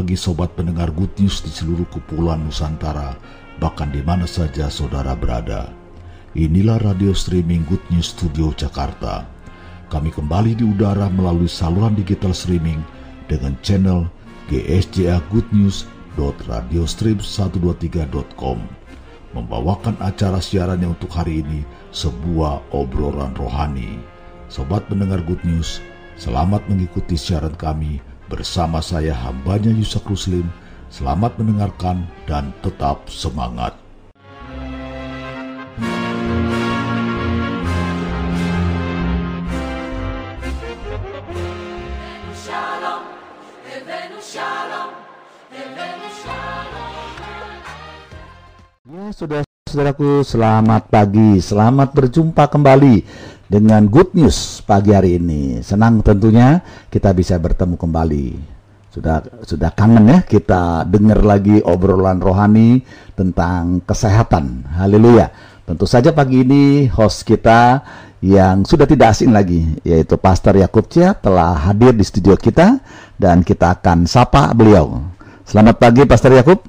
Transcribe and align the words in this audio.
bagi 0.00 0.16
sobat 0.16 0.56
pendengar 0.56 0.88
Good 0.96 1.20
News 1.20 1.44
di 1.44 1.52
seluruh 1.52 1.84
kepulauan 1.92 2.48
Nusantara, 2.48 3.20
bahkan 3.60 3.92
di 3.92 4.00
mana 4.00 4.24
saja 4.24 4.72
saudara 4.72 5.12
berada. 5.12 5.68
Inilah 6.32 6.80
radio 6.80 7.12
streaming 7.12 7.68
Good 7.68 7.84
News 7.92 8.16
Studio 8.16 8.48
Jakarta. 8.56 9.28
Kami 9.92 10.08
kembali 10.08 10.56
di 10.56 10.64
udara 10.64 11.12
melalui 11.12 11.52
saluran 11.52 11.92
digital 11.92 12.32
streaming 12.32 12.80
dengan 13.28 13.52
channel 13.60 14.08
GSJA 14.48 15.20
Good 15.28 15.52
News 15.52 15.84
radiostream123.com 16.16 18.56
membawakan 19.36 20.00
acara 20.00 20.40
siarannya 20.40 20.96
untuk 20.96 21.12
hari 21.12 21.44
ini 21.44 21.60
sebuah 21.92 22.72
obrolan 22.72 23.36
rohani. 23.36 24.00
Sobat 24.48 24.88
pendengar 24.88 25.20
Good 25.28 25.44
News, 25.44 25.84
selamat 26.16 26.64
mengikuti 26.72 27.20
siaran 27.20 27.52
kami 27.56 28.09
bersama 28.30 28.78
saya 28.78 29.10
hambanya 29.10 29.74
Yusak 29.74 30.06
Ruslim. 30.06 30.46
Selamat 30.86 31.34
mendengarkan 31.34 32.06
dan 32.30 32.54
tetap 32.62 33.10
semangat. 33.10 33.74
Ya, 48.90 49.14
sudah 49.14 49.46
saudaraku, 49.70 50.26
selamat 50.26 50.90
pagi, 50.90 51.38
selamat 51.38 51.94
berjumpa 51.94 52.50
kembali 52.50 53.06
dengan 53.50 53.90
good 53.90 54.14
news 54.14 54.62
pagi 54.62 54.94
hari 54.94 55.18
ini. 55.18 55.58
Senang 55.66 56.06
tentunya 56.06 56.62
kita 56.86 57.10
bisa 57.10 57.34
bertemu 57.42 57.74
kembali. 57.74 58.28
Sudah 58.94 59.22
sudah 59.42 59.74
kangen 59.74 60.06
ya 60.06 60.18
kita 60.22 60.86
dengar 60.86 61.26
lagi 61.26 61.58
obrolan 61.66 62.22
rohani 62.22 62.86
tentang 63.18 63.82
kesehatan. 63.82 64.70
Haleluya. 64.78 65.34
Tentu 65.66 65.86
saja 65.86 66.14
pagi 66.14 66.46
ini 66.46 66.86
host 66.90 67.26
kita 67.26 67.82
yang 68.22 68.62
sudah 68.62 68.86
tidak 68.86 69.18
asing 69.18 69.34
lagi 69.34 69.78
yaitu 69.82 70.14
Pastor 70.18 70.54
Yakub 70.58 70.86
Cia 70.86 71.14
telah 71.14 71.54
hadir 71.58 71.94
di 71.94 72.06
studio 72.06 72.38
kita 72.38 72.78
dan 73.18 73.42
kita 73.42 73.78
akan 73.78 74.06
sapa 74.06 74.54
beliau. 74.54 75.02
Selamat 75.42 75.82
pagi 75.82 76.06
Pastor 76.06 76.38
Yakub. 76.38 76.62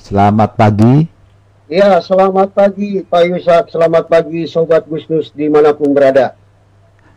Selamat 0.00 0.56
pagi 0.56 1.09
Ya, 1.70 2.02
selamat 2.02 2.50
pagi 2.50 3.06
Pak 3.06 3.22
Yusak, 3.30 3.70
selamat 3.70 4.10
pagi 4.10 4.42
Sobat 4.50 4.90
Gusnus 4.90 5.30
di 5.30 5.46
mana 5.46 5.70
pun 5.70 5.94
berada. 5.94 6.34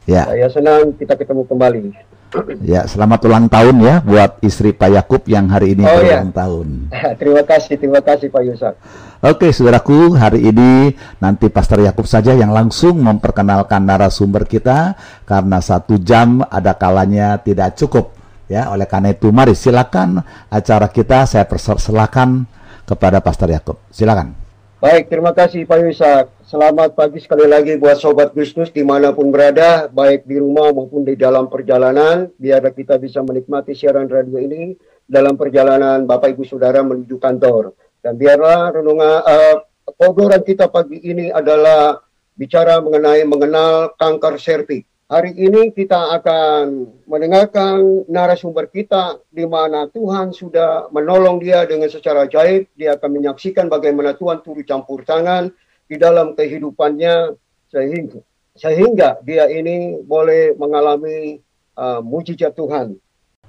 Ya. 0.05 0.29
Saya 0.29 0.45
senang 0.53 0.93
kita 0.93 1.17
ketemu 1.17 1.41
kembali. 1.49 1.85
Ya, 2.65 2.89
selamat 2.89 3.29
ulang 3.29 3.45
tahun 3.45 3.77
ya 3.85 4.01
buat 4.01 4.41
istri 4.41 4.73
Pak 4.73 4.89
Yakub 4.89 5.21
yang 5.29 5.53
hari 5.53 5.77
ini 5.77 5.85
oh, 5.85 5.89
berulang 5.89 6.33
ya. 6.33 6.37
tahun. 6.37 6.67
terima 7.21 7.41
kasih, 7.45 7.77
terima 7.77 8.01
kasih 8.01 8.33
Pak 8.33 8.41
Yusak. 8.45 8.73
Oke, 9.21 9.53
saudaraku, 9.53 10.17
hari 10.17 10.49
ini 10.49 10.97
nanti 11.21 11.49
Pastor 11.53 11.85
Yakub 11.85 12.09
saja 12.09 12.33
yang 12.33 12.49
langsung 12.49 13.01
memperkenalkan 13.05 13.85
narasumber 13.85 14.49
kita 14.49 14.97
karena 15.29 15.61
satu 15.61 16.01
jam 16.01 16.41
ada 16.49 16.73
kalanya 16.73 17.37
tidak 17.37 17.77
cukup 17.77 18.17
ya. 18.49 18.69
Oleh 18.73 18.89
karena 18.89 19.13
itu, 19.13 19.29
mari 19.29 19.53
silakan 19.53 20.21
acara 20.49 20.89
kita 20.89 21.29
saya 21.29 21.45
persilakan 21.45 22.49
kepada 22.89 23.21
Pastor 23.21 23.49
Yakub. 23.53 23.77
Silakan. 23.93 24.42
Baik, 24.83 25.07
terima 25.07 25.31
kasih 25.31 25.63
Pak 25.63 25.79
Yusak. 25.79 26.25
Selamat 26.43 26.91
pagi 26.91 27.15
sekali 27.23 27.47
lagi 27.47 27.79
buat 27.79 27.95
Sobat 27.95 28.35
Gusnus 28.35 28.67
di 28.67 28.83
mana 28.83 29.15
pun 29.15 29.31
berada, 29.31 29.87
baik 29.87 30.27
di 30.27 30.35
rumah 30.35 30.75
maupun 30.75 31.07
di 31.07 31.15
dalam 31.15 31.47
perjalanan. 31.47 32.27
Biar 32.35 32.59
kita 32.67 32.99
bisa 32.99 33.23
menikmati 33.23 33.71
siaran 33.71 34.11
radio 34.11 34.43
ini 34.43 34.75
dalam 35.07 35.39
perjalanan 35.39 36.03
Bapak 36.03 36.35
Ibu 36.35 36.43
Saudara 36.43 36.83
menuju 36.83 37.15
kantor. 37.15 37.79
Dan 38.03 38.19
biarlah 38.19 38.75
renungan 38.75 39.23
uh, 39.23 40.43
kita 40.43 40.67
pagi 40.67 40.99
ini 40.99 41.31
adalah 41.31 42.03
bicara 42.35 42.83
mengenai 42.83 43.23
mengenal 43.23 43.95
kanker 43.95 44.35
serviks. 44.35 44.92
Hari 45.13 45.29
ini 45.37 45.69
kita 45.69 46.09
akan 46.17 46.89
mendengarkan 47.05 48.01
narasumber 48.09 48.65
kita 48.65 49.21
di 49.29 49.45
mana 49.45 49.85
Tuhan 49.85 50.33
sudah 50.33 50.89
menolong 50.89 51.37
dia 51.37 51.69
dengan 51.69 51.85
secara 51.85 52.25
ajaib. 52.25 52.65
Dia 52.73 52.97
akan 52.97 53.21
menyaksikan 53.21 53.69
bagaimana 53.69 54.17
Tuhan 54.17 54.41
turut 54.41 54.65
campur 54.65 55.05
tangan 55.05 55.53
di 55.85 56.01
dalam 56.01 56.33
kehidupannya 56.33 57.37
sehingga 57.69 58.25
sehingga 58.57 59.21
dia 59.21 59.45
ini 59.53 60.01
boleh 60.01 60.57
mengalami 60.57 61.37
uh, 61.77 62.01
mujizat 62.01 62.57
Tuhan. 62.57 62.97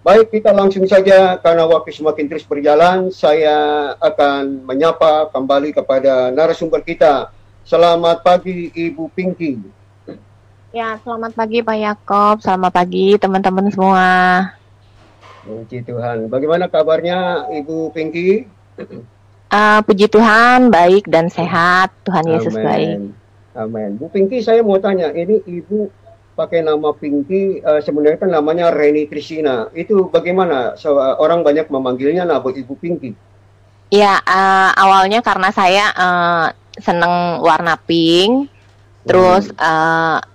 Baik, 0.05 0.37
kita 0.37 0.53
langsung 0.53 0.85
saja 0.85 1.41
karena 1.41 1.65
waktu 1.65 1.97
semakin 1.97 2.29
terus 2.29 2.45
berjalan, 2.45 3.09
saya 3.09 3.97
akan 4.05 4.69
menyapa 4.69 5.33
kembali 5.33 5.73
kepada 5.73 6.29
narasumber 6.29 6.85
kita. 6.85 7.33
Selamat 7.65 8.21
pagi 8.21 8.69
Ibu 8.69 9.09
Pinky. 9.17 9.84
Ya, 10.75 10.99
selamat 11.07 11.39
pagi 11.39 11.63
Pak 11.63 11.79
Yakob, 11.79 12.43
selamat 12.43 12.75
pagi 12.75 13.15
teman-teman 13.15 13.71
semua. 13.71 14.11
Puji 15.47 15.87
Tuhan. 15.87 16.27
Bagaimana 16.27 16.67
kabarnya 16.67 17.47
Ibu 17.47 17.95
Pinky? 17.95 18.51
Uh, 19.55 19.79
puji 19.87 20.11
Tuhan, 20.11 20.75
baik 20.75 21.07
dan 21.07 21.31
sehat. 21.31 21.95
Tuhan 22.03 22.27
Amen. 22.27 22.35
Yesus 22.35 22.59
baik. 22.59 23.07
Amin. 23.55 24.03
Bu 24.03 24.11
Pinky, 24.11 24.43
saya 24.43 24.67
mau 24.67 24.75
tanya, 24.83 25.15
ini 25.15 25.47
Ibu 25.47 25.95
pakai 26.35 26.67
nama 26.67 26.91
Pinky, 26.91 27.63
uh, 27.63 27.79
sebenarnya 27.79 28.27
kan 28.27 28.35
namanya 28.35 28.75
Reni 28.75 29.07
Trisina. 29.07 29.71
Itu 29.79 30.11
bagaimana? 30.11 30.75
So, 30.75 30.99
uh, 30.99 31.15
orang 31.23 31.47
banyak 31.47 31.71
memanggilnya 31.71 32.27
nama 32.27 32.43
Ibu 32.43 32.75
Pinky. 32.83 33.15
Ya, 33.95 34.19
uh, 34.27 34.75
awalnya 34.75 35.23
karena 35.23 35.55
saya 35.55 35.95
uh, 35.95 36.51
seneng 36.83 37.47
warna 37.47 37.79
pink, 37.79 38.51
terus 39.07 39.55
hmm. 39.55 39.63
uh, 39.63 40.34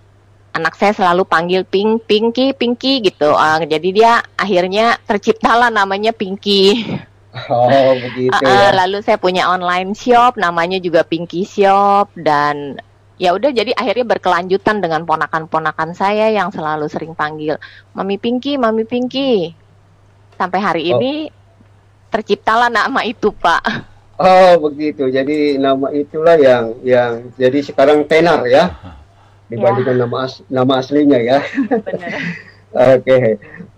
anak 0.53 0.73
saya 0.75 0.93
selalu 0.95 1.23
panggil 1.25 1.61
Pink, 1.65 2.05
Pinky, 2.05 2.51
Pinky 2.55 3.05
gitu. 3.05 3.31
Uh, 3.31 3.61
jadi 3.65 3.89
dia 3.93 4.11
akhirnya 4.35 4.97
terciptalah 5.05 5.69
namanya 5.71 6.11
Pinky. 6.15 6.83
Oh 7.29 7.93
begitu. 7.93 8.33
Uh, 8.41 8.41
ya. 8.41 8.73
Lalu 8.73 9.05
saya 9.05 9.21
punya 9.21 9.45
online 9.53 9.93
shop, 9.93 10.33
namanya 10.41 10.81
juga 10.81 11.05
Pinky 11.05 11.45
Shop 11.45 12.09
dan 12.17 12.81
ya 13.21 13.37
udah 13.37 13.53
jadi 13.53 13.69
akhirnya 13.77 14.17
berkelanjutan 14.17 14.81
dengan 14.81 15.05
ponakan-ponakan 15.05 15.93
saya 15.93 16.33
yang 16.33 16.49
selalu 16.49 16.89
sering 16.89 17.13
panggil 17.13 17.61
Mami 17.93 18.17
Pinky, 18.17 18.57
Mami 18.57 18.81
Pinky. 18.81 19.53
Sampai 20.41 20.57
hari 20.57 20.89
oh. 20.89 20.97
ini 20.97 21.29
terciptalah 22.09 22.73
nama 22.73 23.05
itu, 23.05 23.29
Pak. 23.29 23.63
Oh 24.17 24.65
begitu. 24.65 25.07
Jadi 25.13 25.61
nama 25.61 25.93
itulah 25.93 26.33
yang 26.33 26.81
yang 26.81 27.29
jadi 27.37 27.61
sekarang 27.61 28.09
tenar 28.09 28.41
ya 28.49 28.73
dibandingkan 29.49 29.97
ya. 29.97 30.01
nama 30.05 30.17
as, 30.23 30.33
nama 30.47 30.73
aslinya 30.79 31.19
ya. 31.19 31.41
Oke, 32.69 33.01
okay. 33.01 33.27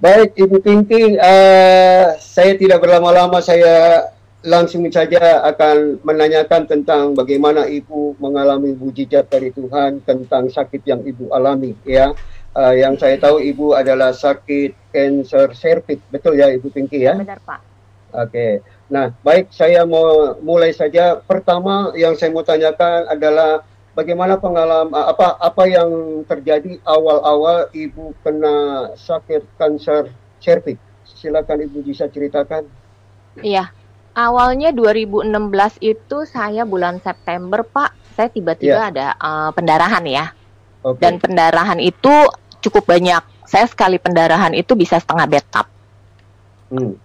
baik 0.03 0.35
Ibu 0.35 0.59
Pinky, 0.59 1.15
uh, 1.15 2.11
saya 2.19 2.59
tidak 2.59 2.83
berlama-lama, 2.83 3.39
saya 3.39 4.03
langsung 4.43 4.83
saja 4.91 5.39
akan 5.47 6.03
menanyakan 6.03 6.67
tentang 6.67 7.15
bagaimana 7.15 7.71
Ibu 7.71 8.19
mengalami 8.19 8.75
mujizat 8.75 9.31
dari 9.31 9.55
Tuhan 9.55 10.03
tentang 10.03 10.51
sakit 10.51 10.83
yang 10.83 11.07
Ibu 11.07 11.31
alami, 11.31 11.71
ya. 11.87 12.11
Uh, 12.51 12.75
yang 12.75 12.99
saya 12.99 13.15
tahu 13.15 13.39
Ibu 13.39 13.79
adalah 13.79 14.11
sakit 14.11 14.91
kanker 14.91 15.55
serviks, 15.55 16.03
betul 16.11 16.35
ya 16.35 16.51
Ibu 16.51 16.67
Pinky 16.67 17.07
ya? 17.07 17.15
Benar 17.15 17.39
Pak. 17.47 17.63
Oke, 18.11 18.27
okay. 18.27 18.51
nah 18.91 19.15
baik 19.23 19.55
saya 19.55 19.87
mau 19.87 20.35
mulai 20.43 20.75
saja. 20.75 21.15
Pertama 21.15 21.95
yang 21.95 22.19
saya 22.19 22.35
mau 22.35 22.43
tanyakan 22.43 23.07
adalah 23.07 23.63
bagaimana 23.95 24.39
pengalaman 24.39 24.93
apa 24.93 25.35
apa 25.39 25.63
yang 25.67 26.23
terjadi 26.27 26.79
awal-awal 26.87 27.67
ibu 27.75 28.15
kena 28.23 28.89
sakit 28.95 29.43
kanker 29.59 30.11
cervix? 30.39 30.79
Silakan 31.03 31.67
ibu 31.67 31.83
bisa 31.83 32.07
ceritakan. 32.07 32.65
Iya, 33.39 33.71
awalnya 34.15 34.71
2016 34.75 35.27
itu 35.83 36.17
saya 36.27 36.67
bulan 36.67 36.99
September 37.03 37.63
pak, 37.63 37.95
saya 38.15 38.27
tiba-tiba 38.31 38.79
ya. 38.79 38.91
ada 38.91 39.07
uh, 39.19 39.49
pendarahan 39.55 40.03
ya, 40.07 40.25
okay. 40.83 40.99
dan 40.99 41.19
pendarahan 41.19 41.79
itu 41.79 42.11
cukup 42.63 42.87
banyak. 42.87 43.21
Saya 43.47 43.67
sekali 43.67 43.99
pendarahan 43.99 44.55
itu 44.55 44.71
bisa 44.75 44.99
setengah 44.99 45.27
bathtub. 45.27 45.67
Hmm. 46.71 46.95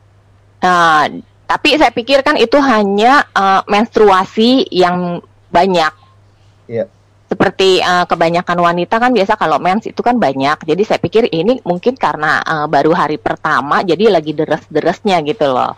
Nah, 0.63 1.11
tapi 1.47 1.75
saya 1.79 1.91
pikir 1.91 2.23
kan 2.23 2.39
itu 2.39 2.59
hanya 2.59 3.27
uh, 3.35 3.63
menstruasi 3.67 4.67
yang 4.71 5.23
banyak 5.51 6.06
Yeah. 6.67 6.89
Seperti 7.27 7.83
uh, 7.83 8.07
kebanyakan 8.07 8.59
wanita 8.63 9.03
kan 9.03 9.11
biasa 9.11 9.35
kalau 9.35 9.59
mens 9.59 9.91
itu 9.91 9.99
kan 9.99 10.15
banyak. 10.15 10.63
Jadi 10.63 10.83
saya 10.87 11.03
pikir 11.03 11.27
ini 11.35 11.59
mungkin 11.67 11.99
karena 11.99 12.39
uh, 12.43 12.67
baru 12.71 12.95
hari 12.95 13.19
pertama 13.19 13.83
jadi 13.83 14.15
lagi 14.15 14.31
deres-deresnya 14.31 15.27
gitu 15.27 15.51
loh. 15.51 15.75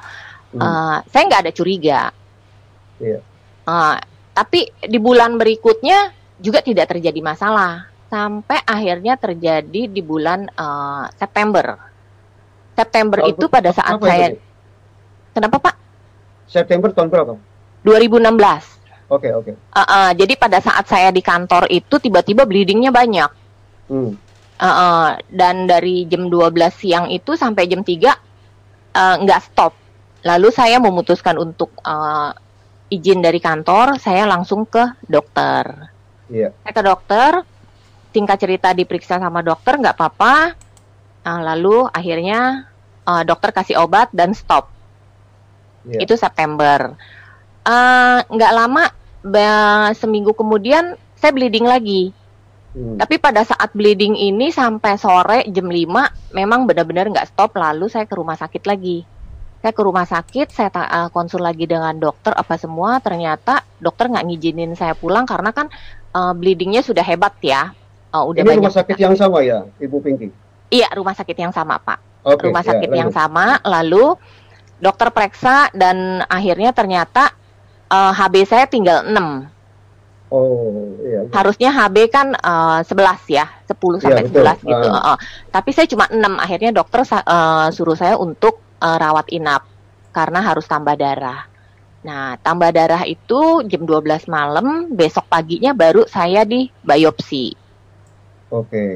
Hmm. 0.52 0.60
Uh, 0.60 0.96
saya 1.08 1.22
nggak 1.24 1.42
ada 1.48 1.52
curiga. 1.56 2.00
Yeah. 3.00 3.24
Uh, 3.64 3.96
tapi 4.36 4.68
di 4.84 5.00
bulan 5.00 5.40
berikutnya 5.40 6.12
juga 6.38 6.60
tidak 6.60 6.92
terjadi 6.92 7.20
masalah 7.24 7.88
sampai 8.08 8.64
akhirnya 8.64 9.16
terjadi 9.16 9.88
di 9.88 10.00
bulan 10.04 10.48
uh, 10.52 11.08
September. 11.16 11.76
September 12.76 13.24
oh, 13.24 13.30
itu 13.32 13.46
pada 13.50 13.74
saat 13.74 13.98
saya 13.98 14.36
itu? 14.36 14.40
Kenapa 15.34 15.56
Pak? 15.58 15.74
September 16.48 16.88
tahun 16.94 17.08
berapa? 17.10 17.34
2016. 17.82 18.77
Oke 19.08 19.28
okay, 19.28 19.32
oke. 19.32 19.52
Okay. 19.52 19.54
Uh, 19.72 19.80
uh, 19.80 20.08
jadi 20.12 20.36
pada 20.36 20.60
saat 20.60 20.84
saya 20.84 21.08
di 21.08 21.24
kantor 21.24 21.64
itu 21.72 21.96
tiba-tiba 21.96 22.44
bleedingnya 22.44 22.92
banyak. 22.92 23.30
Hmm. 23.88 24.12
Uh, 24.58 24.66
uh, 24.68 25.06
dan 25.32 25.64
dari 25.64 26.04
jam 26.04 26.28
12 26.28 26.52
siang 26.76 27.06
itu 27.08 27.32
sampai 27.32 27.64
jam 27.64 27.80
3 27.80 27.88
uh, 28.92 29.14
nggak 29.24 29.40
stop. 29.48 29.72
Lalu 30.28 30.48
saya 30.52 30.76
memutuskan 30.76 31.40
untuk 31.40 31.72
uh, 31.86 32.36
izin 32.92 33.24
dari 33.24 33.40
kantor, 33.40 33.96
saya 33.96 34.28
langsung 34.28 34.68
ke 34.68 34.82
dokter. 35.08 35.88
Yeah. 36.28 36.52
Saya 36.64 36.72
ke 36.76 36.82
dokter, 36.84 37.30
tingkat 38.12 38.36
cerita 38.44 38.76
diperiksa 38.76 39.16
sama 39.16 39.40
dokter 39.40 39.80
nggak 39.80 39.96
apa-apa. 39.96 40.52
Uh, 41.24 41.40
lalu 41.44 41.88
akhirnya 41.92 42.68
uh, 43.08 43.22
dokter 43.24 43.56
kasih 43.56 43.80
obat 43.80 44.12
dan 44.12 44.36
stop. 44.36 44.68
Yeah. 45.88 46.04
Itu 46.04 46.20
September. 46.20 46.92
Uh, 47.68 48.24
nggak 48.32 48.52
lama, 48.56 48.88
seminggu 49.92 50.32
kemudian 50.32 50.96
saya 51.20 51.36
bleeding 51.36 51.68
lagi. 51.68 52.16
Hmm. 52.72 52.96
Tapi 53.00 53.16
pada 53.18 53.42
saat 53.42 53.72
bleeding 53.72 54.14
ini 54.14 54.52
sampai 54.52 55.00
sore 55.00 55.44
jam 55.48 55.68
5 55.68 56.36
memang 56.36 56.68
benar-benar 56.68 57.08
nggak 57.08 57.28
stop 57.32 57.56
lalu 57.56 57.88
saya 57.88 58.04
ke 58.04 58.14
rumah 58.16 58.36
sakit 58.36 58.64
lagi. 58.64 59.02
Saya 59.58 59.74
ke 59.74 59.82
rumah 59.82 60.06
sakit, 60.06 60.54
saya 60.54 60.70
uh, 60.70 61.10
konsul 61.10 61.42
lagi 61.42 61.66
dengan 61.66 61.90
dokter 61.98 62.30
apa 62.30 62.54
semua, 62.54 63.02
ternyata 63.02 63.66
dokter 63.82 64.06
nggak 64.06 64.24
ngizinin 64.30 64.78
saya 64.78 64.94
pulang 64.94 65.26
karena 65.26 65.50
kan 65.50 65.66
uh, 66.14 66.30
bleedingnya 66.30 66.84
sudah 66.86 67.02
hebat 67.02 67.34
ya. 67.42 67.74
Uh, 68.14 68.22
udah 68.30 68.46
Ini 68.46 68.48
banyak 68.48 68.62
rumah 68.62 68.76
sakit 68.78 68.96
yang 68.96 69.16
sama 69.18 69.42
ya, 69.42 69.66
Ibu 69.82 69.98
Pinky? 69.98 70.30
Iya, 70.70 70.88
rumah 70.94 71.16
sakit 71.16 71.36
yang 71.36 71.50
sama 71.50 71.80
Pak. 71.82 71.98
Okay, 72.22 72.44
rumah 72.48 72.62
ya, 72.62 72.68
sakit 72.70 72.90
ya, 72.92 72.96
yang 73.02 73.10
sama, 73.10 73.58
lalu 73.66 74.14
dokter 74.78 75.10
periksa 75.10 75.74
dan 75.74 76.22
akhirnya 76.30 76.70
ternyata 76.70 77.34
uh, 77.88 78.12
HB 78.14 78.34
saya 78.48 78.64
tinggal 78.68 79.04
6. 79.04 79.12
Oh, 80.28 80.92
iya. 81.00 81.24
Harusnya 81.32 81.72
HB 81.72 81.96
kan 82.12 82.36
uh, 82.36 82.84
11 82.84 83.32
ya, 83.32 83.48
10 83.64 83.72
iya, 83.72 83.96
sampai 84.04 84.22
iya, 84.28 84.60
11 84.60 84.68
gitu. 84.68 84.88
Uh. 84.92 84.96
Uh, 85.14 85.16
tapi 85.48 85.70
saya 85.72 85.86
cuma 85.88 86.04
6. 86.08 86.20
Akhirnya 86.20 86.70
dokter 86.76 87.00
uh, 87.04 87.68
suruh 87.72 87.96
saya 87.96 88.20
untuk 88.20 88.60
uh, 88.84 88.96
rawat 89.00 89.32
inap 89.32 89.64
karena 90.12 90.44
harus 90.44 90.68
tambah 90.68 90.96
darah. 91.00 91.48
Nah, 92.04 92.38
tambah 92.40 92.70
darah 92.70 93.02
itu 93.08 93.64
jam 93.66 93.82
12 93.82 94.30
malam, 94.30 94.92
besok 94.92 95.26
paginya 95.26 95.74
baru 95.74 96.06
saya 96.06 96.44
di 96.44 96.68
biopsi. 96.84 97.56
Oke. 98.52 98.68
Okay. 98.68 98.92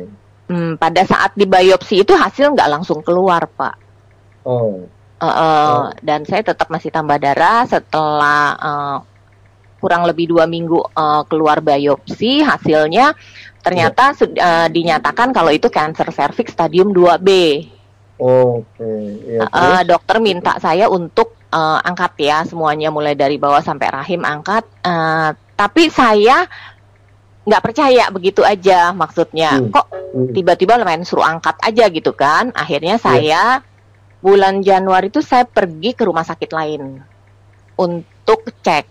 Hmm, 0.53 0.77
pada 0.77 1.01
saat 1.09 1.33
di 1.33 1.49
biopsi 1.49 2.05
itu 2.05 2.13
hasil 2.13 2.53
nggak 2.53 2.71
langsung 2.71 3.01
keluar, 3.01 3.49
Pak. 3.49 3.75
Oh. 4.45 4.85
Uh, 5.23 5.27
uh, 5.27 5.39
oh. 5.39 5.81
Dan 6.03 6.27
saya 6.27 6.43
tetap 6.43 6.67
masih 6.67 6.91
tambah 6.91 7.15
darah 7.23 7.63
setelah 7.71 8.59
uh, 8.59 8.97
kurang 9.79 10.03
lebih 10.03 10.35
dua 10.35 10.51
minggu 10.51 10.79
uh, 10.79 11.23
keluar 11.31 11.63
biopsi 11.63 12.43
hasilnya 12.43 13.15
ternyata 13.63 14.15
yeah. 14.35 14.67
uh, 14.67 14.69
dinyatakan 14.71 15.31
kalau 15.31 15.55
itu 15.55 15.71
kanker 15.71 16.11
serviks 16.11 16.55
stadium 16.55 16.91
2B. 16.91 17.29
Oke. 18.19 18.67
Okay. 18.79 19.39
Ya, 19.39 19.47
uh, 19.47 19.83
dokter 19.87 20.19
minta 20.19 20.59
saya 20.59 20.91
untuk 20.91 21.39
uh, 21.51 21.79
angkat 21.83 22.19
ya 22.23 22.43
semuanya 22.43 22.91
mulai 22.91 23.15
dari 23.15 23.39
bawah 23.39 23.63
sampai 23.63 23.91
rahim 23.91 24.27
angkat. 24.27 24.67
Uh, 24.83 25.35
tapi 25.55 25.91
saya 25.91 26.47
nggak 27.43 27.63
percaya 27.63 28.11
begitu 28.11 28.43
aja 28.43 28.91
maksudnya. 28.91 29.59
Hmm. 29.59 29.71
Kok 29.71 29.87
hmm. 29.91 30.31
tiba-tiba 30.35 30.83
main 30.83 31.07
suruh 31.07 31.27
angkat 31.27 31.59
aja 31.63 31.87
gitu 31.91 32.11
kan? 32.15 32.51
Akhirnya 32.55 32.99
iya. 32.99 33.03
saya 33.03 33.43
yeah 33.63 33.71
bulan 34.23 34.63
Januari 34.63 35.11
itu 35.11 35.19
saya 35.19 35.43
pergi 35.43 35.93
ke 35.93 36.07
rumah 36.07 36.23
sakit 36.23 36.51
lain 36.55 37.03
untuk 37.75 38.47
cek. 38.63 38.87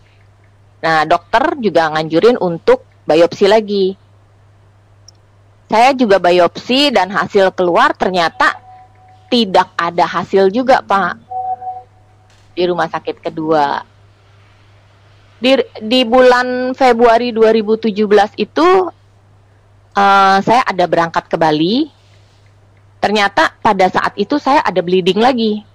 Nah, 0.84 1.08
dokter 1.08 1.56
juga 1.64 1.88
nganjurin 1.96 2.36
untuk 2.36 2.84
biopsi 3.08 3.48
lagi. 3.48 3.96
Saya 5.72 5.96
juga 5.96 6.20
biopsi 6.20 6.92
dan 6.92 7.08
hasil 7.08 7.56
keluar 7.56 7.96
ternyata 7.96 8.60
tidak 9.32 9.72
ada 9.80 10.04
hasil 10.04 10.52
juga, 10.52 10.84
Pak. 10.84 11.16
Di 12.52 12.68
rumah 12.68 12.92
sakit 12.92 13.24
kedua. 13.24 13.88
Di, 15.42 15.58
di 15.80 16.04
bulan 16.04 16.76
Februari 16.76 17.32
2017 17.32 17.96
itu 18.36 18.68
uh, 19.96 20.38
saya 20.44 20.62
ada 20.68 20.86
berangkat 20.86 21.26
ke 21.32 21.40
Bali 21.40 22.01
Ternyata 23.02 23.58
pada 23.58 23.90
saat 23.90 24.14
itu 24.14 24.38
saya 24.38 24.62
ada 24.62 24.78
bleeding 24.86 25.18
lagi. 25.18 25.66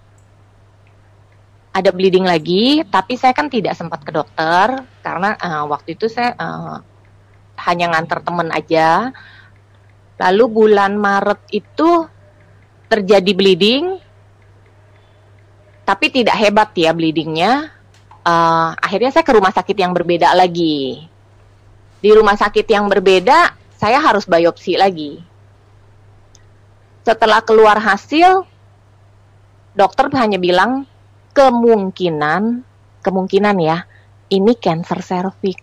Ada 1.74 1.90
bleeding 1.90 2.24
lagi, 2.24 2.86
tapi 2.86 3.18
saya 3.18 3.34
kan 3.34 3.50
tidak 3.50 3.74
sempat 3.76 4.00
ke 4.00 4.14
dokter 4.14 4.80
karena 5.04 5.36
uh, 5.36 5.68
waktu 5.68 5.98
itu 5.98 6.08
saya 6.08 6.32
uh, 6.38 6.80
hanya 7.66 7.92
nganter 7.92 8.22
temen 8.22 8.48
aja. 8.54 9.10
Lalu 10.16 10.44
bulan 10.48 10.96
Maret 10.96 11.42
itu 11.52 12.08
terjadi 12.88 13.32
bleeding, 13.36 14.00
tapi 15.84 16.08
tidak 16.08 16.38
hebat 16.38 16.72
ya 16.78 16.94
bleedingnya. 16.96 17.74
Uh, 18.24 18.72
akhirnya 18.80 19.12
saya 19.12 19.26
ke 19.26 19.34
rumah 19.34 19.52
sakit 19.52 19.76
yang 19.76 19.92
berbeda 19.92 20.32
lagi. 20.32 21.04
Di 22.00 22.10
rumah 22.14 22.38
sakit 22.38 22.64
yang 22.70 22.88
berbeda, 22.88 23.52
saya 23.76 24.00
harus 24.00 24.24
biopsi 24.24 24.80
lagi 24.80 25.35
setelah 27.06 27.38
keluar 27.46 27.78
hasil, 27.78 28.42
dokter 29.78 30.10
hanya 30.18 30.42
bilang 30.42 30.90
kemungkinan, 31.38 32.66
kemungkinan 33.06 33.56
ya, 33.62 33.86
ini 34.34 34.58
cancer 34.58 34.98
cervix. 35.06 35.62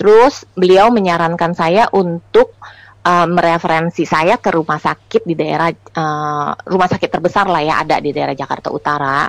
Terus 0.00 0.48
beliau 0.56 0.88
menyarankan 0.88 1.52
saya 1.52 1.84
untuk 1.92 2.56
uh, 3.04 3.28
mereferensi 3.28 4.08
saya 4.08 4.40
ke 4.40 4.48
rumah 4.56 4.80
sakit 4.80 5.28
di 5.28 5.36
daerah 5.36 5.68
uh, 5.68 6.56
rumah 6.64 6.88
sakit 6.88 7.12
terbesar 7.12 7.44
lah 7.52 7.60
ya 7.60 7.74
ada 7.84 8.00
di 8.00 8.08
daerah 8.16 8.32
Jakarta 8.32 8.72
Utara. 8.72 9.28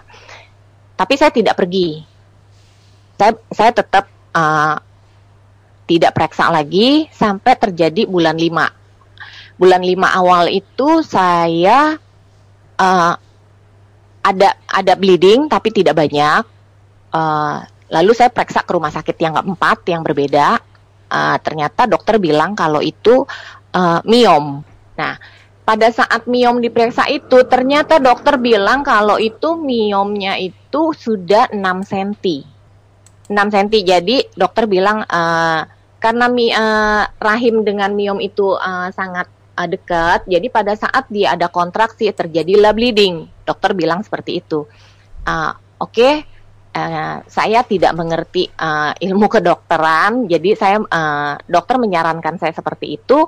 Tapi 0.95 1.13
saya 1.19 1.35
tidak 1.35 1.59
pergi. 1.59 1.99
Saya 3.19 3.35
saya 3.51 3.75
tetap 3.75 4.07
uh, 4.31 4.79
tidak 5.83 6.15
periksa 6.15 6.47
lagi 6.47 7.11
sampai 7.11 7.59
terjadi 7.59 8.07
bulan 8.07 8.39
5 8.39 8.82
bulan 9.57 9.81
lima 9.85 10.09
awal 10.13 10.49
itu 10.49 11.05
saya 11.05 11.97
uh, 12.77 13.13
ada 14.23 14.49
ada 14.67 14.93
bleeding 14.95 15.51
tapi 15.51 15.69
tidak 15.69 15.99
banyak. 15.99 16.43
Uh, 17.13 17.61
lalu 17.93 18.11
saya 18.17 18.33
periksa 18.33 18.65
ke 18.65 18.71
rumah 18.73 18.89
sakit 18.89 19.17
yang 19.19 19.37
keempat 19.37 19.85
yang 19.91 20.01
berbeda. 20.01 20.57
Uh, 21.13 21.37
ternyata 21.45 21.85
dokter 21.85 22.17
bilang 22.17 22.57
kalau 22.57 22.81
itu 22.81 23.21
uh, 23.75 24.01
miom. 24.01 24.65
Nah, 24.97 25.13
pada 25.61 25.93
saat 25.93 26.25
miom 26.25 26.57
diperiksa 26.57 27.05
itu 27.13 27.45
ternyata 27.45 28.01
dokter 28.01 28.41
bilang 28.41 28.81
kalau 28.81 29.21
itu 29.21 29.53
miomnya 29.59 30.35
itu 30.41 30.91
sudah 30.97 31.53
6 31.53 31.61
cm. 31.85 32.11
6 33.29 33.53
cm. 33.53 33.67
Jadi 33.85 34.17
dokter 34.33 34.65
bilang 34.65 35.05
uh, 35.05 35.61
karena 36.01 36.25
mi, 36.27 36.49
uh, 36.49 37.05
rahim 37.21 37.61
dengan 37.63 37.93
miom 37.93 38.17
itu 38.19 38.57
uh, 38.57 38.89
sangat 38.91 39.29
uh, 39.57 39.67
dekat. 39.69 40.25
Jadi 40.25 40.47
pada 40.49 40.73
saat 40.73 41.07
dia 41.09 41.33
ada 41.33 41.49
kontraksi 41.49 42.09
terjadilah 42.09 42.73
bleeding. 42.73 43.29
Dokter 43.45 43.73
bilang 43.77 44.01
seperti 44.01 44.41
itu. 44.41 44.65
Uh, 45.23 45.53
Oke, 45.83 45.99
okay, 45.99 46.13
uh, 46.79 47.19
saya 47.27 47.59
tidak 47.67 47.91
mengerti 47.91 48.47
uh, 48.47 48.95
ilmu 48.95 49.27
kedokteran. 49.35 50.31
Jadi 50.31 50.49
saya 50.55 50.79
uh, 50.79 51.35
dokter 51.43 51.75
menyarankan 51.75 52.39
saya 52.39 52.55
seperti 52.55 52.95
itu. 52.95 53.27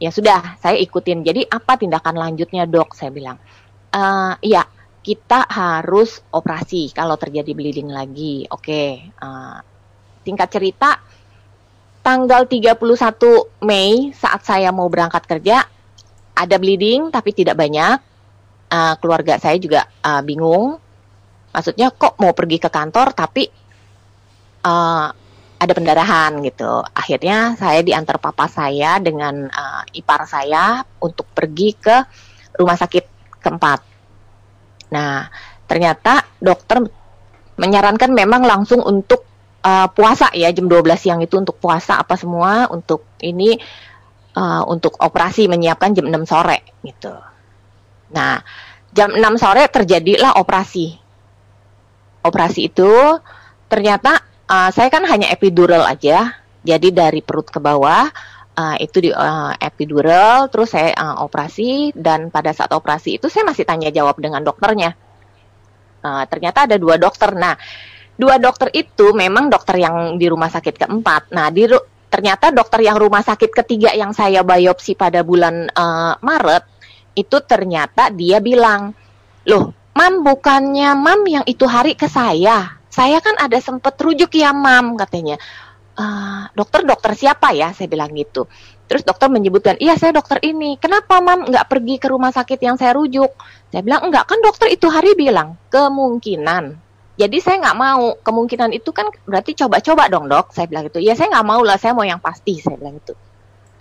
Ya 0.00 0.10
sudah, 0.10 0.56
saya 0.58 0.80
ikutin. 0.80 1.22
Jadi 1.22 1.46
apa 1.46 1.78
tindakan 1.78 2.16
lanjutnya 2.16 2.64
dok? 2.66 2.96
Saya 2.96 3.12
bilang, 3.12 3.38
uh, 3.92 4.34
ya 4.40 4.64
kita 5.02 5.46
harus 5.50 6.22
operasi 6.32 6.90
kalau 6.96 7.14
terjadi 7.20 7.52
bleeding 7.52 7.92
lagi. 7.92 8.48
Oke, 8.48 8.64
okay. 8.66 8.88
uh, 9.20 9.60
singkat 10.24 10.48
cerita 10.48 10.96
tanggal 12.02 12.44
31 12.50 12.82
Mei 13.62 14.10
saat 14.12 14.42
saya 14.42 14.74
mau 14.74 14.90
berangkat 14.90 15.22
kerja 15.24 15.62
ada 16.34 16.56
bleeding 16.58 17.08
tapi 17.14 17.30
tidak 17.32 17.56
banyak. 17.56 17.98
Uh, 18.72 18.96
keluarga 18.98 19.36
saya 19.36 19.56
juga 19.60 19.84
uh, 20.02 20.24
bingung. 20.24 20.80
Maksudnya 21.52 21.92
kok 21.92 22.16
mau 22.18 22.32
pergi 22.32 22.56
ke 22.56 22.72
kantor 22.72 23.12
tapi 23.12 23.44
uh, 24.64 25.08
ada 25.62 25.72
pendarahan 25.78 26.42
gitu. 26.42 26.82
Akhirnya 26.90 27.54
saya 27.54 27.84
diantar 27.86 28.18
papa 28.18 28.50
saya 28.50 28.98
dengan 28.98 29.46
uh, 29.46 29.82
ipar 29.94 30.26
saya 30.26 30.82
untuk 30.98 31.30
pergi 31.30 31.70
ke 31.78 31.96
rumah 32.58 32.74
sakit 32.74 33.04
keempat. 33.38 33.80
Nah, 34.90 35.28
ternyata 35.68 36.26
dokter 36.42 36.82
menyarankan 37.60 38.10
memang 38.10 38.42
langsung 38.42 38.82
untuk 38.82 39.31
uh, 39.62 39.88
puasa 39.90 40.28
ya 40.34 40.50
jam 40.50 40.66
12 40.66 40.84
siang 40.98 41.20
itu 41.22 41.38
untuk 41.38 41.56
puasa 41.62 41.98
apa 42.02 42.18
semua 42.18 42.68
untuk 42.68 43.06
ini 43.22 43.56
uh, 44.36 44.62
untuk 44.68 44.98
operasi 44.98 45.46
menyiapkan 45.46 45.94
jam 45.94 46.06
6 46.10 46.28
sore 46.28 46.58
gitu. 46.82 47.14
Nah, 48.12 48.42
jam 48.92 49.14
6 49.14 49.22
sore 49.40 49.62
terjadilah 49.70 50.36
operasi. 50.36 51.00
operasi 52.22 52.70
itu 52.70 53.18
ternyata 53.66 54.22
uh, 54.46 54.70
saya 54.70 54.86
kan 54.86 55.02
hanya 55.10 55.26
epidural 55.34 55.82
aja. 55.82 56.38
Jadi 56.62 56.94
dari 56.94 57.18
perut 57.18 57.50
ke 57.50 57.58
bawah 57.58 58.06
uh, 58.54 58.76
itu 58.78 59.02
di 59.02 59.10
uh, 59.10 59.50
epidural, 59.58 60.46
terus 60.46 60.70
saya 60.70 60.94
uh, 60.94 61.26
operasi 61.26 61.90
dan 61.98 62.30
pada 62.30 62.54
saat 62.54 62.70
operasi 62.70 63.18
itu 63.18 63.26
saya 63.26 63.42
masih 63.48 63.66
tanya 63.66 63.90
jawab 63.90 64.14
dengan 64.22 64.46
dokternya. 64.46 64.94
Uh, 66.02 66.22
ternyata 66.30 66.70
ada 66.70 66.78
dua 66.78 66.94
dokter. 66.94 67.34
Nah, 67.34 67.58
dua 68.22 68.38
dokter 68.38 68.70
itu 68.70 69.10
memang 69.10 69.50
dokter 69.50 69.82
yang 69.82 70.14
di 70.14 70.30
rumah 70.30 70.46
sakit 70.46 70.78
keempat. 70.86 71.34
Nah, 71.34 71.50
di 71.50 71.66
ternyata 72.06 72.54
dokter 72.54 72.86
yang 72.86 72.94
rumah 72.94 73.26
sakit 73.26 73.50
ketiga 73.50 73.90
yang 73.98 74.14
saya 74.14 74.46
biopsi 74.46 74.94
pada 74.94 75.26
bulan 75.26 75.66
uh, 75.74 76.14
Maret 76.22 76.62
itu 77.18 77.42
ternyata 77.42 78.14
dia 78.14 78.38
bilang, 78.38 78.94
loh, 79.50 79.74
mam 79.98 80.22
bukannya 80.22 80.94
mam 80.94 81.20
yang 81.26 81.44
itu 81.50 81.66
hari 81.66 81.98
ke 81.98 82.06
saya, 82.06 82.78
saya 82.86 83.18
kan 83.18 83.34
ada 83.42 83.58
sempet 83.58 83.98
rujuk 83.98 84.38
ya 84.38 84.54
mam 84.54 84.94
katanya. 84.94 85.34
Uh, 85.92 86.48
dokter 86.56 86.86
dokter 86.86 87.12
siapa 87.18 87.52
ya? 87.52 87.74
Saya 87.74 87.90
bilang 87.90 88.14
gitu. 88.14 88.48
Terus 88.88 89.08
dokter 89.08 89.32
menyebutkan, 89.32 89.80
iya 89.80 89.96
saya 89.96 90.12
dokter 90.12 90.36
ini. 90.44 90.76
Kenapa 90.76 91.20
mam 91.24 91.48
nggak 91.48 91.64
pergi 91.68 91.96
ke 91.96 92.12
rumah 92.12 92.28
sakit 92.28 92.60
yang 92.60 92.76
saya 92.76 92.92
rujuk? 92.92 93.32
Saya 93.72 93.80
bilang 93.80 94.04
enggak 94.08 94.28
kan 94.28 94.38
dokter 94.44 94.68
itu 94.68 94.88
hari 94.92 95.16
bilang 95.16 95.56
kemungkinan. 95.72 96.91
Jadi 97.12 97.38
saya 97.44 97.60
nggak 97.60 97.78
mau 97.78 98.16
kemungkinan 98.24 98.72
itu 98.72 98.88
kan 98.90 99.12
berarti 99.28 99.52
coba-coba 99.52 100.08
dong 100.08 100.26
dok. 100.32 100.50
Saya 100.56 100.66
bilang 100.68 100.88
gitu. 100.88 100.98
Ya 100.98 101.12
saya 101.12 101.28
nggak 101.32 101.46
mau 101.46 101.60
lah, 101.60 101.76
saya 101.76 101.92
mau 101.92 102.06
yang 102.06 102.20
pasti. 102.20 102.56
Saya 102.58 102.80
bilang 102.80 102.96
itu 102.96 103.12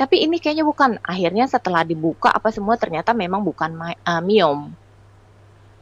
tapi 0.02 0.26
ini 0.26 0.42
kayaknya 0.42 0.66
bukan. 0.66 0.98
Akhirnya 1.06 1.46
setelah 1.46 1.86
dibuka 1.86 2.34
apa 2.34 2.50
semua 2.50 2.74
ternyata 2.74 3.14
memang 3.14 3.46
bukan 3.46 3.78
uh, 4.02 4.22
miom. 4.26 4.74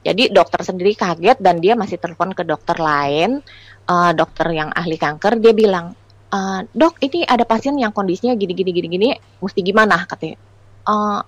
Jadi 0.03 0.27
dokter 0.27 0.59
sendiri 0.59 0.91
kaget 0.91 1.39
dan 1.39 1.63
dia 1.63 1.79
masih 1.79 1.95
telepon 1.95 2.35
ke 2.35 2.43
dokter 2.43 2.75
lain, 2.75 3.39
uh, 3.87 4.11
dokter 4.11 4.51
yang 4.51 4.75
ahli 4.75 4.99
kanker. 4.99 5.39
Dia 5.39 5.55
bilang, 5.55 5.95
uh, 6.35 6.59
dok 6.75 6.99
ini 6.99 7.23
ada 7.23 7.47
pasien 7.47 7.79
yang 7.79 7.95
kondisinya 7.95 8.35
gini 8.35 8.51
gini 8.51 8.71
gini 8.75 8.87
gini, 8.91 9.09
mesti 9.39 9.63
gimana 9.63 10.03
katanya. 10.03 10.35
Uh, 10.83 11.23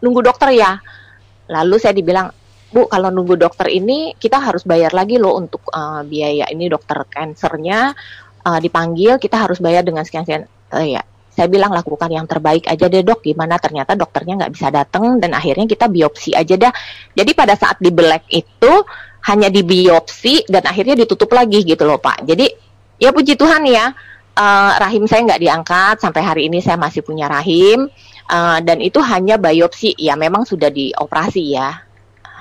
nunggu 0.00 0.24
dokter 0.24 0.56
ya. 0.56 0.80
Lalu 1.52 1.76
saya 1.76 1.92
dibilang, 1.92 2.32
Bu, 2.70 2.86
kalau 2.86 3.10
nunggu 3.10 3.34
dokter 3.34 3.66
ini 3.66 4.14
kita 4.14 4.38
harus 4.38 4.62
bayar 4.62 4.94
lagi 4.94 5.18
loh 5.18 5.34
untuk 5.34 5.66
uh, 5.74 6.06
biaya 6.06 6.46
ini 6.54 6.70
dokter 6.70 7.02
kansernya. 7.10 7.90
Uh, 8.40 8.56
dipanggil 8.62 9.18
kita 9.18 9.36
harus 9.36 9.58
bayar 9.58 9.82
dengan 9.82 10.06
sekian 10.06 10.22
sekian. 10.22 10.46
Uh, 10.70 10.86
ya, 10.86 11.02
saya 11.34 11.50
bilang 11.50 11.74
lakukan 11.74 12.06
yang 12.06 12.30
terbaik 12.30 12.70
aja 12.70 12.86
deh 12.86 13.02
dok. 13.02 13.26
Gimana? 13.26 13.58
Ternyata 13.58 13.98
dokternya 13.98 14.46
nggak 14.46 14.52
bisa 14.54 14.70
datang 14.70 15.18
dan 15.18 15.34
akhirnya 15.34 15.66
kita 15.66 15.90
biopsi 15.90 16.30
aja 16.30 16.54
dah. 16.54 16.72
Jadi 17.10 17.30
pada 17.34 17.58
saat 17.58 17.82
di 17.82 17.90
black 17.90 18.30
itu 18.30 18.72
hanya 19.26 19.50
di 19.50 19.66
biopsi 19.66 20.46
dan 20.46 20.62
akhirnya 20.62 20.94
ditutup 20.94 21.34
lagi 21.34 21.66
gitu 21.66 21.82
loh 21.82 21.98
pak. 21.98 22.22
Jadi 22.22 22.46
ya 23.02 23.10
puji 23.10 23.34
Tuhan 23.34 23.66
ya. 23.66 23.90
Uh, 24.30 24.72
rahim 24.78 25.10
saya 25.10 25.26
nggak 25.26 25.42
diangkat. 25.42 25.96
Sampai 25.98 26.22
hari 26.22 26.46
ini 26.46 26.62
saya 26.62 26.78
masih 26.78 27.02
punya 27.02 27.26
rahim. 27.26 27.90
Uh, 28.30 28.62
dan 28.62 28.78
itu 28.78 29.02
hanya 29.02 29.42
biopsi. 29.42 29.98
Ya 29.98 30.14
memang 30.14 30.46
sudah 30.46 30.70
dioperasi 30.70 31.42
ya 31.50 31.89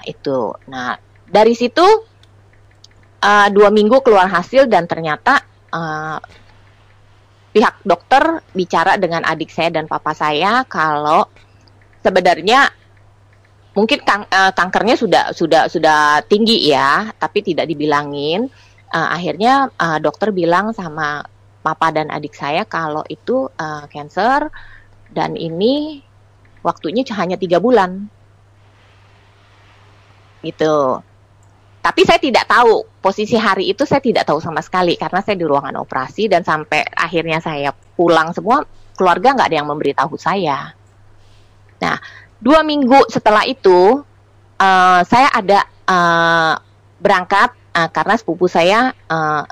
itu 0.10 0.54
nah 0.66 0.98
dari 1.30 1.54
situ 1.54 1.86
uh, 3.22 3.48
dua 3.54 3.70
minggu 3.70 4.02
keluar 4.02 4.26
hasil 4.26 4.66
dan 4.66 4.90
ternyata 4.90 5.46
uh, 5.70 6.18
pihak 7.50 7.82
dokter 7.82 8.46
bicara 8.54 8.98
dengan 8.98 9.26
adik 9.26 9.50
saya 9.50 9.74
dan 9.74 9.90
papa 9.90 10.14
saya 10.14 10.66
kalau 10.70 11.26
sebenarnya 12.06 12.70
mungkin 13.74 14.00
kang, 14.06 14.24
uh, 14.30 14.52
kankernya 14.54 14.96
sudah 14.98 15.24
sudah 15.34 15.72
sudah 15.72 16.22
tinggi 16.26 16.70
ya, 16.70 17.10
tapi 17.18 17.46
tidak 17.46 17.70
dibilangin. 17.70 18.50
Uh, 18.90 19.10
akhirnya 19.14 19.70
uh, 19.78 20.02
dokter 20.02 20.34
bilang 20.34 20.74
sama 20.74 21.22
papa 21.62 21.94
dan 21.94 22.10
adik 22.10 22.34
saya 22.34 22.66
kalau 22.66 23.06
itu 23.06 23.46
uh, 23.46 23.86
cancer 23.86 24.50
dan 25.14 25.38
ini 25.38 26.02
waktunya 26.66 27.06
hanya 27.14 27.38
tiga 27.38 27.62
bulan 27.62 28.10
gitu. 30.42 31.04
Tapi 31.80 32.02
saya 32.04 32.20
tidak 32.20 32.46
tahu 32.46 32.84
posisi 33.00 33.40
hari 33.40 33.72
itu 33.72 33.88
saya 33.88 34.04
tidak 34.04 34.28
tahu 34.28 34.44
sama 34.44 34.60
sekali 34.60 35.00
karena 35.00 35.24
saya 35.24 35.40
di 35.40 35.48
ruangan 35.48 35.80
operasi 35.80 36.28
dan 36.28 36.44
sampai 36.44 36.84
akhirnya 36.92 37.40
saya 37.40 37.72
pulang 37.72 38.36
semua 38.36 38.68
keluarga 39.00 39.32
nggak 39.32 39.48
ada 39.48 39.58
yang 39.64 39.70
memberitahu 39.72 40.20
saya. 40.20 40.76
Nah 41.80 41.96
dua 42.40 42.68
minggu 42.68 43.08
setelah 43.08 43.48
itu 43.48 44.04
uh, 44.60 45.02
saya 45.08 45.32
ada 45.32 45.64
uh, 45.88 46.56
berangkat 47.00 47.56
uh, 47.80 47.90
karena 47.90 48.16
sepupu 48.20 48.52
saya 48.52 48.92
uh, 49.08 49.48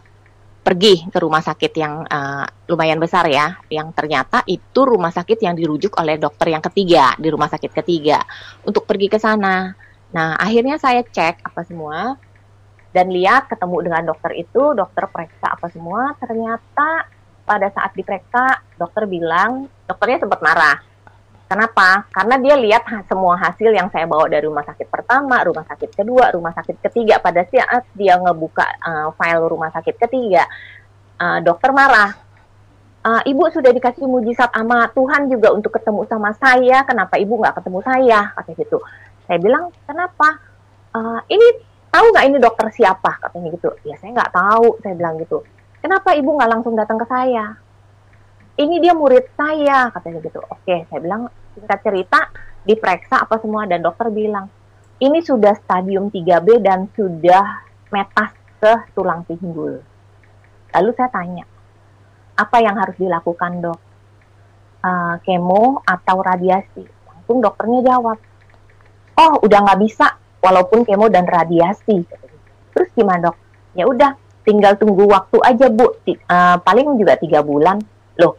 pergi 0.68 1.08
ke 1.08 1.18
rumah 1.24 1.40
sakit 1.40 1.72
yang 1.80 2.04
uh, 2.04 2.44
lumayan 2.68 3.00
besar 3.00 3.24
ya, 3.32 3.56
yang 3.72 3.96
ternyata 3.96 4.44
itu 4.44 4.84
rumah 4.84 5.16
sakit 5.16 5.40
yang 5.40 5.56
dirujuk 5.56 5.96
oleh 5.96 6.20
dokter 6.20 6.52
yang 6.52 6.60
ketiga 6.60 7.16
di 7.16 7.32
rumah 7.32 7.48
sakit 7.48 7.72
ketiga 7.72 8.20
untuk 8.68 8.84
pergi 8.84 9.08
ke 9.08 9.16
sana. 9.16 9.87
Nah, 10.16 10.40
akhirnya 10.40 10.80
saya 10.80 11.04
cek 11.04 11.44
apa 11.44 11.62
semua 11.68 12.16
dan 12.96 13.12
lihat 13.12 13.52
ketemu 13.52 13.92
dengan 13.92 14.04
dokter 14.08 14.32
itu, 14.40 14.72
dokter 14.72 15.06
periksa 15.12 15.54
apa 15.54 15.68
semua, 15.68 16.16
ternyata 16.18 17.06
pada 17.48 17.68
saat 17.72 17.92
diperiksa 17.96 18.64
dokter 18.80 19.08
bilang, 19.08 19.68
dokternya 19.88 20.24
sempat 20.28 20.40
marah. 20.44 20.78
Kenapa? 21.48 22.04
Karena 22.12 22.36
dia 22.44 22.60
lihat 22.60 22.84
semua 23.08 23.40
hasil 23.40 23.72
yang 23.72 23.88
saya 23.88 24.04
bawa 24.04 24.28
dari 24.28 24.44
rumah 24.44 24.68
sakit 24.68 24.92
pertama, 24.92 25.40
rumah 25.48 25.64
sakit 25.64 25.96
kedua, 25.96 26.36
rumah 26.36 26.52
sakit 26.52 26.84
ketiga. 26.84 27.24
Pada 27.24 27.48
saat 27.48 27.88
dia 27.96 28.20
ngebuka 28.20 28.68
uh, 28.84 29.08
file 29.16 29.48
rumah 29.48 29.72
sakit 29.72 29.96
ketiga, 29.96 30.44
uh, 31.16 31.40
dokter 31.40 31.72
marah. 31.72 32.20
Uh, 33.08 33.24
ibu 33.24 33.48
sudah 33.48 33.72
dikasih 33.72 34.04
mujizat 34.04 34.52
sama 34.52 34.92
Tuhan 34.92 35.32
juga 35.32 35.56
untuk 35.56 35.72
ketemu 35.72 36.04
sama 36.12 36.36
saya. 36.36 36.84
Kenapa 36.84 37.16
ibu 37.16 37.40
nggak 37.40 37.64
ketemu 37.64 37.80
saya? 37.80 38.20
Kata 38.36 38.52
gitu. 38.52 38.84
Saya 39.28 39.40
bilang, 39.44 39.70
kenapa? 39.84 40.40
Uh, 40.96 41.20
ini 41.28 41.62
tahu 41.92 42.06
nggak 42.16 42.26
ini 42.32 42.38
dokter 42.40 42.68
siapa? 42.72 43.20
Katanya 43.22 43.48
gitu. 43.54 43.70
Ya 43.84 44.00
saya 44.00 44.16
nggak 44.16 44.34
tahu. 44.34 44.80
Saya 44.82 44.94
bilang 44.96 45.20
gitu. 45.20 45.44
Kenapa 45.84 46.16
ibu 46.16 46.34
nggak 46.34 46.52
langsung 46.52 46.74
datang 46.74 46.98
ke 46.98 47.06
saya? 47.06 47.60
Ini 48.58 48.82
dia 48.82 48.98
murid 48.98 49.30
saya, 49.38 49.94
katanya 49.94 50.20
gitu. 50.26 50.42
Oke, 50.50 50.90
saya 50.90 51.00
bilang 51.04 51.30
singkat 51.54 51.80
cerita 51.86 52.34
diperiksa 52.66 53.22
apa 53.22 53.38
semua 53.38 53.70
dan 53.70 53.86
dokter 53.86 54.10
bilang 54.10 54.50
ini 54.98 55.22
sudah 55.22 55.54
stadium 55.62 56.10
3B 56.10 56.58
dan 56.66 56.90
sudah 56.98 57.62
metas 57.94 58.34
ke 58.58 58.74
tulang 58.98 59.22
pinggul. 59.30 59.78
Lalu 60.74 60.90
saya 60.98 61.10
tanya, 61.14 61.46
apa 62.34 62.58
yang 62.66 62.76
harus 62.78 62.98
dilakukan 62.98 63.62
dok? 63.62 63.80
Uh, 64.82 65.22
kemo 65.22 65.86
atau 65.86 66.18
radiasi? 66.22 66.86
Langsung 67.06 67.46
dokternya 67.46 67.94
jawab, 67.94 68.18
oh 69.18 69.42
udah 69.42 69.60
nggak 69.66 69.80
bisa 69.82 70.16
walaupun 70.40 70.86
kemo 70.86 71.10
dan 71.10 71.26
radiasi. 71.26 72.06
Terus 72.72 72.90
gimana 72.94 73.30
dok? 73.34 73.38
Ya 73.74 73.90
udah 73.90 74.14
tinggal 74.46 74.78
tunggu 74.78 75.10
waktu 75.10 75.38
aja 75.44 75.68
bu. 75.68 75.92
T 76.06 76.16
uh, 76.30 76.62
paling 76.62 76.96
juga 76.96 77.18
tiga 77.18 77.42
bulan. 77.42 77.82
Loh 78.22 78.38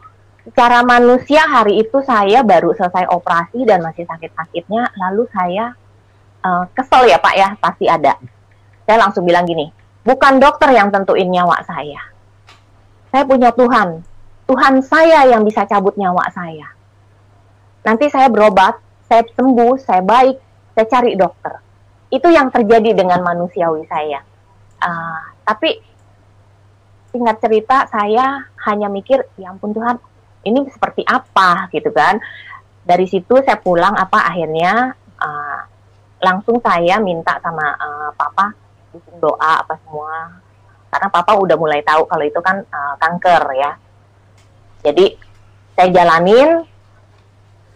secara 0.48 0.80
manusia 0.80 1.44
hari 1.44 1.84
itu 1.84 2.00
saya 2.00 2.40
baru 2.40 2.72
selesai 2.72 3.12
operasi 3.12 3.68
dan 3.68 3.84
masih 3.84 4.08
sakit-sakitnya 4.08 4.96
lalu 4.96 5.28
saya 5.28 5.76
uh, 6.40 6.64
kesel 6.72 7.04
ya 7.04 7.20
pak 7.20 7.34
ya 7.36 7.48
pasti 7.60 7.84
ada. 7.84 8.16
Saya 8.88 8.96
langsung 9.04 9.28
bilang 9.28 9.44
gini 9.44 9.68
bukan 10.08 10.40
dokter 10.40 10.72
yang 10.72 10.88
tentuin 10.88 11.28
nyawa 11.28 11.60
saya. 11.68 12.00
Saya 13.12 13.24
punya 13.28 13.52
Tuhan. 13.52 14.00
Tuhan 14.48 14.80
saya 14.80 15.28
yang 15.28 15.44
bisa 15.44 15.68
cabut 15.68 15.92
nyawa 16.00 16.24
saya. 16.32 16.72
Nanti 17.84 18.08
saya 18.08 18.32
berobat 18.32 18.80
saya 19.08 19.24
sembuh 19.28 19.76
saya 19.76 20.00
baik 20.00 20.47
saya 20.78 20.86
cari 20.86 21.18
dokter. 21.18 21.58
Itu 22.06 22.30
yang 22.30 22.54
terjadi 22.54 22.94
dengan 22.94 23.18
manusiawi 23.26 23.82
saya. 23.90 24.22
Uh, 24.78 25.22
tapi 25.42 25.74
singkat 27.10 27.42
cerita 27.42 27.90
saya 27.90 28.46
hanya 28.70 28.86
mikir, 28.86 29.26
ya 29.34 29.50
ampun 29.50 29.74
Tuhan, 29.74 29.98
ini 30.46 30.70
seperti 30.70 31.02
apa 31.02 31.66
gitu 31.74 31.90
kan. 31.90 32.22
Dari 32.86 33.10
situ 33.10 33.42
saya 33.42 33.58
pulang 33.58 33.98
apa 33.98 34.22
akhirnya 34.30 34.94
uh, 35.18 35.60
langsung 36.22 36.62
saya 36.62 37.02
minta 37.02 37.42
sama 37.42 37.74
uh, 37.74 38.10
papa 38.14 38.54
dukung 38.94 39.18
doa 39.18 39.60
apa 39.60 39.76
semua 39.84 40.40
karena 40.88 41.08
papa 41.12 41.36
udah 41.36 41.56
mulai 41.60 41.84
tahu 41.84 42.08
kalau 42.08 42.24
itu 42.24 42.40
kan 42.40 42.62
uh, 42.64 42.94
kanker 43.02 43.42
ya. 43.58 43.76
Jadi 44.86 45.10
saya 45.74 45.90
jalanin 45.90 46.64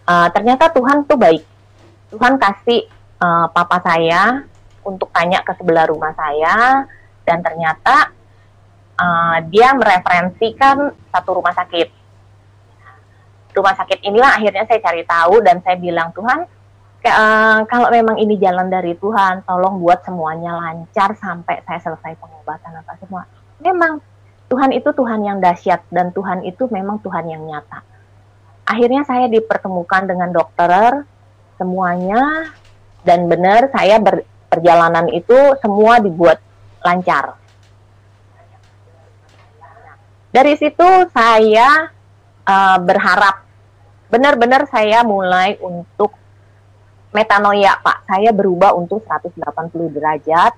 uh, 0.07 0.27
ternyata 0.33 0.71
Tuhan 0.71 1.05
tuh 1.05 1.19
baik 1.19 1.43
Tuhan 2.13 2.37
kasih 2.37 2.92
uh, 3.23 3.47
papa 3.47 3.79
saya 3.79 4.43
untuk 4.83 5.07
tanya 5.15 5.39
ke 5.47 5.55
sebelah 5.55 5.87
rumah 5.87 6.11
saya 6.11 6.83
dan 7.23 7.39
ternyata 7.39 8.11
uh, 8.99 9.37
dia 9.47 9.71
mereferensikan 9.71 10.91
satu 11.07 11.39
rumah 11.39 11.55
sakit. 11.55 12.03
Rumah 13.53 13.75
sakit 13.79 14.03
inilah 14.03 14.41
akhirnya 14.41 14.67
saya 14.67 14.81
cari 14.83 15.07
tahu 15.07 15.39
dan 15.45 15.61
saya 15.63 15.77
bilang 15.79 16.11
Tuhan, 16.11 16.39
uh, 17.05 17.59
kalau 17.69 17.87
memang 17.93 18.17
ini 18.19 18.35
jalan 18.41 18.67
dari 18.67 18.97
Tuhan, 18.97 19.45
tolong 19.47 19.79
buat 19.79 20.03
semuanya 20.03 20.57
lancar 20.57 21.15
sampai 21.15 21.61
saya 21.63 21.79
selesai 21.79 22.17
pengobatan 22.17 22.81
apa 22.81 22.97
semua. 22.99 23.23
Memang 23.61 24.01
Tuhan 24.49 24.73
itu 24.75 24.89
Tuhan 24.91 25.21
yang 25.23 25.37
dahsyat 25.39 25.85
dan 25.93 26.11
Tuhan 26.11 26.43
itu 26.43 26.67
memang 26.67 26.99
Tuhan 26.99 27.29
yang 27.29 27.45
nyata. 27.45 27.85
Akhirnya 28.67 29.05
saya 29.05 29.29
dipertemukan 29.29 30.09
dengan 30.09 30.33
dokter 30.33 31.05
semuanya 31.61 32.51
dan 33.03 33.27
benar 33.27 33.67
saya 33.71 33.99
ber, 33.99 34.23
perjalanan 34.47 35.11
itu 35.11 35.35
semua 35.59 35.99
dibuat 35.99 36.39
lancar. 36.83 37.35
Dari 40.33 40.57
situ 40.57 40.89
saya 41.13 41.93
uh, 42.47 42.77
berharap 42.81 43.45
benar-benar 44.09 44.65
saya 44.65 45.05
mulai 45.05 45.57
untuk 45.61 46.13
metanoia 47.13 47.77
Pak. 47.77 48.09
Saya 48.09 48.33
berubah 48.33 48.73
untuk 48.73 49.05
180 49.05 49.37
derajat. 49.93 50.53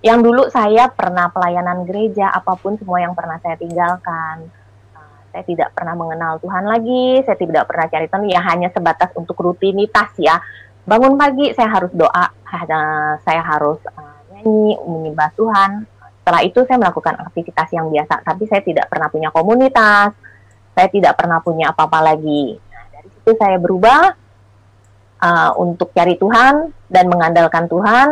Yang 0.00 0.18
dulu 0.24 0.42
saya 0.48 0.88
pernah 0.88 1.28
pelayanan 1.28 1.84
gereja, 1.84 2.32
apa 2.32 2.54
pun 2.56 2.78
semua 2.80 3.02
yang 3.02 3.12
pernah 3.12 3.36
saya 3.42 3.60
tinggalkan. 3.60 4.48
Uh, 4.96 5.20
saya 5.36 5.44
tidak 5.44 5.68
pernah 5.76 5.92
mengenal 5.92 6.40
Tuhan 6.40 6.64
lagi, 6.64 7.20
saya 7.28 7.36
tidak 7.36 7.68
pernah 7.68 7.86
cari 7.92 8.06
Tuhan, 8.08 8.24
ya 8.30 8.40
hanya 8.46 8.68
sebatas 8.72 9.12
untuk 9.18 9.36
rutinitas 9.36 10.16
ya. 10.16 10.40
Bangun 10.88 11.20
pagi 11.20 11.52
saya 11.52 11.68
harus 11.68 11.92
doa, 11.92 12.32
saya 13.20 13.42
harus 13.44 13.76
uh, 13.92 14.24
nyanyi, 14.32 14.80
menyembah 14.80 15.28
Tuhan. 15.36 15.84
Setelah 16.24 16.40
itu 16.48 16.64
saya 16.64 16.80
melakukan 16.80 17.28
aktivitas 17.28 17.68
yang 17.76 17.92
biasa, 17.92 18.24
tapi 18.24 18.48
saya 18.48 18.64
tidak 18.64 18.88
pernah 18.88 19.12
punya 19.12 19.28
komunitas, 19.28 20.16
saya 20.72 20.88
tidak 20.88 21.12
pernah 21.20 21.44
punya 21.44 21.76
apa-apa 21.76 22.00
lagi. 22.00 22.56
Nah, 22.56 22.84
dari 22.88 23.08
situ 23.12 23.36
saya 23.36 23.60
berubah, 23.60 24.16
uh, 25.22 25.50
untuk 25.58 25.90
cari 25.92 26.16
Tuhan 26.16 26.72
dan 26.88 27.04
mengandalkan 27.10 27.66
Tuhan. 27.66 28.08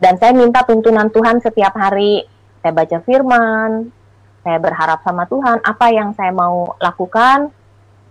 Dan 0.00 0.16
saya 0.16 0.32
minta 0.32 0.64
tuntunan 0.64 1.12
Tuhan 1.12 1.44
setiap 1.44 1.76
hari. 1.76 2.24
Saya 2.64 2.72
baca 2.72 2.98
firman, 3.04 3.92
saya 4.40 4.56
berharap 4.60 5.04
sama 5.04 5.28
Tuhan 5.28 5.60
apa 5.60 5.86
yang 5.92 6.16
saya 6.16 6.32
mau 6.32 6.76
lakukan. 6.80 7.52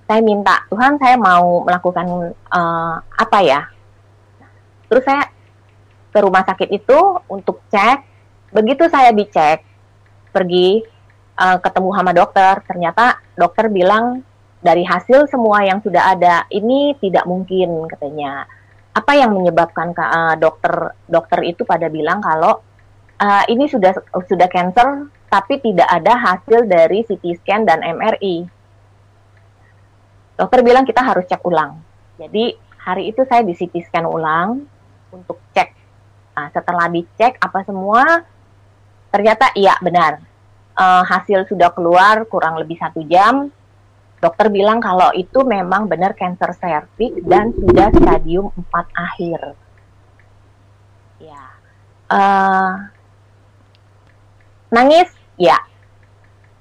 Saya 0.10 0.25
minta 0.25 0.66
Tuhan 0.74 0.98
saya 0.98 1.22
mau 1.22 1.62
melakukan 1.62 2.34
uh, 2.50 2.96
apa 2.98 3.39
ya. 3.46 3.62
Terus 4.89 5.06
saya 5.06 5.30
ke 6.10 6.20
rumah 6.25 6.42
sakit 6.42 6.70
itu 6.74 6.98
untuk 7.30 7.62
cek. 7.70 8.10
Begitu 8.50 8.89
saya 8.89 9.13
dicek, 9.13 9.62
pergi 10.34 10.82
uh, 11.38 11.62
ketemu 11.62 11.89
sama 11.94 12.12
dokter, 12.18 12.54
ternyata 12.66 13.22
dokter 13.38 13.70
bilang 13.70 14.25
dari 14.66 14.82
hasil 14.82 15.30
semua 15.30 15.62
yang 15.62 15.78
sudah 15.80 16.18
ada 16.18 16.50
ini 16.50 16.98
tidak 16.98 17.30
mungkin 17.30 17.86
katanya. 17.86 18.50
Apa 18.98 19.13
yang 19.13 19.38
menyebabkan 19.38 19.94
uh, 19.94 20.34
dokter 20.42 20.98
dokter 21.06 21.46
itu 21.46 21.62
pada 21.70 21.86
bilang 21.86 22.18
kalau 22.18 22.66
uh, 23.22 23.44
ini 23.46 23.70
sudah 23.70 23.94
sudah 24.25 24.50
cancer 24.50 25.06
tapi 25.30 25.62
tidak 25.62 25.86
ada 25.86 26.18
hasil 26.18 26.66
dari 26.66 27.06
CT 27.06 27.46
scan 27.46 27.70
dan 27.70 27.86
MRI. 27.86 28.59
Dokter 30.39 30.63
bilang 30.63 30.88
kita 30.88 31.03
harus 31.03 31.27
cek 31.27 31.43
ulang. 31.43 31.84
Jadi 32.15 32.55
hari 32.79 33.12
itu 33.12 33.27
saya 33.27 33.43
di 33.43 33.51
CT 33.51 33.91
scan 33.91 34.08
ulang 34.08 34.63
untuk 35.12 35.43
cek. 35.51 35.75
Nah, 36.39 36.48
setelah 36.55 36.88
dicek 36.88 37.36
apa 37.43 37.67
semua, 37.67 38.24
ternyata 39.12 39.51
iya 39.60 39.75
benar. 39.84 40.24
Uh, 40.79 41.03
hasil 41.03 41.43
sudah 41.51 41.75
keluar 41.75 42.24
kurang 42.31 42.55
lebih 42.55 42.79
satu 42.79 43.03
jam 43.03 43.51
dokter 44.19 44.51
bilang 44.51 44.84
kalau 44.84 45.10
itu 45.15 45.48
memang 45.48 45.88
benar 45.88 46.12
kanker 46.12 46.51
serviks 46.60 47.23
dan 47.23 47.56
sudah 47.56 47.88
stadium 47.95 48.52
4 48.52 48.91
akhir. 48.91 49.39
Ya. 51.23 51.43
Uh, 52.12 52.71
nangis? 54.71 55.08
Ya. 55.39 55.56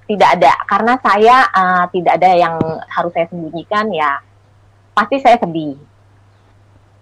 Tidak 0.09 0.29
ada 0.41 0.53
karena 0.65 0.97
saya 0.97 1.37
uh, 1.53 1.85
tidak 1.93 2.17
ada 2.17 2.33
yang 2.33 2.57
harus 2.89 3.13
saya 3.13 3.29
sembunyikan 3.29 3.93
ya. 3.93 4.17
Pasti 4.97 5.21
saya 5.21 5.37
sedih. 5.37 5.77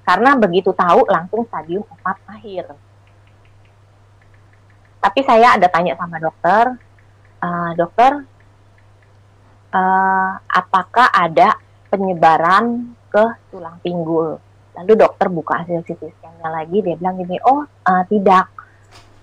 Karena 0.04 0.36
begitu 0.36 0.76
tahu 0.76 1.08
langsung 1.08 1.48
stadium 1.48 1.88
4 1.88 2.36
akhir. 2.36 2.66
Tapi 5.00 5.20
saya 5.24 5.56
ada 5.56 5.72
tanya 5.72 5.96
sama 5.96 6.20
dokter, 6.20 6.76
uh, 7.40 7.72
dokter 7.80 8.28
uh, 9.72 10.32
apakah 10.52 11.08
ada 11.12 11.56
penyebaran 11.88 12.92
ke 13.08 13.24
tulang 13.52 13.80
pinggul. 13.80 14.40
Lalu 14.78 14.94
dokter 14.94 15.28
buka 15.32 15.64
hasil 15.64 15.82
CT 15.88 16.12
scan-nya 16.20 16.50
lagi, 16.54 16.84
dia 16.86 16.96
bilang 17.00 17.18
gini, 17.18 17.40
oh 17.42 17.66
uh, 17.66 18.04
tidak. 18.12 18.57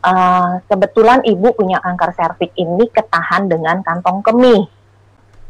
Uh, 0.04 0.60
kebetulan 0.68 1.24
ibu 1.24 1.56
punya 1.56 1.80
kanker 1.80 2.12
serviks 2.12 2.52
ini 2.60 2.84
ketahan 2.92 3.48
dengan 3.48 3.80
kantong 3.80 4.20
kemih. 4.20 4.68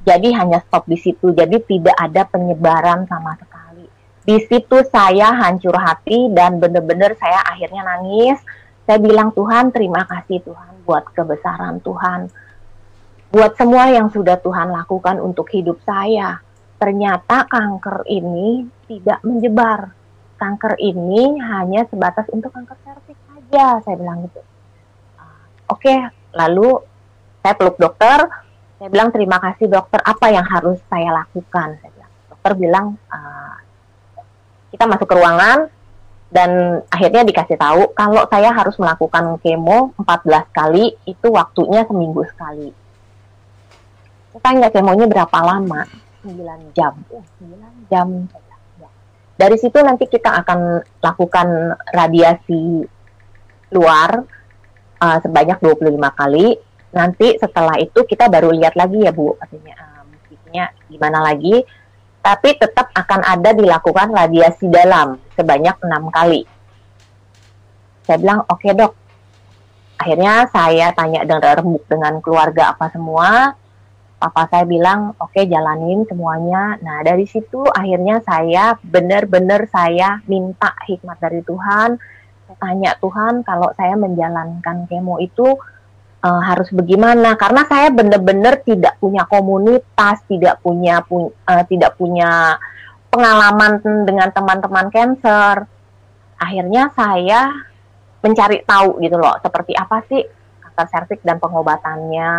Jadi 0.07 0.31
hanya 0.31 0.63
stop 0.63 0.87
di 0.87 0.95
situ, 0.95 1.35
jadi 1.35 1.59
tidak 1.65 1.97
ada 1.99 2.23
penyebaran 2.29 3.03
sama 3.11 3.35
sekali. 3.35 3.91
Di 4.23 4.39
situ 4.47 4.79
saya 4.87 5.35
hancur 5.35 5.75
hati 5.75 6.31
dan 6.31 6.63
benar-benar 6.63 7.19
saya 7.19 7.43
akhirnya 7.43 7.83
nangis. 7.83 8.39
Saya 8.87 9.03
bilang 9.03 9.35
Tuhan 9.35 9.75
terima 9.75 10.07
kasih 10.07 10.45
Tuhan 10.45 10.87
buat 10.87 11.09
kebesaran 11.17 11.83
Tuhan 11.83 12.31
buat 13.35 13.59
semua 13.59 13.91
yang 13.91 14.15
sudah 14.15 14.39
Tuhan 14.39 14.71
lakukan 14.71 15.19
untuk 15.19 15.51
hidup 15.51 15.83
saya. 15.83 16.39
Ternyata 16.79 17.51
kanker 17.51 18.07
ini 18.07 18.63
tidak 18.87 19.19
menyebar. 19.27 19.91
Kanker 20.39 20.79
ini 20.79 21.43
hanya 21.43 21.83
sebatas 21.91 22.31
untuk 22.31 22.55
kanker 22.55 22.79
serviks 22.87 23.24
saja, 23.55 23.79
saya 23.87 23.97
bilang 24.03 24.27
gitu. 24.27 24.43
Oke, 25.71 25.87
okay, 25.87 25.99
lalu 26.35 26.83
saya 27.39 27.55
peluk 27.55 27.79
dokter. 27.79 28.27
Saya 28.83 28.89
bilang 28.91 29.15
terima 29.15 29.39
kasih 29.39 29.71
dokter. 29.71 30.03
Apa 30.03 30.35
yang 30.35 30.43
harus 30.43 30.83
saya 30.91 31.15
lakukan? 31.15 31.79
Saya 31.79 31.91
bilang. 31.95 32.13
Dokter 32.35 32.53
bilang 32.59 32.87
uh, 33.09 33.57
kita 34.75 34.85
masuk 34.91 35.07
ke 35.07 35.15
ruangan 35.15 35.71
dan 36.35 36.83
akhirnya 36.91 37.23
dikasih 37.23 37.55
tahu 37.55 37.95
kalau 37.95 38.27
saya 38.27 38.51
harus 38.51 38.75
melakukan 38.75 39.39
kemo 39.39 39.95
14 40.03 40.51
kali 40.51 40.99
itu 41.07 41.31
waktunya 41.31 41.87
seminggu 41.87 42.27
sekali 42.27 42.75
tanya 44.43 44.67
kemonya 44.67 45.07
berapa 45.07 45.39
lama 45.47 45.87
9 46.27 46.75
jam 46.75 46.91
oh, 47.15 47.23
9 47.39 47.87
jam 47.87 48.27
ya. 48.83 48.91
dari 49.39 49.57
situ 49.63 49.79
nanti 49.79 50.11
kita 50.11 50.43
akan 50.43 50.83
lakukan 51.07 51.79
radiasi 51.95 52.83
luar 53.73 54.25
uh, 55.01 55.19
sebanyak 55.21 55.59
25 55.61 55.99
kali. 56.17 56.57
Nanti 56.95 57.35
setelah 57.37 57.75
itu 57.83 58.07
kita 58.07 58.31
baru 58.31 58.55
lihat 58.55 58.79
lagi 58.79 59.03
ya 59.03 59.11
Bu 59.11 59.35
katanya 59.37 59.75
uh, 59.83 60.03
musiknya 60.07 60.71
gimana 60.87 61.19
lagi. 61.25 61.65
Tapi 62.25 62.57
tetap 62.57 62.89
akan 62.97 63.21
ada 63.21 63.53
dilakukan 63.53 64.09
radiasi 64.09 64.73
dalam 64.73 65.21
sebanyak 65.37 65.77
enam 65.85 66.09
kali. 66.09 66.49
Saya 68.05 68.17
bilang 68.17 68.41
oke 68.49 68.65
okay, 68.65 68.73
dok. 68.73 68.93
Akhirnya 70.01 70.49
saya 70.49 70.91
tanya 70.97 71.25
dengan 71.25 71.55
remuk 71.61 71.85
dengan 71.85 72.21
keluarga 72.25 72.73
apa 72.73 72.89
semua. 72.89 73.53
Papa 74.17 74.49
saya 74.49 74.65
bilang 74.65 75.13
oke 75.21 75.37
okay, 75.37 75.45
jalanin 75.45 76.09
semuanya. 76.09 76.81
Nah 76.81 77.05
dari 77.05 77.29
situ 77.29 77.61
akhirnya 77.69 78.25
saya 78.25 78.73
benar-benar 78.81 79.69
saya 79.69 80.25
minta 80.25 80.73
hikmat 80.89 81.21
dari 81.21 81.45
Tuhan 81.45 82.01
tanya 82.59 82.97
Tuhan 82.99 83.43
kalau 83.47 83.71
saya 83.77 83.95
menjalankan 83.95 84.87
kemo 84.91 85.19
itu 85.21 85.57
uh, 86.25 86.43
harus 86.43 86.73
bagaimana? 86.73 87.37
Karena 87.37 87.69
saya 87.69 87.93
benar-benar 87.93 88.65
tidak 88.65 88.97
punya 88.99 89.29
komunitas 89.29 90.25
tidak 90.25 90.65
punya 90.65 91.05
pu 91.05 91.29
uh, 91.29 91.65
tidak 91.69 91.95
punya 92.01 92.57
pengalaman 93.13 93.79
dengan 94.09 94.33
teman-teman 94.33 94.89
cancer. 94.89 95.69
Akhirnya 96.41 96.91
saya 96.97 97.53
mencari 98.25 98.65
tahu 98.65 99.05
gitu 99.05 99.21
loh 99.21 99.37
seperti 99.45 99.77
apa 99.77 100.01
sih 100.09 100.25
kanker 100.65 100.87
serviks 100.91 101.23
dan 101.23 101.39
pengobatannya. 101.39 102.33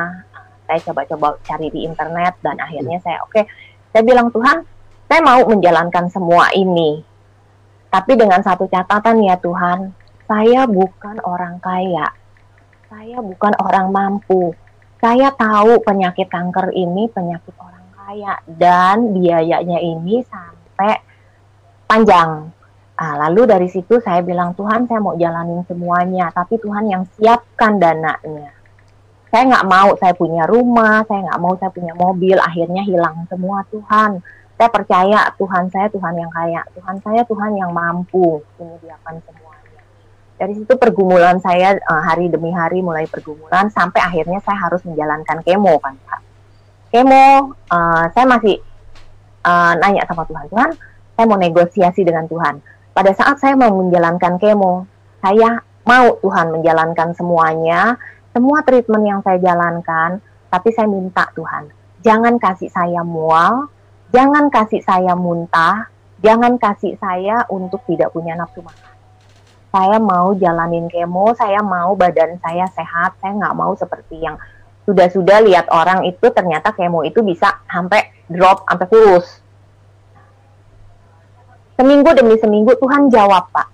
Saya 0.65 0.79
coba-coba 0.81 1.37
cari 1.45 1.69
di 1.69 1.85
internet 1.85 2.41
dan 2.41 2.57
akhirnya 2.57 2.97
saya 3.05 3.21
oke. 3.21 3.37
Okay, 3.37 3.43
saya 3.93 4.01
bilang 4.01 4.33
Tuhan 4.33 4.65
saya 5.05 5.21
mau 5.21 5.45
menjalankan 5.45 6.09
semua 6.09 6.49
ini. 6.57 7.05
Tapi 7.93 8.11
dengan 8.19 8.43
satu 8.43 8.67
catatan 8.67 9.23
ya 9.23 9.39
Tuhan 9.39 10.04
saya 10.25 10.65
bukan 10.65 11.17
orang 11.23 11.57
kaya 11.61 12.09
saya 12.89 13.17
bukan 13.21 13.53
orang 13.61 13.89
mampu 13.89 14.53
saya 15.01 15.29
tahu 15.33 15.81
penyakit 15.81 16.29
kanker 16.29 16.73
ini 16.73 17.09
penyakit 17.09 17.53
orang 17.57 17.85
kaya 17.93 18.33
dan 18.45 19.13
biayanya 19.13 19.79
ini 19.81 20.21
sampai 20.25 21.01
panjang 21.85 22.51
Nah, 22.95 23.27
lalu 23.27 23.43
dari 23.43 23.67
situ 23.67 23.99
saya 23.99 24.23
bilang 24.23 24.55
Tuhan 24.55 24.87
saya 24.87 25.03
mau 25.03 25.19
jalanin 25.19 25.67
semuanya, 25.67 26.31
tapi 26.31 26.55
Tuhan 26.55 26.87
yang 26.87 27.03
siapkan 27.19 27.75
dananya 27.75 28.55
saya 29.35 29.51
nggak 29.51 29.67
mau 29.67 29.91
saya 29.99 30.15
punya 30.15 30.47
rumah, 30.47 31.03
saya 31.03 31.27
nggak 31.27 31.41
mau 31.43 31.59
saya 31.59 31.67
punya 31.67 31.91
mobil, 31.91 32.39
akhirnya 32.39 32.87
hilang 32.87 33.27
semua 33.27 33.67
Tuhan. 33.67 34.23
saya 34.55 34.71
percaya 34.71 35.19
Tuhan 35.35 35.67
saya 35.67 35.91
Tuhan 35.91 36.15
yang 36.15 36.31
kaya, 36.31 36.63
Tuhan 36.71 37.03
saya 37.03 37.27
Tuhan 37.27 37.59
yang 37.59 37.75
mampu 37.75 38.39
menyediakan 38.55 39.19
semuanya. 39.27 39.44
Dari 40.35 40.51
situ 40.51 40.75
pergumulan 40.75 41.39
saya 41.39 41.79
uh, 41.79 42.03
hari 42.03 42.27
demi 42.27 42.51
hari 42.51 42.83
mulai 42.83 43.07
pergumulan 43.07 43.71
sampai 43.71 44.03
akhirnya 44.03 44.43
saya 44.43 44.67
harus 44.67 44.83
menjalankan 44.83 45.39
kemo 45.47 45.79
kan 45.79 45.95
Pak. 45.95 46.21
Kemo, 46.91 47.55
uh, 47.71 48.03
saya 48.11 48.25
masih 48.27 48.59
uh, 49.47 49.73
nanya 49.79 50.03
sama 50.03 50.27
Tuhan, 50.27 50.47
Tuhan, 50.51 50.69
saya 51.15 51.25
mau 51.27 51.39
negosiasi 51.39 52.03
dengan 52.03 52.27
Tuhan. 52.27 52.59
Pada 52.91 53.11
saat 53.15 53.39
saya 53.39 53.55
mau 53.55 53.71
menjalankan 53.79 54.35
kemo, 54.35 54.87
saya 55.23 55.63
mau 55.87 56.19
Tuhan 56.19 56.51
menjalankan 56.51 57.15
semuanya, 57.15 57.95
semua 58.35 58.63
treatment 58.67 59.03
yang 59.07 59.19
saya 59.23 59.39
jalankan, 59.39 60.19
tapi 60.51 60.71
saya 60.75 60.87
minta 60.87 61.31
Tuhan, 61.35 61.71
jangan 62.03 62.35
kasih 62.39 62.71
saya 62.71 63.03
mual, 63.03 63.71
jangan 64.11 64.51
kasih 64.51 64.83
saya 64.83 65.15
muntah, 65.15 65.87
jangan 66.19 66.59
kasih 66.59 66.99
saya 66.99 67.43
untuk 67.51 67.83
tidak 67.87 68.11
punya 68.11 68.35
nafsu 68.35 68.63
makan. 68.63 68.94
Saya 69.75 69.99
mau 69.99 70.31
jalanin 70.39 70.87
kemo, 70.87 71.35
saya 71.35 71.59
mau 71.59 71.99
badan 71.99 72.39
saya 72.39 72.63
sehat, 72.71 73.19
saya 73.19 73.35
nggak 73.35 73.55
mau 73.59 73.75
seperti 73.75 74.23
yang 74.23 74.39
sudah-sudah 74.87 75.43
lihat 75.43 75.67
orang 75.67 76.07
itu 76.07 76.31
ternyata 76.31 76.71
kemo 76.71 77.03
itu 77.03 77.19
bisa 77.19 77.59
sampai 77.67 78.07
drop, 78.31 78.63
sampai 78.63 78.87
kurus. 78.87 79.27
Seminggu 81.75 82.07
demi 82.15 82.39
seminggu 82.39 82.71
Tuhan 82.79 83.11
jawab 83.11 83.51
Pak. 83.51 83.67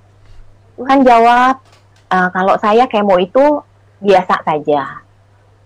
Tuhan 0.81 1.05
jawab, 1.05 1.61
uh, 2.09 2.29
kalau 2.33 2.57
saya 2.57 2.89
kemo 2.89 3.21
itu 3.21 3.61
biasa 4.01 4.41
saja. 4.41 5.05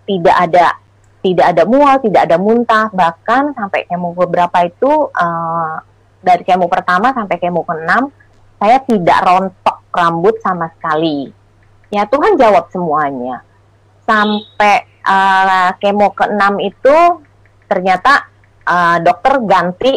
Tidak 0.04 0.36
ada 0.36 0.76
tidak 1.24 1.56
ada 1.56 1.64
mual, 1.64 1.96
tidak 2.04 2.28
ada 2.28 2.36
muntah, 2.36 2.92
bahkan 2.92 3.56
sampai 3.56 3.88
kemo 3.88 4.12
beberapa 4.12 4.68
itu 4.68 5.08
uh, 5.16 5.80
dari 6.20 6.44
kemo 6.44 6.68
pertama 6.68 7.16
sampai 7.16 7.40
kemo 7.40 7.64
keenam 7.64 8.12
saya 8.56 8.80
tidak 8.84 9.18
rontok 9.24 9.85
rambut 9.96 10.36
sama 10.44 10.68
sekali. 10.76 11.32
Ya 11.88 12.04
Tuhan 12.04 12.36
jawab 12.36 12.68
semuanya. 12.68 13.40
Sampai 14.04 14.84
uh, 15.02 15.72
kemo 15.80 16.12
keenam 16.12 16.60
itu 16.60 17.24
ternyata 17.66 18.28
uh, 18.68 19.00
dokter 19.00 19.40
ganti 19.42 19.92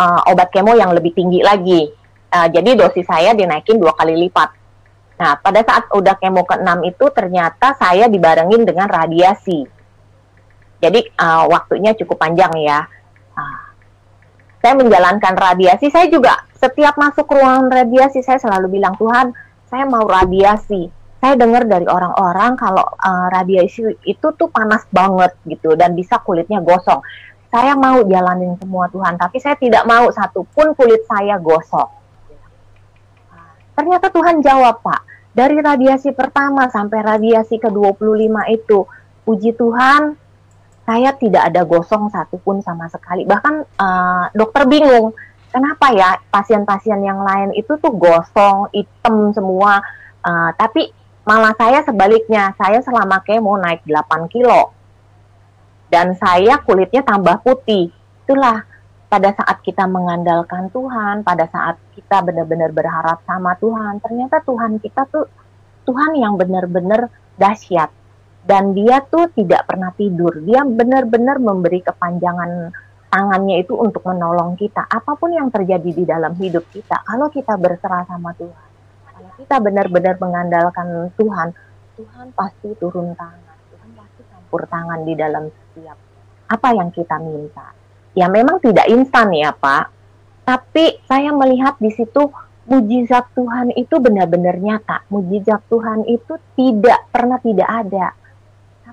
uh, 0.00 0.30
obat 0.32 0.48
kemo 0.50 0.72
yang 0.74 0.96
lebih 0.96 1.12
tinggi 1.12 1.44
lagi. 1.44 1.92
Uh, 2.34 2.48
jadi 2.50 2.74
dosis 2.74 3.06
saya 3.06 3.36
dinaikin 3.36 3.78
dua 3.78 3.94
kali 3.94 4.16
lipat. 4.26 4.64
Nah, 5.14 5.38
pada 5.38 5.62
saat 5.62 5.86
udah 5.94 6.18
kemo 6.18 6.42
ke-6 6.42 6.90
itu 6.90 7.06
ternyata 7.14 7.78
saya 7.78 8.10
dibarengin 8.10 8.66
dengan 8.66 8.90
radiasi. 8.90 9.62
Jadi 10.82 11.00
uh, 11.14 11.46
waktunya 11.46 11.94
cukup 11.94 12.18
panjang 12.18 12.50
ya. 12.58 12.82
Uh, 13.38 13.63
saya 14.64 14.80
menjalankan 14.80 15.36
radiasi, 15.36 15.92
saya 15.92 16.08
juga 16.08 16.40
setiap 16.56 16.96
masuk 16.96 17.28
ruangan 17.28 17.68
radiasi 17.68 18.24
saya 18.24 18.40
selalu 18.40 18.80
bilang 18.80 18.96
Tuhan, 18.96 19.36
saya 19.68 19.84
mau 19.84 20.08
radiasi. 20.08 20.88
Saya 21.20 21.36
dengar 21.36 21.68
dari 21.68 21.84
orang-orang 21.84 22.56
kalau 22.56 22.80
uh, 22.80 23.28
radiasi 23.28 23.92
itu 24.08 24.26
tuh 24.32 24.48
panas 24.48 24.88
banget 24.88 25.36
gitu 25.44 25.76
dan 25.76 25.92
bisa 25.92 26.16
kulitnya 26.24 26.64
gosong. 26.64 27.04
Saya 27.52 27.76
mau 27.76 28.08
jalanin 28.08 28.56
semua 28.56 28.88
Tuhan, 28.88 29.20
tapi 29.20 29.36
saya 29.36 29.60
tidak 29.60 29.84
mau 29.84 30.08
satupun 30.08 30.72
kulit 30.72 31.04
saya 31.12 31.36
gosong. 31.36 31.92
Ternyata 33.76 34.08
Tuhan 34.08 34.40
jawab 34.40 34.80
Pak, 34.80 35.00
dari 35.36 35.60
radiasi 35.60 36.16
pertama 36.16 36.72
sampai 36.72 37.04
radiasi 37.04 37.60
ke-25 37.60 38.32
itu, 38.48 38.88
puji 39.28 39.52
Tuhan, 39.60 40.16
saya 40.84 41.16
tidak 41.16 41.48
ada 41.48 41.64
gosong 41.64 42.12
satupun 42.12 42.60
sama 42.60 42.86
sekali. 42.92 43.24
Bahkan 43.24 43.54
uh, 43.80 44.24
dokter 44.36 44.68
bingung, 44.68 45.16
kenapa 45.48 45.90
ya 45.96 46.20
pasien-pasien 46.28 47.00
yang 47.00 47.24
lain 47.24 47.56
itu 47.56 47.72
tuh 47.80 47.92
gosong, 47.96 48.68
hitam 48.70 49.32
semua, 49.32 49.80
uh, 50.20 50.50
tapi 50.56 50.92
malah 51.24 51.56
saya 51.56 51.80
sebaliknya, 51.88 52.52
saya 52.60 52.84
selama 52.84 53.24
kemo 53.24 53.56
naik 53.56 53.80
8 53.88 54.28
kilo. 54.28 54.76
Dan 55.88 56.12
saya 56.20 56.60
kulitnya 56.60 57.00
tambah 57.00 57.40
putih. 57.40 57.88
Itulah 58.24 58.66
pada 59.08 59.30
saat 59.32 59.62
kita 59.64 59.88
mengandalkan 59.88 60.68
Tuhan, 60.68 61.24
pada 61.24 61.48
saat 61.48 61.80
kita 61.96 62.20
benar-benar 62.20 62.74
berharap 62.74 63.24
sama 63.24 63.56
Tuhan, 63.56 64.02
ternyata 64.04 64.42
Tuhan 64.44 64.82
kita 64.82 65.06
tuh 65.08 65.24
Tuhan 65.86 66.18
yang 66.18 66.34
benar-benar 66.34 67.08
dahsyat 67.38 67.92
dan 68.44 68.76
dia 68.76 69.00
tuh 69.00 69.32
tidak 69.32 69.64
pernah 69.64 69.90
tidur. 69.96 70.44
Dia 70.44 70.68
benar-benar 70.68 71.40
memberi 71.40 71.80
kepanjangan 71.80 72.76
tangannya 73.08 73.64
itu 73.64 73.72
untuk 73.72 74.04
menolong 74.04 74.60
kita. 74.60 74.84
Apa 74.84 75.16
pun 75.16 75.32
yang 75.32 75.48
terjadi 75.48 75.90
di 75.90 76.04
dalam 76.04 76.36
hidup 76.36 76.68
kita, 76.68 77.00
kalau 77.08 77.32
kita 77.32 77.56
berserah 77.56 78.04
sama 78.04 78.36
Tuhan, 78.36 78.68
kalau 79.08 79.30
kita 79.40 79.56
benar-benar 79.64 80.14
mengandalkan 80.20 81.08
Tuhan, 81.16 81.56
Tuhan 81.96 82.26
pasti 82.36 82.68
turun 82.76 83.16
tangan. 83.16 83.56
Tuhan 83.72 83.90
pasti 83.96 84.20
campur 84.28 84.62
tangan 84.68 85.00
di 85.08 85.14
dalam 85.16 85.48
setiap 85.48 85.96
apa 86.44 86.68
yang 86.76 86.92
kita 86.92 87.16
minta. 87.24 87.72
Ya 88.12 88.28
memang 88.28 88.60
tidak 88.60 88.86
instan 88.92 89.32
ya 89.32 89.56
Pak, 89.56 89.88
tapi 90.44 91.00
saya 91.08 91.32
melihat 91.32 91.80
di 91.80 91.88
situ 91.88 92.28
mujizat 92.68 93.32
Tuhan 93.32 93.72
itu 93.72 93.96
benar-benar 93.96 94.60
nyata. 94.60 95.08
Mujizat 95.08 95.64
Tuhan 95.72 96.04
itu 96.04 96.36
tidak 96.54 97.08
pernah 97.08 97.40
tidak 97.40 97.70
ada 97.70 98.12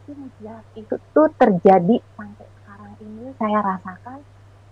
tapi 0.02 0.18
mujizat 0.18 0.66
itu 0.74 0.96
tuh 1.14 1.30
terjadi 1.38 2.02
sampai 2.18 2.48
sekarang 2.58 2.94
ini 3.06 3.30
saya 3.38 3.62
rasakan 3.62 4.18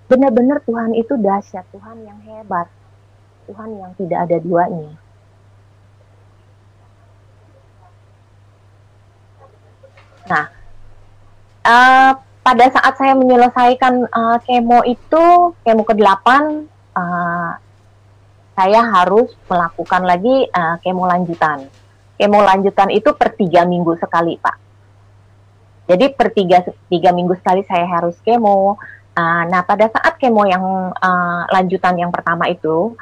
benar-benar 0.09 0.57
Tuhan 0.65 0.97
itu 0.97 1.13
dahsyat 1.21 1.69
Tuhan 1.69 2.01
yang 2.01 2.17
hebat 2.25 2.65
Tuhan 3.45 3.77
yang 3.77 3.93
tidak 3.93 4.25
ada 4.25 4.37
duanya. 4.41 4.89
Nah 10.25 10.45
uh, 11.61 12.11
pada 12.41 12.65
saat 12.73 12.93
saya 12.97 13.13
menyelesaikan 13.13 14.09
uh, 14.09 14.41
kemo 14.49 14.81
itu 14.89 15.53
kemo 15.61 15.85
ke-8 15.85 16.25
uh, 16.97 17.53
saya 18.57 18.81
harus 18.81 19.29
melakukan 19.45 20.09
lagi 20.09 20.49
uh, 20.49 20.81
kemo 20.81 21.05
lanjutan. 21.05 21.69
Kemo 22.17 22.41
lanjutan 22.41 22.89
itu 22.89 23.13
per 23.13 23.37
tiga 23.37 23.61
minggu 23.69 23.93
sekali 24.01 24.33
pak 24.41 24.68
jadi 25.89 26.13
per 26.13 26.29
tiga, 26.37 26.61
tiga 26.85 27.09
minggu 27.09 27.33
sekali 27.41 27.65
saya 27.65 27.89
harus 27.89 28.13
kemo. 28.21 28.77
Uh, 29.17 29.43
nah 29.49 29.65
pada 29.65 29.89
saat 29.89 30.21
kemo 30.21 30.45
yang 30.45 30.61
uh, 30.93 31.43
lanjutan 31.49 31.97
yang 31.97 32.13
pertama 32.13 32.45
itu, 32.45 32.93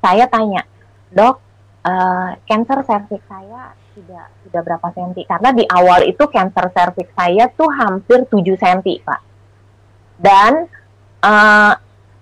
saya 0.00 0.24
tanya, 0.32 0.64
dok, 1.12 1.36
uh, 1.84 2.32
cancer 2.48 2.80
cervix 2.88 3.20
saya 3.28 3.76
sudah 3.92 4.32
sudah 4.48 4.60
berapa 4.64 4.88
senti? 4.96 5.28
Karena 5.28 5.52
di 5.52 5.68
awal 5.68 6.08
itu 6.08 6.24
cancer 6.32 6.72
cervix 6.72 7.12
saya 7.12 7.52
tuh 7.52 7.68
hampir 7.68 8.24
7 8.24 8.32
senti, 8.56 8.96
Pak. 9.04 9.20
Dan 10.16 10.64
uh, 11.20 11.72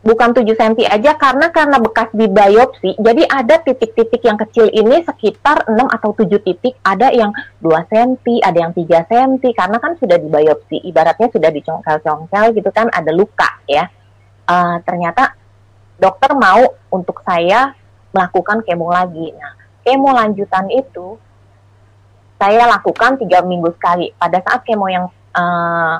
bukan 0.01 0.33
7 0.33 0.49
cm 0.57 0.81
aja 0.89 1.13
karena 1.17 1.53
karena 1.53 1.77
bekas 1.77 2.09
di 2.17 2.25
biopsi. 2.25 2.97
Jadi 2.97 3.23
ada 3.29 3.61
titik-titik 3.61 4.25
yang 4.25 4.41
kecil 4.41 4.73
ini 4.73 5.05
sekitar 5.05 5.69
6 5.69 5.77
atau 5.77 6.11
7 6.17 6.41
titik, 6.41 6.81
ada 6.81 7.13
yang 7.13 7.31
2 7.61 7.69
cm, 7.93 8.41
ada 8.41 8.59
yang 8.59 8.73
3 8.73 9.09
cm 9.09 9.33
karena 9.53 9.77
kan 9.77 9.93
sudah 10.01 10.17
di 10.17 10.29
biopsi. 10.29 10.77
Ibaratnya 10.89 11.29
sudah 11.29 11.51
dicongkel-congkel 11.53 12.45
gitu 12.57 12.71
kan 12.73 12.89
ada 12.89 13.13
luka 13.13 13.61
ya. 13.69 13.89
Uh, 14.51 14.83
ternyata 14.83 15.37
dokter 16.01 16.33
mau 16.35 16.75
untuk 16.91 17.21
saya 17.23 17.77
melakukan 18.11 18.65
kemo 18.65 18.89
lagi. 18.91 19.31
Nah, 19.37 19.53
kemo 19.85 20.17
lanjutan 20.17 20.67
itu 20.73 21.21
saya 22.41 22.65
lakukan 22.65 23.21
tiga 23.21 23.45
minggu 23.45 23.69
sekali. 23.77 24.17
Pada 24.17 24.41
saat 24.41 24.65
kemo 24.65 24.89
yang 24.89 25.13
uh, 25.37 25.97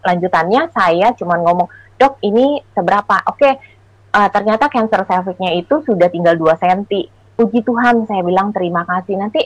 lanjutannya 0.00 0.72
saya 0.72 1.12
cuma 1.20 1.36
ngomong 1.36 1.68
dok 1.96 2.20
ini 2.24 2.60
seberapa? 2.72 3.20
Oke, 3.28 3.44
okay, 3.44 3.52
uh, 4.12 4.26
eh, 4.26 4.28
ternyata 4.32 4.68
cancer 4.72 5.04
cervixnya 5.04 5.52
itu 5.56 5.82
sudah 5.84 6.08
tinggal 6.08 6.36
2 6.36 6.56
cm. 6.56 6.82
Puji 7.36 7.60
Tuhan, 7.64 8.08
saya 8.08 8.24
bilang 8.24 8.52
terima 8.52 8.84
kasih. 8.88 9.20
Nanti 9.20 9.44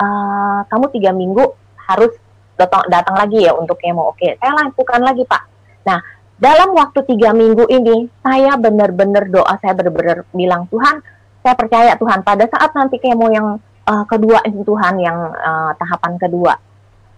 uh, 0.00 0.60
kamu 0.68 0.86
tiga 0.92 1.10
minggu 1.16 1.44
harus 1.88 2.12
datang, 2.60 2.84
datang 2.92 3.16
lagi 3.16 3.44
ya 3.44 3.56
untuk 3.56 3.80
kemo. 3.80 4.12
Oke, 4.12 4.28
okay, 4.28 4.30
saya 4.36 4.52
lakukan 4.56 5.00
lagi 5.00 5.24
Pak. 5.24 5.42
Nah, 5.88 5.98
dalam 6.36 6.74
waktu 6.76 7.00
tiga 7.08 7.32
minggu 7.32 7.70
ini, 7.70 8.10
saya 8.20 8.58
benar-benar 8.60 9.30
doa, 9.32 9.54
saya 9.62 9.72
benar-benar 9.72 10.28
bilang, 10.34 10.68
Tuhan, 10.68 11.00
saya 11.42 11.54
percaya 11.56 11.94
Tuhan, 11.96 12.22
pada 12.22 12.44
saat 12.46 12.70
nanti 12.76 12.98
kemo 13.00 13.30
yang 13.32 13.58
uh, 13.86 14.04
kedua 14.06 14.44
ini 14.46 14.62
Tuhan, 14.62 14.94
yang 15.00 15.18
uh, 15.32 15.70
tahapan 15.78 16.18
kedua, 16.20 16.52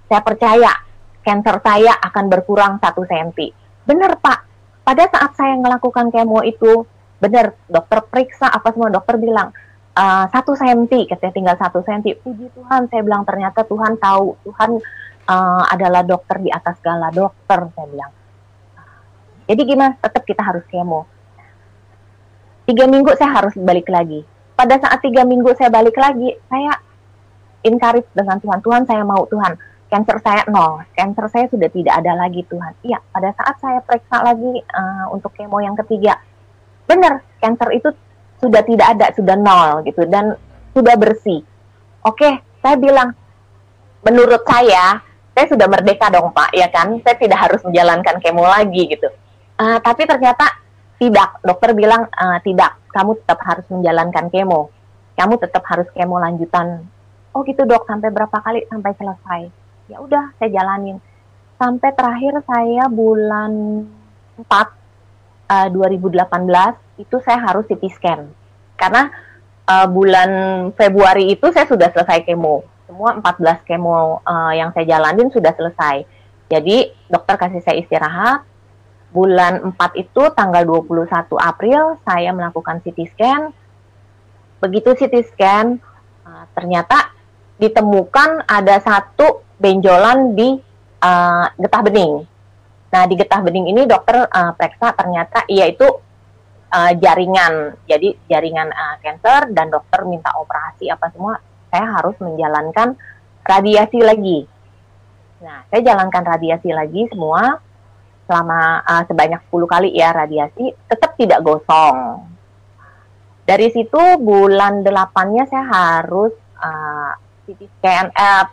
saya 0.07 0.21
percaya 0.21 0.71
cancer 1.25 1.57
saya 1.65 1.97
akan 2.05 2.25
berkurang 2.29 2.73
satu 2.79 3.03
senti. 3.09 3.49
Benar 3.85 4.21
Pak, 4.21 4.54
pada 4.85 5.05
saat 5.09 5.33
saya 5.35 5.57
melakukan 5.57 6.13
kemo 6.13 6.45
itu 6.45 6.85
benar 7.19 7.57
dokter 7.67 8.05
periksa 8.05 8.53
apa 8.53 8.69
semua 8.71 8.93
dokter 8.93 9.17
bilang 9.17 9.49
eh, 9.97 10.25
satu 10.29 10.53
senti 10.53 11.09
katanya 11.09 11.33
tinggal 11.33 11.57
satu 11.57 11.81
senti. 11.83 12.13
Puji 12.13 12.53
Tuhan 12.53 12.87
saya 12.93 13.01
bilang 13.01 13.25
ternyata 13.25 13.65
Tuhan 13.65 13.97
tahu 13.97 14.37
Tuhan 14.45 14.71
uh, 15.29 15.65
adalah 15.73 16.05
dokter 16.05 16.41
di 16.41 16.51
atas 16.53 16.77
segala 16.81 17.09
dokter 17.09 17.69
saya 17.73 17.87
bilang. 17.89 18.13
Jadi 19.45 19.63
gimana? 19.69 19.93
Tetap 20.01 20.23
kita 20.25 20.43
harus 20.45 20.65
kemo. 20.69 21.05
Tiga 22.65 22.89
minggu 22.89 23.13
saya 23.17 23.45
harus 23.45 23.53
balik 23.61 23.93
lagi. 23.93 24.25
Pada 24.57 24.81
saat 24.81 25.05
tiga 25.05 25.27
minggu 25.27 25.53
saya 25.59 25.69
balik 25.69 25.99
lagi, 25.99 26.33
saya 26.49 26.81
encourage 27.61 28.09
dengan 28.17 28.41
Tuhan, 28.41 28.61
Tuhan 28.65 28.83
saya 28.89 29.03
mau 29.05 29.29
Tuhan, 29.29 29.53
cancer 29.95 30.19
saya 30.27 30.43
nol, 30.51 30.83
cancer 30.99 31.31
saya 31.31 31.47
sudah 31.47 31.71
tidak 31.71 32.03
ada 32.03 32.19
lagi 32.19 32.43
Tuhan. 32.51 32.75
Iya, 32.83 32.99
pada 33.15 33.31
saat 33.39 33.63
saya 33.63 33.79
periksa 33.79 34.27
lagi 34.27 34.59
uh, 34.75 35.07
untuk 35.15 35.31
kemo 35.39 35.63
yang 35.63 35.79
ketiga, 35.87 36.19
benar, 36.91 37.23
cancer 37.39 37.71
itu 37.71 37.95
sudah 38.43 38.67
tidak 38.67 38.99
ada, 38.99 39.15
sudah 39.15 39.39
nol 39.39 39.87
gitu 39.87 40.03
dan 40.11 40.35
sudah 40.75 40.99
bersih. 40.99 41.47
Oke, 42.03 42.43
saya 42.59 42.75
bilang, 42.75 43.15
menurut 44.03 44.43
saya, 44.43 44.99
saya 45.31 45.47
sudah 45.47 45.71
merdeka 45.71 46.11
dong 46.11 46.35
Pak, 46.35 46.51
ya 46.59 46.67
kan? 46.75 46.99
Saya 47.07 47.15
tidak 47.15 47.39
harus 47.47 47.63
menjalankan 47.63 48.19
kemo 48.19 48.43
lagi 48.43 48.91
gitu. 48.91 49.07
Uh, 49.55 49.79
tapi 49.79 50.11
ternyata 50.11 50.59
tidak, 50.99 51.39
dokter 51.47 51.71
bilang 51.71 52.11
uh, 52.11 52.43
tidak, 52.43 52.83
kamu 52.91 53.15
tetap 53.23 53.39
harus 53.47 53.67
menjalankan 53.71 54.27
kemo. 54.27 54.75
Kamu 55.15 55.39
tetap 55.39 55.63
harus 55.71 55.87
kemo 55.95 56.19
lanjutan. 56.19 56.83
Oh 57.31 57.47
gitu 57.47 57.63
dok, 57.63 57.87
sampai 57.87 58.11
berapa 58.11 58.35
kali 58.43 58.67
sampai 58.67 58.91
selesai? 58.99 59.64
Ya 59.89 60.01
udah, 60.01 60.33
saya 60.41 60.51
jalanin. 60.51 61.01
Sampai 61.61 61.93
terakhir 61.93 62.41
saya 62.49 62.89
bulan 62.89 63.85
4 64.41 64.49
uh, 64.49 65.69
2018 65.71 67.05
itu 67.05 67.17
saya 67.21 67.39
harus 67.45 67.69
CT 67.69 67.85
scan. 67.93 68.21
Karena 68.75 69.13
uh, 69.69 69.87
bulan 69.89 70.31
Februari 70.75 71.37
itu 71.37 71.47
saya 71.53 71.69
sudah 71.69 71.93
selesai 71.93 72.25
kemo. 72.25 72.65
Semua 72.89 73.17
14 73.21 73.69
kemo 73.69 74.21
uh, 74.25 74.53
yang 74.57 74.73
saya 74.73 74.97
jalanin 74.97 75.29
sudah 75.29 75.53
selesai. 75.53 76.05
Jadi 76.49 76.93
dokter 77.09 77.41
kasih 77.41 77.65
saya 77.65 77.81
istirahat, 77.81 78.45
bulan 79.13 79.73
4 79.77 80.03
itu 80.03 80.23
tanggal 80.37 80.65
21 80.65 81.09
April 81.39 81.97
saya 82.05 82.31
melakukan 82.33 82.81
CT 82.85 82.99
scan. 83.15 83.43
Begitu 84.61 84.97
CT 84.97 85.15
scan 85.33 85.67
uh, 86.25 86.45
ternyata 86.57 87.13
ditemukan 87.61 88.51
ada 88.51 88.83
satu 88.83 89.44
benjolan 89.59 90.35
di 90.35 90.55
uh, 91.03 91.47
getah 91.59 91.83
bening. 91.85 92.13
Nah, 92.95 93.03
di 93.11 93.15
getah 93.19 93.41
bening 93.43 93.67
ini 93.75 93.83
dokter 93.91 94.23
uh, 94.27 94.53
periksa 94.55 94.95
ternyata 94.95 95.43
ia 95.51 95.67
itu 95.67 95.87
uh, 96.71 96.93
jaringan. 96.95 97.79
Jadi 97.87 98.15
jaringan 98.31 98.71
uh, 98.71 98.97
dan 99.51 99.67
dokter 99.71 100.07
minta 100.07 100.35
operasi 100.39 100.91
apa 100.91 101.11
semua. 101.11 101.39
Saya 101.75 101.91
harus 101.99 102.15
menjalankan 102.23 102.95
radiasi 103.43 103.99
lagi. 103.99 104.47
Nah, 105.43 105.67
saya 105.69 105.83
jalankan 105.83 106.25
radiasi 106.25 106.71
lagi 106.71 107.05
semua 107.11 107.59
selama 108.25 108.81
uh, 108.81 109.03
sebanyak 109.05 109.41
10 109.53 109.69
kali 109.69 109.89
ya 109.93 110.15
radiasi 110.15 110.73
tetap 110.89 111.19
tidak 111.21 111.45
gosong. 111.45 112.25
Dari 113.45 113.69
situ 113.69 114.01
bulan 114.25 114.81
delapannya 114.81 115.45
saya 115.45 115.65
harus 115.69 116.33
uh, 116.57 117.13
CT 117.45 117.61
scan 117.77 118.09
uh, 118.09 118.49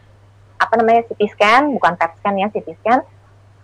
apa 0.61 0.73
namanya 0.77 1.09
CT 1.09 1.21
scan 1.33 1.73
bukan 1.73 1.97
PET 1.97 2.11
scan 2.21 2.35
ya 2.37 2.47
CT 2.53 2.69
scan 2.79 2.99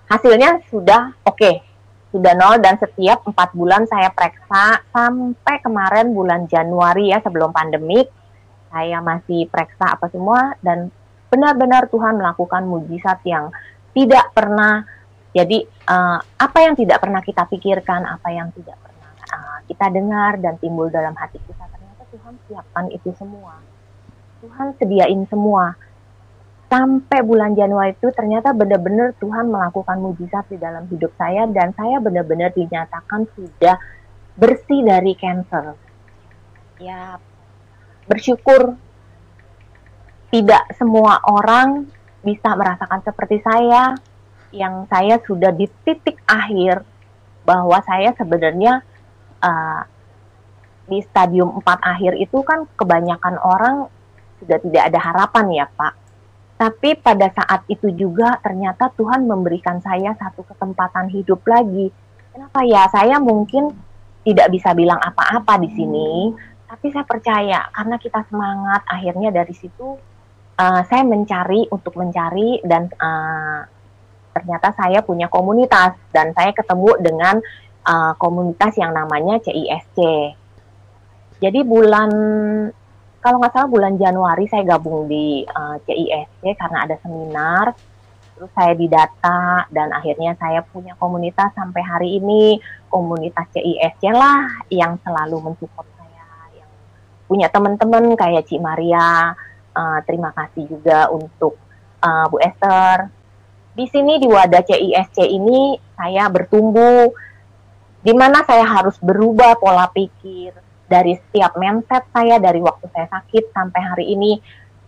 hasilnya 0.10 0.66
sudah 0.74 1.14
oke 1.22 1.38
okay, 1.38 1.62
sudah 2.10 2.34
nol 2.34 2.58
dan 2.58 2.82
setiap 2.82 3.22
empat 3.30 3.54
bulan 3.54 3.86
saya 3.86 4.10
periksa 4.10 4.82
sampai 4.90 5.56
kemarin 5.62 6.18
bulan 6.18 6.50
Januari 6.50 7.14
ya 7.14 7.22
sebelum 7.22 7.54
pandemik 7.54 8.10
saya 8.74 9.00
masih 9.06 9.46
periksa 9.48 9.94
apa 9.94 10.10
semua 10.10 10.58
dan 10.66 10.90
benar-benar 11.30 11.92
Tuhan 11.92 12.18
melakukan 12.18 12.66
mujizat 12.66 13.22
yang 13.28 13.54
tidak 13.94 14.32
pernah 14.34 14.88
jadi 15.38 15.70
uh, 15.86 16.18
apa 16.18 16.58
yang 16.66 16.74
tidak 16.74 16.98
pernah 16.98 17.22
kita 17.22 17.46
pikirkan, 17.46 18.10
apa 18.10 18.34
yang 18.34 18.50
tidak 18.58 18.74
pernah 18.82 19.12
uh, 19.30 19.58
kita 19.70 19.86
dengar 19.94 20.42
dan 20.42 20.58
timbul 20.58 20.90
dalam 20.90 21.14
hati 21.14 21.38
kita 21.44 21.62
ternyata 21.70 22.04
Tuhan 22.10 22.34
siapkan 22.50 22.86
itu 22.90 23.14
semua. 23.14 23.62
Tuhan 24.42 24.74
sediain 24.82 25.22
semua. 25.30 25.78
Sampai 26.68 27.24
bulan 27.24 27.56
Januari 27.56 27.96
itu 27.96 28.12
ternyata 28.12 28.52
benar-benar 28.52 29.16
Tuhan 29.24 29.48
melakukan 29.48 30.04
mujizat 30.04 30.52
di 30.52 30.60
dalam 30.60 30.84
hidup 30.92 31.16
saya 31.16 31.48
dan 31.48 31.72
saya 31.72 32.04
benar-benar 32.04 32.52
dinyatakan 32.52 33.24
sudah 33.40 33.80
bersih 34.36 34.84
dari 34.84 35.16
cancer. 35.16 35.80
Ya, 36.78 37.18
bersyukur 38.06 38.76
tidak 40.28 40.68
semua 40.76 41.24
orang 41.24 41.88
bisa 42.20 42.52
merasakan 42.52 43.00
seperti 43.00 43.40
saya, 43.40 43.96
yang 44.52 44.88
saya 44.92 45.20
sudah 45.24 45.52
di 45.56 45.68
titik 45.88 46.20
akhir 46.28 46.84
bahwa 47.48 47.80
saya 47.84 48.12
sebenarnya 48.16 48.84
uh, 49.40 49.82
di 50.88 51.04
stadium 51.04 51.60
4 51.60 51.64
akhir 51.84 52.14
itu 52.20 52.40
kan 52.48 52.64
kebanyakan 52.80 53.36
orang 53.40 53.76
sudah 54.40 54.60
tidak 54.64 54.84
ada 54.92 55.00
harapan 55.00 55.46
ya 55.64 55.66
Pak. 55.68 56.07
Tapi 56.58 56.98
pada 56.98 57.30
saat 57.30 57.70
itu 57.70 57.94
juga 57.94 58.42
ternyata 58.42 58.90
Tuhan 58.98 59.30
memberikan 59.30 59.78
saya 59.78 60.18
satu 60.18 60.42
kesempatan 60.42 61.14
hidup 61.14 61.46
lagi. 61.46 61.94
Kenapa 62.34 62.66
ya? 62.66 62.90
Saya 62.90 63.22
mungkin 63.22 63.70
tidak 64.26 64.50
bisa 64.50 64.74
bilang 64.74 64.98
apa-apa 64.98 65.62
di 65.62 65.70
sini, 65.78 66.34
tapi 66.66 66.90
saya 66.90 67.06
percaya 67.06 67.62
karena 67.72 67.96
kita 68.02 68.26
semangat 68.28 68.82
akhirnya 68.90 69.30
dari 69.32 69.54
situ 69.54 69.96
uh, 70.58 70.82
saya 70.84 71.06
mencari 71.06 71.70
untuk 71.70 71.96
mencari 71.96 72.60
dan 72.66 72.90
uh, 72.98 73.62
ternyata 74.36 74.74
saya 74.74 75.00
punya 75.06 75.30
komunitas 75.30 75.96
dan 76.12 76.34
saya 76.34 76.52
ketemu 76.52 76.92
dengan 77.02 77.36
uh, 77.86 78.14
komunitas 78.18 78.76
yang 78.78 78.92
namanya 78.92 79.40
CISC. 79.46 79.98
Jadi 81.38 81.60
bulan 81.62 82.10
kalau 83.22 83.42
nggak 83.42 83.54
salah 83.54 83.70
bulan 83.70 83.98
Januari 83.98 84.46
saya 84.48 84.64
gabung 84.64 85.10
di 85.10 85.44
uh, 85.44 85.78
CISC 85.84 86.44
karena 86.58 86.86
ada 86.86 86.96
seminar. 87.02 87.66
Terus 88.38 88.54
saya 88.54 88.78
didata 88.78 89.66
dan 89.74 89.90
akhirnya 89.90 90.38
saya 90.38 90.62
punya 90.62 90.94
komunitas 91.02 91.50
sampai 91.58 91.82
hari 91.82 92.22
ini 92.22 92.62
komunitas 92.86 93.50
CISC 93.50 94.14
lah 94.14 94.62
yang 94.70 95.02
selalu 95.02 95.42
mensupport 95.42 95.90
saya 95.98 96.62
yang 96.62 96.70
punya 97.26 97.50
teman-teman 97.50 98.14
kayak 98.14 98.46
Cik 98.46 98.62
Maria. 98.62 99.34
Uh, 99.78 100.02
terima 100.10 100.34
kasih 100.34 100.66
juga 100.70 101.06
untuk 101.10 101.58
uh, 102.02 102.26
Bu 102.30 102.42
Esther 102.42 103.14
di 103.78 103.86
sini 103.86 104.18
di 104.18 104.26
wadah 104.26 104.66
CISC 104.66 105.22
ini 105.22 105.78
saya 105.94 106.26
bertumbuh 106.34 107.14
di 108.02 108.14
mana 108.14 108.42
saya 108.42 108.66
harus 108.66 108.98
berubah 108.98 109.54
pola 109.62 109.86
pikir 109.94 110.67
dari 110.88 111.20
setiap 111.20 111.60
mindset 111.60 112.08
saya 112.16 112.40
dari 112.40 112.64
waktu 112.64 112.88
saya 112.96 113.08
sakit 113.12 113.52
sampai 113.52 113.82
hari 113.84 114.06
ini 114.16 114.40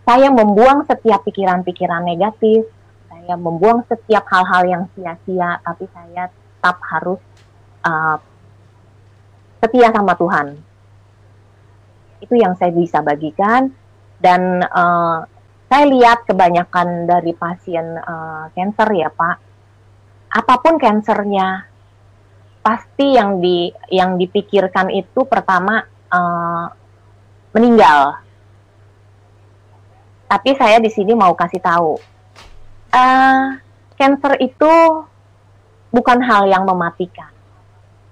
saya 0.08 0.32
membuang 0.32 0.88
setiap 0.88 1.22
pikiran-pikiran 1.28 2.02
negatif 2.02 2.64
saya 3.06 3.36
membuang 3.36 3.84
setiap 3.86 4.24
hal-hal 4.32 4.62
yang 4.66 4.84
sia-sia 4.96 5.60
tapi 5.62 5.84
saya 5.92 6.32
tetap 6.32 6.76
harus 6.88 7.20
uh, 7.84 8.18
setia 9.60 9.88
sama 9.92 10.16
Tuhan. 10.16 10.56
Itu 12.20 12.34
yang 12.36 12.56
saya 12.56 12.72
bisa 12.72 13.04
bagikan. 13.04 13.72
Dan 14.20 14.60
uh, 14.60 15.24
saya 15.72 15.84
lihat 15.88 16.28
kebanyakan 16.28 17.08
dari 17.08 17.32
pasien 17.32 17.96
uh, 17.96 18.52
cancer 18.52 18.88
ya 18.92 19.08
Pak, 19.08 19.36
apa 20.28 20.54
pun 20.60 20.76
kansernya, 20.76 21.69
pasti 22.60 23.16
yang 23.16 23.40
di 23.40 23.72
yang 23.88 24.20
dipikirkan 24.20 24.92
itu 24.92 25.24
pertama 25.24 25.84
uh, 26.12 26.66
meninggal. 27.56 28.20
Tapi 30.30 30.50
saya 30.54 30.78
di 30.78 30.86
sini 30.94 31.10
mau 31.10 31.34
kasih 31.34 31.58
tahu, 31.58 31.98
uh, 32.94 33.44
itu 34.38 34.72
bukan 35.90 36.18
hal 36.22 36.46
yang 36.46 36.62
mematikan. 36.62 37.34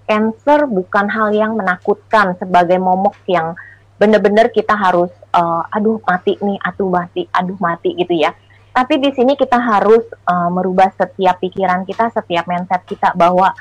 Cancer 0.08 0.66
bukan 0.66 1.06
hal 1.06 1.30
yang 1.30 1.54
menakutkan 1.54 2.34
sebagai 2.40 2.80
momok 2.80 3.14
yang 3.30 3.54
benar-benar 4.00 4.50
kita 4.50 4.74
harus 4.74 5.12
uh, 5.30 5.62
aduh 5.70 6.02
mati 6.02 6.34
nih, 6.42 6.58
aduh 6.64 6.90
mati, 6.90 7.22
aduh 7.30 7.58
mati 7.62 7.94
gitu 7.94 8.18
ya. 8.18 8.34
Tapi 8.74 8.98
di 8.98 9.10
sini 9.14 9.38
kita 9.38 9.58
harus 9.58 10.02
uh, 10.26 10.50
merubah 10.50 10.90
setiap 10.94 11.38
pikiran 11.38 11.86
kita, 11.86 12.10
setiap 12.10 12.46
mindset 12.50 12.82
kita 12.86 13.14
bahwa 13.14 13.54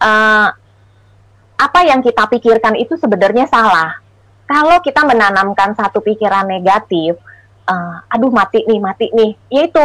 uh, 0.00 0.48
apa 1.54 1.80
yang 1.86 2.02
kita 2.02 2.26
pikirkan 2.26 2.74
itu 2.78 2.98
sebenarnya 2.98 3.46
salah. 3.46 4.00
Kalau 4.44 4.82
kita 4.84 5.06
menanamkan 5.08 5.72
satu 5.72 6.04
pikiran 6.04 6.44
negatif, 6.44 7.16
uh, 7.64 8.04
aduh 8.12 8.28
mati 8.28 8.64
nih, 8.68 8.80
mati 8.82 9.08
nih, 9.14 9.32
yaitu 9.48 9.80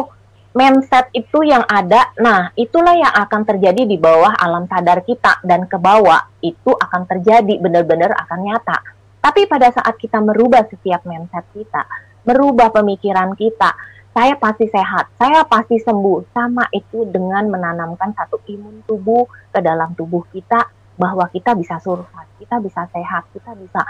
mindset 0.52 1.08
itu 1.15 1.45
yang 1.45 1.63
ada, 1.69 2.12
nah 2.19 2.52
itulah 2.58 2.98
yang 2.98 3.13
akan 3.13 3.48
terjadi 3.48 3.88
di 3.88 3.95
bawah 3.95 4.36
alam 4.36 4.67
sadar 4.67 5.06
kita 5.06 5.39
dan 5.45 5.69
ke 5.69 5.78
bawah 5.80 6.26
itu 6.43 6.74
akan 6.74 7.06
terjadi 7.08 7.62
benar-benar 7.62 8.12
akan 8.17 8.39
nyata 8.43 9.00
tapi 9.19 9.45
pada 9.52 9.67
saat 9.72 10.00
kita 10.00 10.24
merubah 10.24 10.63
setiap 10.72 11.04
mindset 11.04 11.43
kita, 11.52 11.84
merubah 12.24 12.72
pemikiran 12.72 13.36
kita, 13.36 13.76
saya 14.10 14.34
pasti 14.36 14.65
sehat, 14.67 15.13
saya 15.15 15.45
pasti 15.45 15.78
sembuh. 15.78 16.34
Sama 16.34 16.65
itu 16.74 17.06
dengan 17.08 17.45
menanamkan 17.48 18.12
satu 18.17 18.41
imun 18.50 18.82
tubuh 18.89 19.30
ke 19.54 19.62
dalam 19.62 19.93
tubuh 19.93 20.26
kita 20.34 20.65
bahwa 21.00 21.30
kita 21.32 21.56
bisa 21.56 21.80
survive, 21.80 22.32
kita 22.41 22.60
bisa 22.60 22.89
sehat, 22.89 23.30
kita 23.32 23.56
bisa 23.56 23.86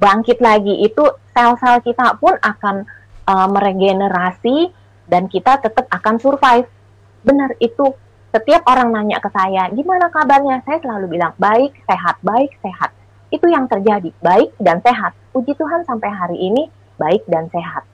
bangkit 0.00 0.40
lagi. 0.40 0.82
Itu 0.82 1.20
sel-sel 1.30 1.84
kita 1.84 2.16
pun 2.18 2.34
akan 2.40 2.88
uh, 3.28 3.48
meregenerasi 3.52 4.72
dan 5.06 5.28
kita 5.28 5.60
tetap 5.60 5.86
akan 5.92 6.16
survive. 6.16 6.66
Benar 7.22 7.54
itu 7.60 7.92
setiap 8.28 8.64
orang 8.68 8.92
nanya 8.92 9.20
ke 9.20 9.28
saya, 9.32 9.72
gimana 9.72 10.12
kabarnya? 10.12 10.60
Saya 10.64 10.84
selalu 10.84 11.16
bilang, 11.16 11.32
baik, 11.40 11.72
sehat, 11.88 12.20
baik, 12.20 12.56
sehat. 12.60 12.92
Itu 13.28 13.48
yang 13.48 13.68
terjadi, 13.68 14.12
baik 14.20 14.56
dan 14.60 14.80
sehat. 14.84 15.16
Puji 15.32 15.56
Tuhan 15.56 15.84
sampai 15.88 16.08
hari 16.12 16.36
ini, 16.36 16.68
baik 17.00 17.24
dan 17.28 17.48
sehat. 17.52 17.84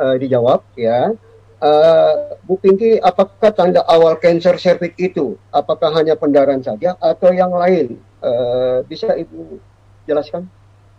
uh, 0.00 0.16
dijawab 0.16 0.64
ya. 0.72 1.12
Uh, 1.60 2.36
Bu 2.44 2.60
Pinky, 2.60 3.00
apakah 3.00 3.52
tanda 3.52 3.84
awal 3.88 4.20
kanker 4.20 4.60
serviks 4.60 5.00
itu? 5.00 5.36
Apakah 5.48 5.96
hanya 5.96 6.16
pendarahan 6.16 6.60
saja 6.60 6.96
atau 7.00 7.32
yang 7.32 7.52
lain? 7.52 7.96
Uh, 8.24 8.80
bisa 8.88 9.12
Ibu 9.16 9.60
jelaskan? 10.08 10.48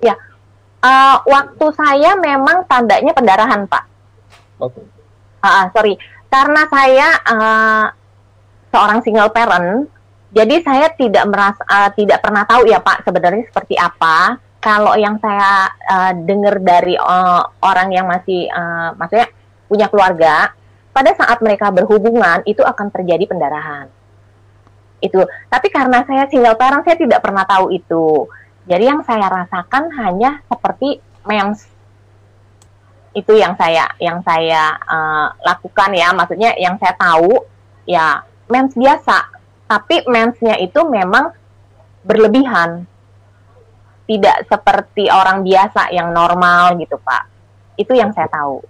Ya, 0.02 0.18
uh, 0.82 1.22
waktu 1.26 1.66
saya 1.74 2.18
memang 2.18 2.66
tandanya 2.66 3.14
pendarahan, 3.14 3.70
Pak. 3.70 3.95
Oke. 4.60 4.80
Okay. 4.80 4.86
Uh, 5.46 5.66
sorry, 5.76 5.94
karena 6.32 6.62
saya 6.68 7.08
uh, 7.22 7.86
seorang 8.74 9.00
single 9.06 9.30
parent, 9.30 9.88
jadi 10.34 10.60
saya 10.66 10.90
tidak 10.98 11.24
merasa, 11.30 11.62
uh, 11.70 11.90
tidak 11.94 12.20
pernah 12.20 12.44
tahu 12.44 12.66
ya 12.66 12.82
Pak 12.82 13.06
sebenarnya 13.06 13.46
seperti 13.48 13.78
apa 13.78 14.42
kalau 14.66 14.98
yang 14.98 15.22
saya 15.22 15.70
uh, 15.86 16.12
dengar 16.26 16.58
dari 16.58 16.98
uh, 16.98 17.46
orang 17.62 17.94
yang 17.94 18.10
masih 18.10 18.50
uh, 18.50 18.98
maksudnya 18.98 19.30
punya 19.70 19.86
keluarga 19.94 20.50
pada 20.90 21.14
saat 21.14 21.38
mereka 21.46 21.70
berhubungan 21.70 22.42
itu 22.50 22.66
akan 22.66 22.90
terjadi 22.90 23.30
pendarahan 23.30 23.86
itu 25.06 25.22
tapi 25.54 25.68
karena 25.70 26.02
saya 26.10 26.26
single 26.34 26.58
parent 26.58 26.82
saya 26.82 26.98
tidak 26.98 27.22
pernah 27.22 27.46
tahu 27.46 27.70
itu 27.70 28.26
jadi 28.66 28.90
yang 28.90 29.06
saya 29.06 29.30
rasakan 29.30 29.94
hanya 30.02 30.42
seperti 30.50 30.98
mens 31.30 31.70
itu 33.16 33.34
yang 33.40 33.56
saya 33.56 33.88
yang 33.98 34.20
saya 34.28 34.76
uh, 34.86 35.32
lakukan 35.42 35.96
ya 35.96 36.12
maksudnya 36.12 36.52
yang 36.60 36.76
saya 36.76 36.94
tahu 37.00 37.48
ya 37.88 38.22
mens 38.52 38.76
biasa 38.76 39.32
tapi 39.66 40.06
mensnya 40.06 40.60
itu 40.60 40.84
memang 40.86 41.34
berlebihan 42.06 42.86
tidak 44.06 44.46
seperti 44.46 45.10
orang 45.10 45.42
biasa 45.42 45.90
yang 45.90 46.14
normal 46.14 46.78
gitu 46.78 46.98
Pak. 47.02 47.24
Itu 47.76 47.98
yang 47.98 48.14
saya 48.14 48.30
tahu. 48.30 48.62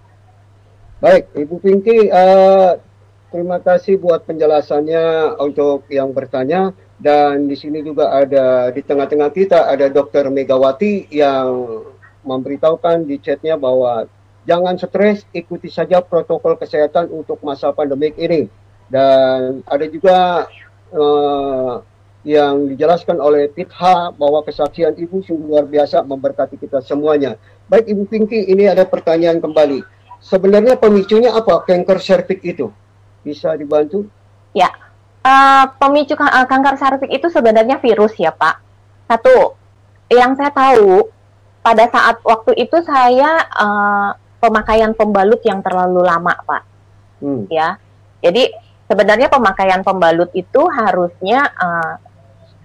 Baik, 0.96 1.28
Ibu 1.36 1.60
Pinky, 1.60 2.08
uh, 2.08 2.80
terima 3.28 3.60
kasih 3.60 4.00
buat 4.00 4.24
penjelasannya 4.24 5.36
untuk 5.36 5.84
yang 5.92 6.16
bertanya 6.16 6.72
dan 6.96 7.44
di 7.44 7.52
sini 7.52 7.84
juga 7.84 8.16
ada 8.16 8.72
di 8.72 8.80
tengah-tengah 8.80 9.28
kita 9.28 9.68
ada 9.68 9.92
Dokter 9.92 10.32
Megawati 10.32 11.12
yang 11.12 11.84
memberitahukan 12.24 13.04
di 13.04 13.20
chatnya 13.20 13.60
bahwa 13.60 14.08
jangan 14.46 14.78
stres, 14.78 15.26
ikuti 15.34 15.68
saja 15.68 16.00
protokol 16.00 16.54
kesehatan 16.56 17.10
untuk 17.10 17.42
masa 17.42 17.74
pandemik 17.74 18.14
ini 18.16 18.46
dan 18.86 19.66
ada 19.66 19.86
juga 19.90 20.46
uh, 20.94 21.82
yang 22.26 22.70
dijelaskan 22.70 23.18
oleh 23.22 23.50
Pitha 23.50 24.10
bahwa 24.14 24.42
kesaksian 24.42 24.98
Ibu 24.98 25.22
sungguh 25.22 25.46
luar 25.46 25.66
biasa 25.66 26.02
memberkati 26.02 26.58
kita 26.58 26.82
semuanya. 26.82 27.38
Baik 27.70 27.90
Ibu 27.90 28.02
Pinky, 28.06 28.50
ini 28.50 28.66
ada 28.66 28.82
pertanyaan 28.82 29.38
kembali. 29.38 29.82
Sebenarnya 30.18 30.74
pemicunya 30.74 31.30
apa 31.30 31.62
kanker 31.62 31.98
serviks 32.02 32.42
itu? 32.42 32.66
Bisa 33.22 33.54
dibantu? 33.54 34.10
Ya, 34.54 34.70
uh, 35.22 35.70
pemicu 35.78 36.18
kan 36.18 36.30
kanker 36.46 36.74
serviks 36.78 37.14
itu 37.14 37.26
sebenarnya 37.30 37.78
virus 37.78 38.14
ya 38.18 38.34
Pak. 38.34 38.58
Satu, 39.06 39.54
yang 40.10 40.34
saya 40.34 40.50
tahu 40.50 41.06
pada 41.62 41.86
saat 41.90 42.18
waktu 42.26 42.58
itu 42.58 42.78
saya 42.82 43.42
uh, 43.54 44.10
pemakaian 44.38 44.92
pembalut 44.92 45.40
yang 45.42 45.60
terlalu 45.64 46.04
lama 46.04 46.34
Pak. 46.44 46.62
Hmm. 47.22 47.48
Ya, 47.48 47.80
jadi 48.20 48.52
sebenarnya 48.86 49.28
pemakaian 49.32 49.82
pembalut 49.82 50.30
itu 50.32 50.62
harusnya 50.70 51.50
uh, 51.56 51.94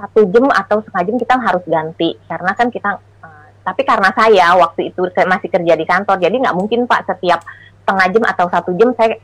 satu 0.01 0.25
jam 0.33 0.49
atau 0.49 0.81
setengah 0.81 1.03
jam 1.07 1.15
kita 1.21 1.35
harus 1.37 1.63
ganti. 1.65 2.17
Karena 2.25 2.51
kan 2.57 2.67
kita 2.69 2.97
uh, 2.97 3.47
tapi 3.61 3.81
karena 3.85 4.09
saya 4.13 4.57
waktu 4.57 4.93
itu 4.93 5.07
masih 5.27 5.49
kerja 5.49 5.73
di 5.77 5.85
kantor 5.85 6.17
jadi 6.17 6.33
nggak 6.33 6.57
mungkin 6.57 6.89
pak 6.89 7.05
setiap 7.05 7.45
setengah 7.81 8.07
jam 8.09 8.23
atau 8.25 8.45
satu 8.49 8.71
jam 8.77 8.93
saya 8.97 9.17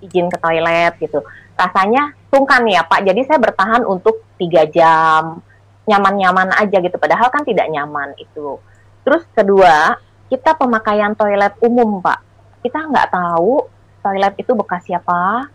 izin 0.00 0.32
ke 0.32 0.38
toilet 0.40 0.96
gitu. 0.98 1.20
Rasanya 1.54 2.16
sungkan 2.32 2.64
ya 2.66 2.84
pak. 2.84 3.04
Jadi 3.04 3.20
saya 3.28 3.38
bertahan 3.38 3.84
untuk 3.84 4.24
tiga 4.40 4.64
jam 4.68 5.44
nyaman-nyaman 5.84 6.54
aja 6.56 6.78
gitu. 6.80 6.96
Padahal 6.96 7.28
kan 7.28 7.42
tidak 7.44 7.68
nyaman 7.68 8.16
itu. 8.16 8.56
Terus 9.04 9.24
kedua 9.32 9.96
kita 10.30 10.54
pemakaian 10.54 11.12
toilet 11.18 11.52
umum 11.60 11.98
pak 11.98 12.22
kita 12.62 12.86
nggak 12.86 13.10
tahu 13.10 13.66
toilet 14.00 14.34
itu 14.38 14.52
bekas 14.54 14.86
siapa 14.86 15.50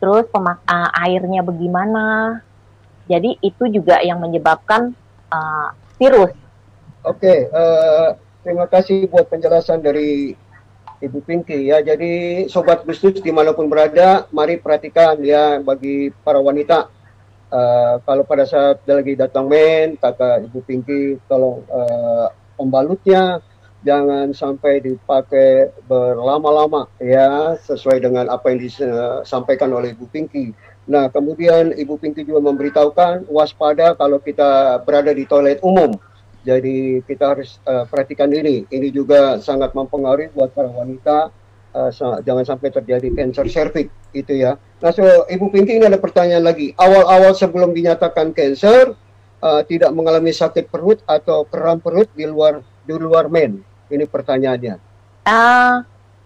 terus 0.00 0.24
pemak 0.32 0.64
uh, 0.64 0.88
airnya 1.04 1.44
bagaimana 1.44 2.40
jadi 3.10 3.34
itu 3.42 3.66
juga 3.74 3.98
yang 4.06 4.22
menyebabkan 4.22 4.94
uh, 5.34 5.74
virus. 5.98 6.30
Oke, 7.02 7.26
okay, 7.26 7.38
uh, 7.50 7.58
eh, 7.58 8.08
terima 8.46 8.70
kasih 8.70 9.10
buat 9.10 9.26
penjelasan 9.26 9.82
dari 9.82 10.38
Ibu 11.02 11.18
Pinky 11.26 11.74
ya. 11.74 11.82
Jadi 11.82 12.46
sobat 12.46 12.86
Gustus 12.86 13.18
di 13.18 13.34
mana 13.34 13.50
pun 13.50 13.66
berada, 13.66 14.30
mari 14.30 14.62
perhatikan 14.62 15.18
ya 15.26 15.58
bagi 15.58 16.14
para 16.22 16.38
wanita. 16.38 16.86
Uh, 17.50 17.98
kalau 18.06 18.22
pada 18.22 18.46
saat 18.46 18.78
lagi 18.86 19.18
datang 19.18 19.50
men, 19.50 19.98
kata 19.98 20.46
Ibu 20.46 20.60
Pinky, 20.62 21.18
tolong 21.26 21.66
uh, 21.66 22.30
pembalutnya 22.54 23.42
jangan 23.80 24.36
sampai 24.36 24.84
dipakai 24.84 25.72
berlama-lama 25.88 26.84
ya 27.00 27.56
sesuai 27.64 28.04
dengan 28.04 28.28
apa 28.28 28.52
yang 28.52 28.60
disampaikan 28.60 29.72
oleh 29.72 29.96
Ibu 29.96 30.06
Pinky 30.12 30.52
Nah, 30.90 31.06
kemudian 31.06 31.70
Ibu 31.70 32.02
Pinky 32.02 32.26
juga 32.26 32.42
memberitahukan 32.50 33.30
waspada 33.30 33.94
kalau 33.94 34.18
kita 34.18 34.82
berada 34.82 35.14
di 35.14 35.22
toilet 35.22 35.62
umum. 35.62 35.94
Jadi 36.42 37.04
kita 37.06 37.36
harus 37.36 37.62
uh, 37.62 37.86
perhatikan 37.86 38.26
ini. 38.34 38.66
Ini 38.66 38.90
juga 38.90 39.38
sangat 39.38 39.70
mempengaruhi 39.70 40.34
buat 40.34 40.50
para 40.50 40.66
wanita. 40.66 41.30
Uh, 41.70 41.94
jangan 42.26 42.42
sampai 42.42 42.74
terjadi 42.74 43.14
cancer 43.14 43.46
cervix 43.46 43.86
itu 44.10 44.42
ya. 44.42 44.58
Nah, 44.82 44.90
so 44.90 45.06
Ibu 45.30 45.54
Pinky 45.54 45.78
ini 45.78 45.86
ada 45.86 46.02
pertanyaan 46.02 46.42
lagi. 46.42 46.74
Awal-awal 46.74 47.38
sebelum 47.38 47.70
dinyatakan 47.70 48.34
cancer 48.34 48.98
uh, 49.46 49.62
tidak 49.62 49.94
mengalami 49.94 50.34
sakit 50.34 50.74
perut 50.74 50.98
atau 51.06 51.46
kram 51.46 51.78
perut 51.78 52.10
di 52.18 52.26
luar 52.26 52.66
di 52.82 52.98
luar 52.98 53.30
men. 53.30 53.62
Ini 53.90 54.06
pertanyaannya. 54.06 54.74
Uh, 55.26 55.82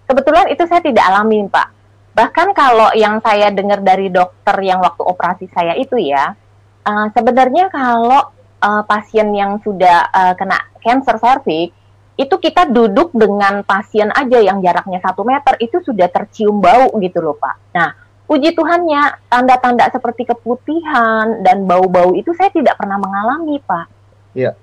kebetulan 0.07 0.53
itu 0.53 0.63
saya 0.69 0.85
tidak 0.85 1.05
alami, 1.09 1.49
Pak 1.49 1.75
Bahkan 2.15 2.55
kalau 2.55 2.95
yang 2.95 3.19
saya 3.19 3.51
dengar 3.51 3.83
dari 3.83 4.07
dokter 4.07 4.55
yang 4.63 4.79
waktu 4.79 5.03
operasi 5.03 5.51
saya 5.51 5.75
itu 5.75 5.99
ya, 5.99 6.31
uh, 6.87 7.07
sebenarnya 7.11 7.67
kalau 7.75 8.31
uh, 8.63 8.83
pasien 8.87 9.35
yang 9.35 9.59
sudah 9.67 10.07
uh, 10.15 10.35
kena 10.39 10.63
cancer 10.79 11.19
cervix 11.19 11.75
itu 12.15 12.35
kita 12.39 12.71
duduk 12.71 13.11
dengan 13.11 13.67
pasien 13.67 14.07
aja 14.15 14.39
yang 14.39 14.63
jaraknya 14.63 15.03
satu 15.03 15.27
meter 15.27 15.59
itu 15.59 15.83
sudah 15.83 16.07
tercium 16.07 16.63
bau 16.63 16.95
gitu 17.03 17.19
loh 17.19 17.35
pak. 17.35 17.59
Nah 17.75 17.91
puji 18.31 18.55
Tuhannya 18.55 19.27
tanda-tanda 19.27 19.91
seperti 19.91 20.23
keputihan 20.23 21.43
dan 21.43 21.67
bau-bau 21.67 22.15
itu 22.15 22.31
saya 22.39 22.55
tidak 22.55 22.79
pernah 22.79 23.03
mengalami 23.03 23.59
pak. 23.59 23.91
Iya, 24.39 24.55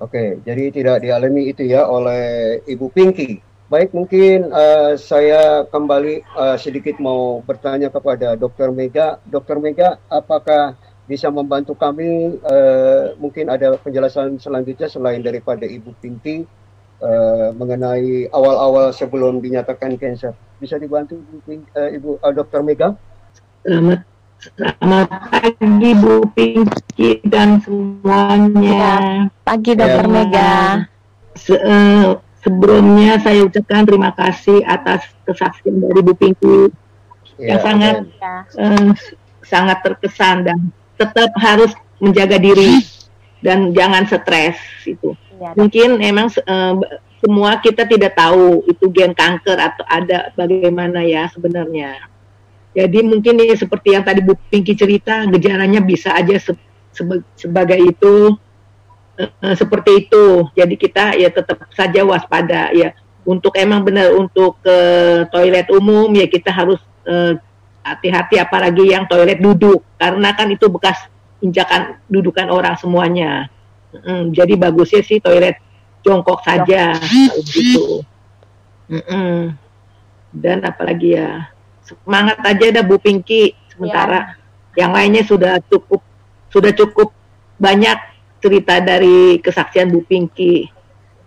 oke. 0.00 0.42
Jadi 0.42 0.64
tidak 0.74 1.04
dialami 1.04 1.52
itu 1.52 1.68
ya 1.68 1.86
oleh 1.86 2.58
Ibu 2.64 2.90
Pinky. 2.90 3.40
Baik, 3.70 3.94
mungkin 3.94 4.50
uh, 4.50 4.98
saya 4.98 5.62
kembali 5.70 6.26
uh, 6.34 6.58
sedikit 6.58 6.98
mau 6.98 7.38
bertanya 7.46 7.86
kepada 7.86 8.34
Dr. 8.34 8.74
Mega. 8.74 9.22
Dr. 9.30 9.62
Mega, 9.62 9.94
apakah 10.10 10.74
bisa 11.06 11.30
membantu 11.30 11.78
kami 11.78 12.34
uh, 12.42 13.14
mungkin 13.22 13.46
ada 13.46 13.78
penjelasan 13.78 14.42
selanjutnya 14.42 14.90
selain 14.90 15.22
daripada 15.22 15.70
Ibu 15.70 15.94
Pinti 16.02 16.42
uh, 16.98 17.54
mengenai 17.54 18.26
awal-awal 18.34 18.90
sebelum 18.90 19.38
dinyatakan 19.38 19.94
kanker. 19.94 20.34
Bisa 20.58 20.74
dibantu 20.74 21.22
Ibu, 21.22 21.50
uh, 21.70 21.90
Ibu 21.94 22.10
uh, 22.18 22.32
Dr. 22.34 22.66
Mega? 22.66 22.98
Selamat 23.62 24.02
Selamat 24.40 25.28
pagi 25.28 25.92
Bu 26.00 26.24
Pinky 26.32 27.20
dan 27.28 27.60
semuanya. 27.60 28.56
Ya, 28.56 28.96
pagi 29.44 29.76
Dokter 29.76 30.08
ya. 30.08 30.08
Mega. 30.08 30.52
Se 31.36 31.52
uh, 31.60 32.16
sebelumnya 32.40 33.20
saya 33.20 33.44
ucapkan 33.44 33.84
terima 33.84 34.16
kasih 34.16 34.64
atas 34.64 35.04
kesaksian 35.28 35.84
dari 35.84 36.00
Bu 36.00 36.16
Pinky 36.16 36.72
ya, 37.36 37.52
yang 37.52 37.60
sangat 37.60 37.94
ya. 38.16 38.32
uh, 38.64 38.90
sangat 39.44 39.78
terkesan 39.84 40.48
dan 40.48 40.72
tetap 40.96 41.28
harus 41.36 41.76
menjaga 42.00 42.40
diri 42.40 42.80
dan 43.44 43.76
jangan 43.76 44.08
stres 44.08 44.56
itu. 44.88 45.20
Ya, 45.36 45.52
Mungkin 45.52 46.00
emang 46.00 46.32
uh, 46.48 46.80
semua 47.20 47.60
kita 47.60 47.84
tidak 47.84 48.16
tahu 48.16 48.64
itu 48.64 48.88
gen 48.88 49.12
kanker 49.12 49.60
atau 49.60 49.84
ada 49.84 50.32
bagaimana 50.32 51.04
ya 51.04 51.28
sebenarnya 51.28 52.08
jadi 52.70 53.02
mungkin 53.02 53.34
ini 53.34 53.54
seperti 53.58 53.98
yang 53.98 54.06
tadi 54.06 54.22
Bu 54.22 54.38
Pinky 54.46 54.78
cerita, 54.78 55.26
gejalanya 55.26 55.82
bisa 55.82 56.14
aja 56.14 56.38
se 56.38 56.54
seba 56.94 57.18
sebagai 57.34 57.78
itu 57.82 58.38
uh, 59.18 59.54
seperti 59.58 60.06
itu. 60.06 60.46
Jadi 60.54 60.74
kita 60.78 61.18
ya 61.18 61.34
tetap 61.34 61.66
saja 61.74 62.06
waspada 62.06 62.70
ya. 62.70 62.94
Untuk 63.26 63.58
emang 63.58 63.84
benar 63.84 64.14
untuk 64.16 64.62
ke 64.62 64.70
uh, 64.70 65.18
toilet 65.28 65.66
umum 65.74 66.08
ya 66.14 66.30
kita 66.30 66.50
harus 66.50 66.80
hati 67.10 67.42
hati-hati 67.80 68.36
apalagi 68.38 68.92
yang 68.92 69.08
toilet 69.08 69.40
duduk 69.40 69.82
karena 69.96 70.36
kan 70.36 70.46
itu 70.52 70.68
bekas 70.70 71.10
injakan 71.42 71.98
dudukan 72.06 72.46
orang 72.54 72.78
semuanya. 72.78 73.50
Mm, 73.90 74.30
jadi 74.30 74.54
bagusnya 74.54 75.02
sih 75.02 75.18
toilet 75.18 75.58
jongkok 76.06 76.46
saja 76.46 76.94
gitu. 77.50 78.06
Mm 78.86 79.02
-mm. 79.02 79.34
Dan 80.30 80.62
apalagi 80.62 81.18
ya 81.18 81.50
semangat 81.90 82.38
aja 82.46 82.80
dah 82.80 82.84
Bu 82.86 83.02
Pinky 83.02 83.58
sementara 83.74 84.38
ya. 84.78 84.86
yang 84.86 84.94
lainnya 84.94 85.26
sudah 85.26 85.58
cukup 85.66 85.98
sudah 86.50 86.70
cukup 86.70 87.10
banyak 87.58 87.98
cerita 88.38 88.78
dari 88.78 89.42
kesaksian 89.42 89.90
Bu 89.90 90.06
Pinky 90.06 90.70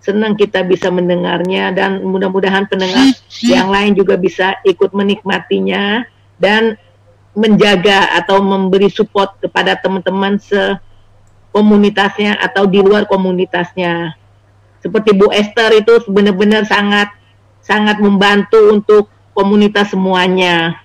senang 0.03 0.35
kita 0.35 0.67
bisa 0.67 0.91
mendengarnya 0.91 1.71
dan 1.71 2.03
mudah-mudahan 2.03 2.67
pendengar 2.67 3.15
yang 3.39 3.71
lain 3.71 3.95
juga 3.95 4.19
bisa 4.19 4.59
ikut 4.67 4.91
menikmatinya 4.91 6.03
dan 6.35 6.75
menjaga 7.33 8.11
atau 8.19 8.43
memberi 8.43 8.91
support 8.91 9.39
kepada 9.39 9.79
teman-teman 9.79 10.37
se 10.37 10.75
komunitasnya 11.55 12.35
atau 12.41 12.65
di 12.65 12.81
luar 12.81 13.05
komunitasnya. 13.05 14.17
Seperti 14.83 15.15
Bu 15.15 15.31
Esther 15.31 15.71
itu 15.79 16.01
benar-benar 16.09 16.67
sangat 16.67 17.13
sangat 17.63 18.01
membantu 18.03 18.59
untuk 18.73 19.07
komunitas 19.33 19.91
semuanya 19.91 20.77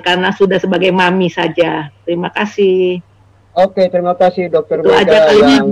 karena 0.00 0.32
sudah 0.32 0.56
sebagai 0.56 0.88
mami 0.94 1.28
saja. 1.28 1.92
Terima 2.08 2.32
kasih. 2.32 3.04
Oke, 3.52 3.90
terima 3.90 4.14
kasih 4.14 4.48
Dokter 4.48 4.80
Mega 4.80 5.28
aja 5.28 5.34
yang 5.34 5.68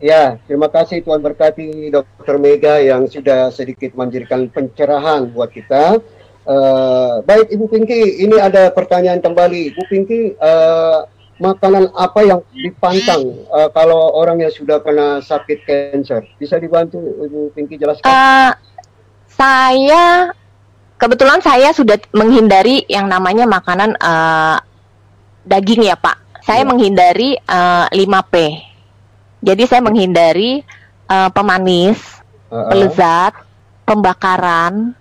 Ya, 0.00 0.40
terima 0.48 0.72
kasih 0.72 1.04
Tuhan 1.04 1.20
berkati 1.20 1.92
Dokter 1.92 2.40
Mega 2.40 2.80
yang 2.80 3.04
sudah 3.04 3.52
sedikit 3.52 3.92
memberikan 3.92 4.48
pencerahan 4.48 5.28
buat 5.28 5.52
kita. 5.52 6.00
Uh, 6.48 7.20
baik 7.28 7.52
Ibu 7.52 7.68
Pinky, 7.68 8.24
ini 8.24 8.40
ada 8.40 8.72
pertanyaan 8.72 9.20
kembali. 9.20 9.76
Ibu 9.76 9.82
Pinky, 9.92 10.40
uh, 10.40 11.04
makanan 11.36 11.92
apa 11.92 12.20
yang 12.24 12.40
dipantang 12.48 13.44
uh, 13.52 13.68
kalau 13.76 14.16
orang 14.16 14.40
yang 14.40 14.48
sudah 14.48 14.80
kena 14.80 15.20
sakit 15.20 15.68
cancer? 15.68 16.24
Bisa 16.40 16.56
dibantu 16.56 16.96
Ibu 16.96 17.52
Pinky 17.52 17.76
jelaskan? 17.76 18.08
Uh, 18.08 18.56
saya 19.28 20.32
kebetulan 21.00 21.40
saya 21.40 21.72
sudah 21.72 21.96
menghindari 22.12 22.84
yang 22.86 23.08
namanya 23.08 23.48
makanan 23.48 23.96
uh, 23.96 24.60
daging 25.48 25.88
ya 25.88 25.96
Pak. 25.96 26.44
Saya 26.44 26.62
ya. 26.62 26.68
menghindari 26.68 27.40
uh, 27.48 27.88
eh, 27.88 28.04
5P. 28.04 28.34
Jadi 29.40 29.62
saya 29.64 29.80
menghindari 29.80 30.60
uh, 31.08 31.32
pemanis, 31.32 32.20
uh 32.52 32.60
-uh. 32.60 32.68
pelezat, 32.68 33.32
pembakaran, 33.88 34.92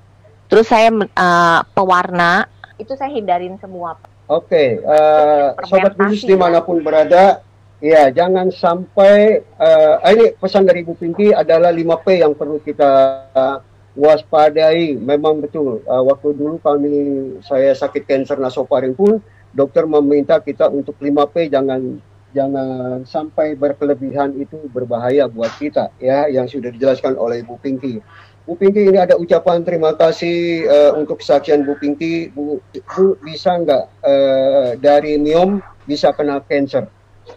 terus 0.47 0.71
saya 0.71 0.87
uh, 0.95 1.59
pewarna, 1.75 2.47
itu 2.79 2.95
saya 2.95 3.11
hindarin 3.11 3.59
semua. 3.59 3.99
Oke, 4.31 4.55
okay, 4.55 4.67
uh, 4.87 5.51
sobat 5.67 5.99
khusus 5.99 6.23
di 6.23 6.35
mana 6.39 6.63
pun 6.63 6.79
berada, 6.79 7.43
ya 7.83 8.07
jangan 8.07 8.47
sampai 8.47 9.43
uh, 9.59 9.99
ini 10.07 10.31
pesan 10.39 10.63
dari 10.63 10.87
Bu 10.87 10.95
Pinky 10.95 11.35
adalah 11.35 11.75
5P 11.75 12.23
yang 12.23 12.31
perlu 12.37 12.63
kita 12.63 12.91
uh, 13.35 13.59
waspadai 13.99 14.95
memang 14.95 15.43
betul 15.43 15.83
uh, 15.83 16.03
waktu 16.07 16.31
dulu 16.31 16.55
kami 16.63 16.95
saya 17.43 17.75
sakit 17.75 18.07
kanker 18.07 18.39
nasofaring 18.39 18.95
pun 18.95 19.19
dokter 19.51 19.83
meminta 19.83 20.39
kita 20.39 20.71
untuk 20.71 20.95
5P 21.03 21.51
jangan 21.51 21.99
jangan 22.31 23.03
sampai 23.03 23.59
berkelebihan 23.59 24.39
itu 24.39 24.55
berbahaya 24.71 25.27
buat 25.27 25.51
kita 25.59 25.91
ya 25.99 26.31
yang 26.31 26.47
sudah 26.47 26.71
dijelaskan 26.71 27.19
oleh 27.19 27.43
Bu 27.43 27.59
Pinky. 27.59 27.99
Bu 28.45 28.53
Pinky 28.57 28.85
ini 28.85 28.97
ada 29.01 29.17
ucapan 29.17 29.65
terima 29.65 29.97
kasih 29.97 30.65
uh, 30.69 30.91
untuk 30.97 31.19
kesaksian 31.19 31.65
Bu 31.65 31.75
Pinky. 31.81 32.29
Bu, 32.29 32.61
Bu 32.71 33.17
bisa 33.25 33.57
nggak 33.57 33.83
uh, 34.05 34.69
dari 34.77 35.17
miom 35.17 35.57
bisa 35.89 36.13
kena 36.13 36.39
cancer? 36.45 36.85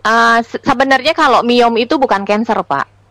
Uh, 0.04 0.44
sebenarnya 0.44 1.16
kalau 1.16 1.40
miom 1.40 1.72
itu 1.80 1.96
bukan 1.96 2.28
cancer 2.28 2.60
pak 2.64 3.01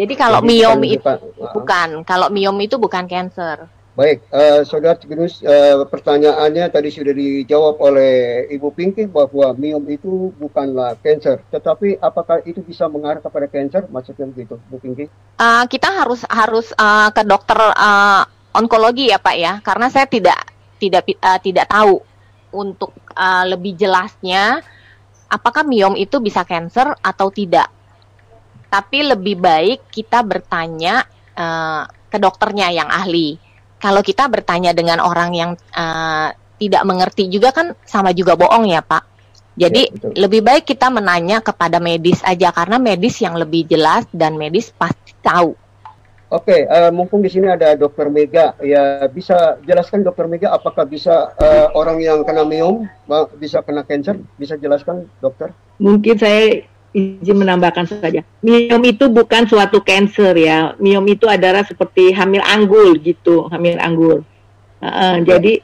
jadi 0.00 0.14
kalau 0.16 0.40
Jadi 0.40 0.48
miom 0.48 0.80
itu 0.80 1.04
bukan, 1.04 1.18
bukan, 1.52 1.88
kalau 2.08 2.32
miom 2.32 2.56
itu 2.64 2.80
bukan 2.80 3.04
cancer. 3.04 3.68
Baik, 3.92 4.24
uh, 4.32 4.64
Saudara 4.64 4.96
Tigenus, 4.96 5.44
uh, 5.44 5.84
pertanyaannya 5.84 6.72
tadi 6.72 6.88
sudah 6.88 7.12
dijawab 7.12 7.76
oleh 7.84 8.48
Ibu 8.48 8.72
Pinky 8.72 9.04
bahwa 9.04 9.52
miom 9.52 9.84
itu 9.92 10.32
bukanlah 10.40 10.96
cancer. 11.04 11.44
Tetapi 11.52 12.00
apakah 12.00 12.40
itu 12.48 12.64
bisa 12.64 12.88
mengarah 12.88 13.20
kepada 13.20 13.44
cancer? 13.44 13.84
Maksudnya 13.92 14.24
begitu, 14.32 14.56
Bu 14.72 14.80
Pinky? 14.80 15.12
Uh, 15.36 15.68
kita 15.68 15.92
harus 15.92 16.24
harus 16.32 16.72
uh, 16.80 17.12
ke 17.12 17.20
dokter 17.28 17.60
uh, 17.60 18.24
onkologi 18.56 19.12
ya 19.12 19.20
Pak 19.20 19.36
ya, 19.36 19.60
karena 19.60 19.92
saya 19.92 20.08
tidak 20.08 20.48
tidak 20.80 21.04
uh, 21.20 21.36
tidak 21.44 21.68
tahu 21.68 22.00
untuk 22.56 22.96
uh, 23.12 23.44
lebih 23.44 23.76
jelasnya 23.76 24.64
apakah 25.28 25.62
miom 25.62 25.94
itu 25.94 26.18
bisa 26.18 26.42
cancer 26.42 26.90
atau 27.04 27.28
tidak 27.28 27.68
tapi 28.70 29.02
lebih 29.02 29.42
baik 29.42 29.90
kita 29.90 30.22
bertanya 30.22 31.02
uh, 31.34 31.84
ke 32.06 32.16
dokternya 32.22 32.70
yang 32.70 32.86
ahli. 32.86 33.34
Kalau 33.82 34.00
kita 34.00 34.30
bertanya 34.30 34.70
dengan 34.70 35.02
orang 35.02 35.30
yang 35.34 35.50
uh, 35.74 36.30
tidak 36.60 36.82
mengerti 36.86 37.26
juga 37.26 37.50
kan 37.50 37.74
sama 37.82 38.14
juga 38.14 38.38
bohong 38.38 38.70
ya 38.70 38.84
Pak. 38.84 39.02
Jadi 39.58 39.82
ya, 39.90 40.24
lebih 40.24 40.46
baik 40.46 40.64
kita 40.68 40.88
menanya 40.88 41.42
kepada 41.42 41.82
medis 41.82 42.22
aja 42.22 42.54
karena 42.54 42.78
medis 42.78 43.18
yang 43.18 43.34
lebih 43.34 43.66
jelas 43.66 44.06
dan 44.14 44.38
medis 44.38 44.70
pasti 44.70 45.12
tahu. 45.20 45.58
Oke, 46.30 46.54
okay, 46.54 46.60
uh, 46.70 46.86
eh, 46.86 46.90
mumpung 46.94 47.26
di 47.26 47.30
sini 47.32 47.50
ada 47.50 47.74
Dokter 47.74 48.06
Mega, 48.06 48.54
ya 48.62 49.02
bisa 49.10 49.58
jelaskan 49.66 50.06
Dokter 50.06 50.30
Mega 50.30 50.54
apakah 50.54 50.86
bisa 50.86 51.34
uh, 51.34 51.74
orang 51.74 51.98
yang 51.98 52.22
kena 52.22 52.46
miom 52.46 52.86
bisa 53.34 53.66
kena 53.66 53.82
cancer? 53.82 54.14
Bisa 54.38 54.54
jelaskan 54.54 55.10
Dokter? 55.18 55.50
Mungkin 55.82 56.14
saya 56.22 56.62
izin 56.90 57.36
menambahkan 57.38 57.86
saja. 57.86 58.26
Miom 58.42 58.82
itu 58.82 59.06
bukan 59.06 59.46
suatu 59.46 59.78
cancer 59.82 60.34
ya. 60.34 60.74
Miom 60.82 61.06
itu 61.06 61.30
adalah 61.30 61.62
seperti 61.62 62.10
hamil 62.10 62.42
anggul 62.42 62.98
gitu, 62.98 63.46
hamil 63.50 63.78
anggur. 63.78 64.26
Uh, 64.80 65.20
jadi 65.22 65.60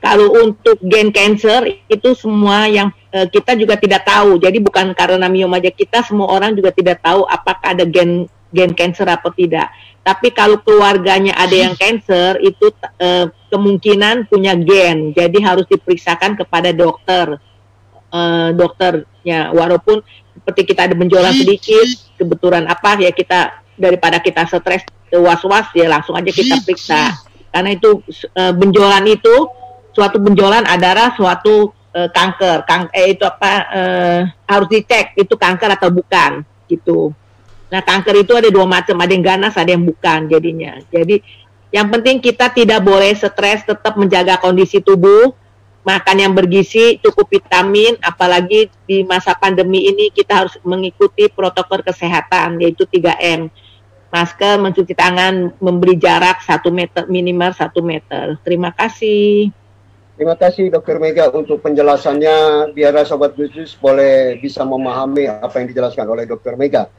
kalau 0.00 0.32
untuk 0.32 0.80
gen 0.80 1.12
cancer 1.12 1.84
itu 1.84 2.16
semua 2.16 2.64
yang 2.64 2.88
uh, 3.12 3.28
kita 3.28 3.52
juga 3.60 3.76
tidak 3.76 4.08
tahu. 4.08 4.40
Jadi 4.40 4.56
bukan 4.62 4.96
karena 4.96 5.28
miom 5.28 5.52
aja 5.52 5.68
kita 5.68 6.00
semua 6.00 6.32
orang 6.32 6.56
juga 6.56 6.72
tidak 6.72 7.04
tahu 7.04 7.28
apakah 7.28 7.76
ada 7.76 7.84
gen 7.84 8.24
gen 8.48 8.72
cancer 8.72 9.04
atau 9.04 9.28
tidak. 9.36 9.68
Tapi 10.00 10.32
kalau 10.32 10.56
keluarganya 10.64 11.36
ada 11.36 11.52
yang 11.52 11.76
cancer 11.76 12.40
itu 12.40 12.72
uh, 13.04 13.28
kemungkinan 13.52 14.32
punya 14.32 14.56
gen. 14.56 15.12
Jadi 15.12 15.38
harus 15.44 15.68
diperiksakan 15.68 16.40
kepada 16.40 16.72
dokter. 16.72 17.36
Uh, 18.10 18.50
dokternya 18.58 19.54
walaupun 19.54 20.02
seperti 20.40 20.72
kita 20.72 20.88
ada 20.88 20.96
benjolan 20.96 21.36
sedikit, 21.36 21.84
kebetulan 22.16 22.64
apa 22.64 22.96
ya 22.96 23.12
kita 23.12 23.60
daripada 23.76 24.16
kita 24.24 24.48
stres 24.48 24.88
was-was 25.12 25.68
ya 25.76 25.84
langsung 25.86 26.16
aja 26.16 26.32
kita 26.32 26.64
periksa. 26.64 27.12
Karena 27.52 27.76
itu 27.76 28.00
e, 28.32 28.42
benjolan 28.56 29.04
itu 29.04 29.46
suatu 29.92 30.16
benjolan 30.16 30.64
adalah 30.64 31.12
suatu 31.12 31.76
e, 31.92 32.08
kanker. 32.08 32.64
Kang 32.64 32.88
eh 32.96 33.12
itu 33.12 33.28
apa 33.28 33.52
e, 33.68 33.82
harus 34.48 34.68
dicek 34.72 35.12
itu 35.20 35.34
kanker 35.36 35.76
atau 35.76 35.92
bukan 35.92 36.40
gitu. 36.70 37.12
Nah, 37.70 37.84
kanker 37.84 38.26
itu 38.26 38.32
ada 38.34 38.48
dua 38.50 38.66
macam, 38.66 38.98
ada 38.98 39.12
yang 39.12 39.22
ganas, 39.22 39.54
ada 39.54 39.70
yang 39.70 39.84
bukan 39.86 40.26
jadinya. 40.26 40.80
Jadi 40.90 41.22
yang 41.70 41.86
penting 41.86 42.18
kita 42.18 42.50
tidak 42.50 42.82
boleh 42.82 43.14
stres, 43.14 43.62
tetap 43.62 43.94
menjaga 43.94 44.40
kondisi 44.42 44.82
tubuh 44.82 45.36
makan 45.80 46.16
yang 46.20 46.32
bergizi, 46.36 47.00
cukup 47.00 47.28
vitamin, 47.32 47.96
apalagi 48.04 48.68
di 48.84 49.02
masa 49.04 49.32
pandemi 49.32 49.88
ini 49.88 50.12
kita 50.12 50.44
harus 50.44 50.54
mengikuti 50.60 51.28
protokol 51.32 51.80
kesehatan 51.80 52.60
yaitu 52.60 52.84
3M. 52.84 53.48
Masker, 54.10 54.58
mencuci 54.58 54.90
tangan, 54.98 55.54
memberi 55.62 55.94
jarak 55.94 56.42
satu 56.42 56.74
meter 56.74 57.06
minimal 57.06 57.54
satu 57.54 57.78
meter. 57.78 58.34
Terima 58.42 58.74
kasih. 58.74 59.54
Terima 60.18 60.36
kasih 60.36 60.68
Dokter 60.68 60.98
Mega 60.98 61.30
untuk 61.32 61.62
penjelasannya. 61.62 62.70
Biar 62.76 62.92
Sobat 63.06 63.38
Khusus 63.38 63.78
boleh 63.78 64.36
bisa 64.42 64.66
memahami 64.66 65.30
apa 65.30 65.62
yang 65.62 65.70
dijelaskan 65.70 66.04
oleh 66.10 66.26
Dokter 66.26 66.58
Mega. 66.58 66.90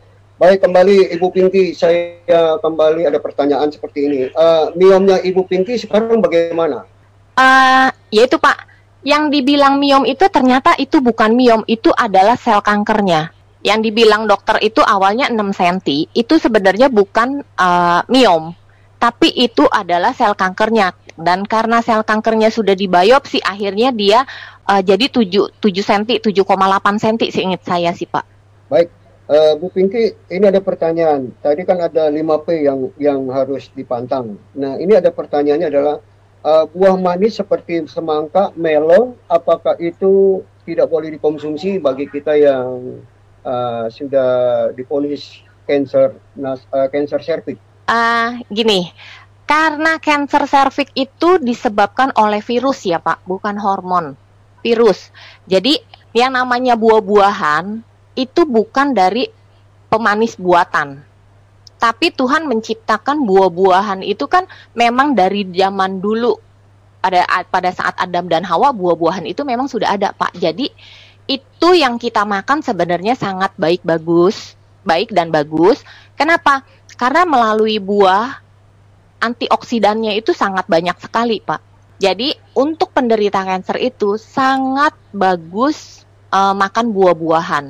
Baik 0.42 0.66
kembali 0.66 1.14
Ibu 1.20 1.28
Pinky, 1.30 1.78
saya 1.78 2.18
kembali 2.58 3.06
ada 3.06 3.22
pertanyaan 3.22 3.70
seperti 3.70 4.10
ini. 4.10 4.20
Uh, 4.34 4.74
miomnya 4.74 5.22
Ibu 5.22 5.46
Pinky 5.46 5.78
sekarang 5.78 6.18
bagaimana? 6.18 6.90
Uh, 7.38 7.94
yaitu 8.10 8.42
Pak, 8.42 8.71
yang 9.02 9.34
dibilang 9.34 9.82
miom 9.82 10.06
itu 10.06 10.30
ternyata 10.30 10.78
itu 10.78 11.02
bukan 11.02 11.34
miom, 11.34 11.62
itu 11.66 11.90
adalah 11.94 12.38
sel 12.38 12.62
kankernya. 12.62 13.34
Yang 13.62 13.94
dibilang 13.94 14.26
dokter 14.26 14.58
itu 14.62 14.82
awalnya 14.82 15.30
6 15.30 15.38
cm, 15.54 15.78
itu 16.18 16.34
sebenarnya 16.42 16.90
bukan 16.90 17.46
uh, 17.62 18.02
miom, 18.10 18.58
tapi 18.98 19.30
itu 19.34 19.66
adalah 19.70 20.14
sel 20.14 20.34
kankernya. 20.38 20.94
Dan 21.18 21.46
karena 21.46 21.82
sel 21.86 22.02
kankernya 22.02 22.50
sudah 22.50 22.74
dibiopsi, 22.74 23.42
akhirnya 23.42 23.94
dia 23.94 24.26
uh, 24.66 24.82
jadi 24.82 25.10
7, 25.10 25.62
7 25.62 25.62
cm, 25.62 26.22
7,8 26.22 27.02
cm 27.02 27.18
seingat 27.30 27.62
saya 27.66 27.94
sih 27.94 28.10
Pak. 28.10 28.26
Baik, 28.70 28.90
uh, 29.30 29.54
Bu 29.58 29.70
Pinky, 29.74 30.14
ini 30.30 30.46
ada 30.46 30.62
pertanyaan. 30.62 31.34
Tadi 31.42 31.62
kan 31.66 31.82
ada 31.82 32.10
5P 32.10 32.48
yang 32.66 32.80
yang 32.98 33.20
harus 33.30 33.70
dipantang. 33.74 34.38
Nah, 34.58 34.78
ini 34.78 34.94
ada 34.98 35.10
pertanyaannya 35.14 35.68
adalah 35.70 35.98
uh, 36.46 36.66
buah 36.70 36.98
manis 36.98 37.38
seperti 37.38 37.86
semangka, 37.88 38.54
melon, 38.58 39.18
apakah 39.30 39.78
itu 39.82 40.44
tidak 40.66 40.90
boleh 40.90 41.14
dikonsumsi 41.18 41.82
bagi 41.82 42.06
kita 42.06 42.38
yang 42.38 43.02
uh, 43.42 43.86
sudah 43.90 44.70
diponis 44.78 45.42
cancer 45.66 46.18
uh, 46.38 46.88
cancer 46.90 47.20
cervix? 47.22 47.58
Uh, 47.90 48.40
gini, 48.50 48.90
karena 49.50 49.98
cancer 49.98 50.46
cervix 50.46 50.94
itu 50.94 51.42
disebabkan 51.42 52.14
oleh 52.18 52.40
virus 52.46 52.86
ya 52.86 53.02
Pak, 53.02 53.26
bukan 53.26 53.58
hormon, 53.58 54.14
virus. 54.62 55.10
Jadi 55.50 55.82
yang 56.14 56.36
namanya 56.36 56.76
buah-buahan 56.76 57.82
itu 58.20 58.42
bukan 58.44 58.92
dari 58.92 59.28
pemanis 59.88 60.36
buatan 60.36 61.11
tapi 61.82 62.14
Tuhan 62.14 62.46
menciptakan 62.46 63.26
buah-buahan 63.26 64.06
itu 64.06 64.30
kan 64.30 64.46
memang 64.78 65.18
dari 65.18 65.50
zaman 65.50 65.98
dulu 65.98 66.38
pada 67.02 67.26
pada 67.50 67.74
saat 67.74 67.98
Adam 67.98 68.30
dan 68.30 68.46
Hawa 68.46 68.70
buah-buahan 68.70 69.26
itu 69.26 69.42
memang 69.42 69.66
sudah 69.66 69.98
ada 69.98 70.14
Pak. 70.14 70.38
Jadi 70.38 70.70
itu 71.26 71.70
yang 71.74 71.98
kita 71.98 72.22
makan 72.22 72.62
sebenarnya 72.62 73.18
sangat 73.18 73.58
baik 73.58 73.82
bagus, 73.82 74.54
baik 74.86 75.10
dan 75.10 75.34
bagus. 75.34 75.82
Kenapa? 76.14 76.62
Karena 77.02 77.26
melalui 77.26 77.82
buah 77.82 78.38
antioksidannya 79.18 80.22
itu 80.22 80.38
sangat 80.38 80.70
banyak 80.70 81.02
sekali, 81.02 81.42
Pak. 81.42 81.62
Jadi 81.98 82.34
untuk 82.58 82.94
penderita 82.94 83.42
kanker 83.42 83.82
itu 83.82 84.22
sangat 84.22 84.94
bagus 85.14 86.06
uh, 86.30 86.54
makan 86.54 86.94
buah-buahan 86.94 87.66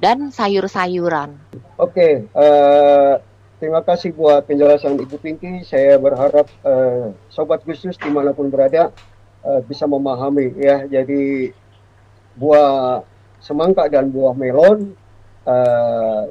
dan 0.00 0.28
sayur-sayuran. 0.28 1.36
Oke, 1.80 1.96
okay, 1.96 2.12
uh, 2.36 2.42
eh, 2.42 3.31
terima 3.62 3.78
kasih 3.78 4.10
buat 4.10 4.42
penjelasan 4.42 4.98
Ibu 4.98 5.22
Pinky. 5.22 5.62
Saya 5.62 5.94
berharap 5.94 6.50
uh, 6.66 7.14
Sobat 7.30 7.62
Gustus 7.62 7.94
di 7.94 8.10
mana 8.10 8.34
pun 8.34 8.50
berada 8.50 8.90
uh, 9.46 9.62
bisa 9.62 9.86
memahami 9.86 10.50
ya. 10.58 10.82
Jadi 10.90 11.54
buah 12.34 13.06
semangka 13.38 13.86
dan 13.86 14.10
buah 14.10 14.34
melon 14.34 14.98
uh, 15.46 16.26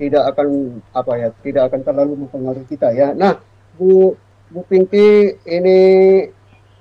tidak 0.00 0.32
akan 0.32 0.80
apa 0.96 1.12
ya, 1.20 1.28
tidak 1.44 1.62
akan 1.68 1.80
terlalu 1.84 2.24
mempengaruhi 2.24 2.64
kita 2.64 2.96
ya. 2.96 3.12
Nah, 3.12 3.36
Bu 3.76 4.16
Bu 4.48 4.64
Pinky 4.64 5.36
ini 5.44 5.78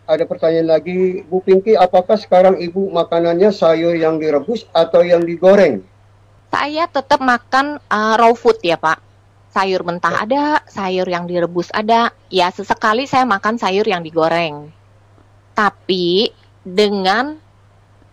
ada 0.07 0.23
pertanyaan 0.23 0.79
lagi, 0.79 1.27
Bu 1.27 1.43
Pinky, 1.43 1.75
apakah 1.75 2.15
sekarang 2.15 2.55
Ibu 2.55 2.87
makanannya 2.95 3.51
sayur 3.51 3.99
yang 3.99 4.15
direbus 4.15 4.63
atau 4.71 5.03
yang 5.03 5.27
digoreng? 5.27 5.83
Saya 6.49 6.87
tetap 6.87 7.19
makan 7.19 7.83
uh, 7.91 8.15
raw 8.15 8.31
food 8.31 8.63
ya 8.63 8.79
Pak 8.79 9.08
sayur 9.49 9.81
mentah 9.81 10.13
ya. 10.13 10.19
ada, 10.25 10.43
sayur 10.69 11.07
yang 11.09 11.25
direbus 11.25 11.73
ada. 11.73 12.13
Ya 12.29 12.53
sesekali 12.53 13.09
saya 13.09 13.25
makan 13.25 13.57
sayur 13.57 13.85
yang 13.85 14.05
digoreng. 14.05 14.69
Tapi 15.57 16.31
dengan 16.61 17.35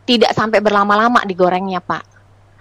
tidak 0.07 0.33
sampai 0.33 0.63
berlama-lama 0.63 1.23
digorengnya, 1.27 1.83
Pak. 1.83 2.05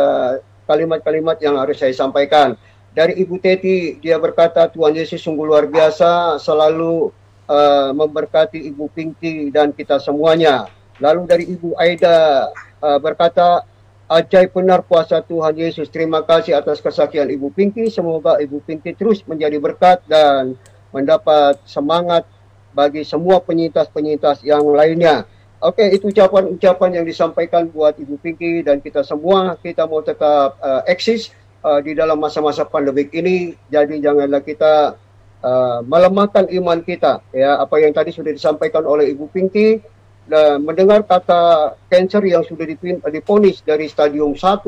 kalimat-kalimat 0.71 1.43
yang 1.43 1.59
harus 1.59 1.83
saya 1.83 1.91
sampaikan. 1.91 2.55
Dari 2.95 3.19
Ibu 3.19 3.43
Teti, 3.43 3.99
dia 3.99 4.15
berkata 4.23 4.71
Tuhan 4.71 4.95
Yesus 4.95 5.19
sungguh 5.19 5.43
luar 5.43 5.67
biasa, 5.67 6.39
selalu 6.39 7.11
uh, 7.51 7.91
memberkati 7.91 8.71
Ibu 8.71 8.87
Pinky 8.95 9.51
dan 9.51 9.75
kita 9.75 9.99
semuanya. 9.99 10.71
Lalu 11.03 11.27
dari 11.27 11.45
Ibu 11.51 11.75
Aida 11.75 12.49
uh, 12.79 12.99
berkata, 13.03 13.67
ajaib 14.07 14.55
benar 14.55 14.87
puasa 14.87 15.19
Tuhan 15.19 15.59
Yesus. 15.59 15.91
Terima 15.91 16.23
kasih 16.23 16.55
atas 16.55 16.79
kesaksian 16.79 17.27
Ibu 17.35 17.51
Pinky. 17.51 17.91
Semoga 17.91 18.39
Ibu 18.39 18.63
Pinky 18.63 18.95
terus 18.95 19.27
menjadi 19.27 19.59
berkat 19.59 20.07
dan 20.07 20.55
mendapat 20.95 21.59
semangat 21.67 22.23
bagi 22.71 23.03
semua 23.03 23.43
penyintas-penyintas 23.43 24.47
yang 24.47 24.63
lainnya. 24.71 25.27
Oke, 25.67 25.83
okay, 25.83 25.99
itu 25.99 26.15
ucapan-ucapan 26.15 27.03
yang 27.03 27.03
disampaikan 27.03 27.67
buat 27.67 27.99
Ibu 27.99 28.23
Pinky 28.23 28.63
dan 28.63 28.79
kita 28.79 29.03
semua. 29.03 29.59
Kita 29.59 29.91
mau 29.91 29.99
tetap 29.99 30.63
uh, 30.63 30.87
eksis 30.87 31.35
uh, 31.67 31.83
di 31.83 31.91
dalam 31.91 32.23
masa-masa 32.23 32.63
pandemik 32.63 33.11
ini. 33.11 33.51
Jadi 33.67 33.99
janganlah 33.99 34.47
kita 34.47 34.95
uh, 35.43 35.83
melemahkan 35.83 36.47
iman 36.63 36.79
kita. 36.87 37.19
Ya, 37.35 37.59
apa 37.59 37.83
yang 37.83 37.91
tadi 37.91 38.15
sudah 38.15 38.31
disampaikan 38.31 38.87
oleh 38.87 39.11
Ibu 39.11 39.27
Pinky, 39.27 39.83
uh, 40.31 40.55
mendengar 40.63 41.03
kata 41.03 41.75
cancer 41.91 42.23
yang 42.23 42.47
sudah 42.47 42.63
diponis 43.11 43.59
dari 43.67 43.91
stadium 43.91 44.39
1 44.39 44.63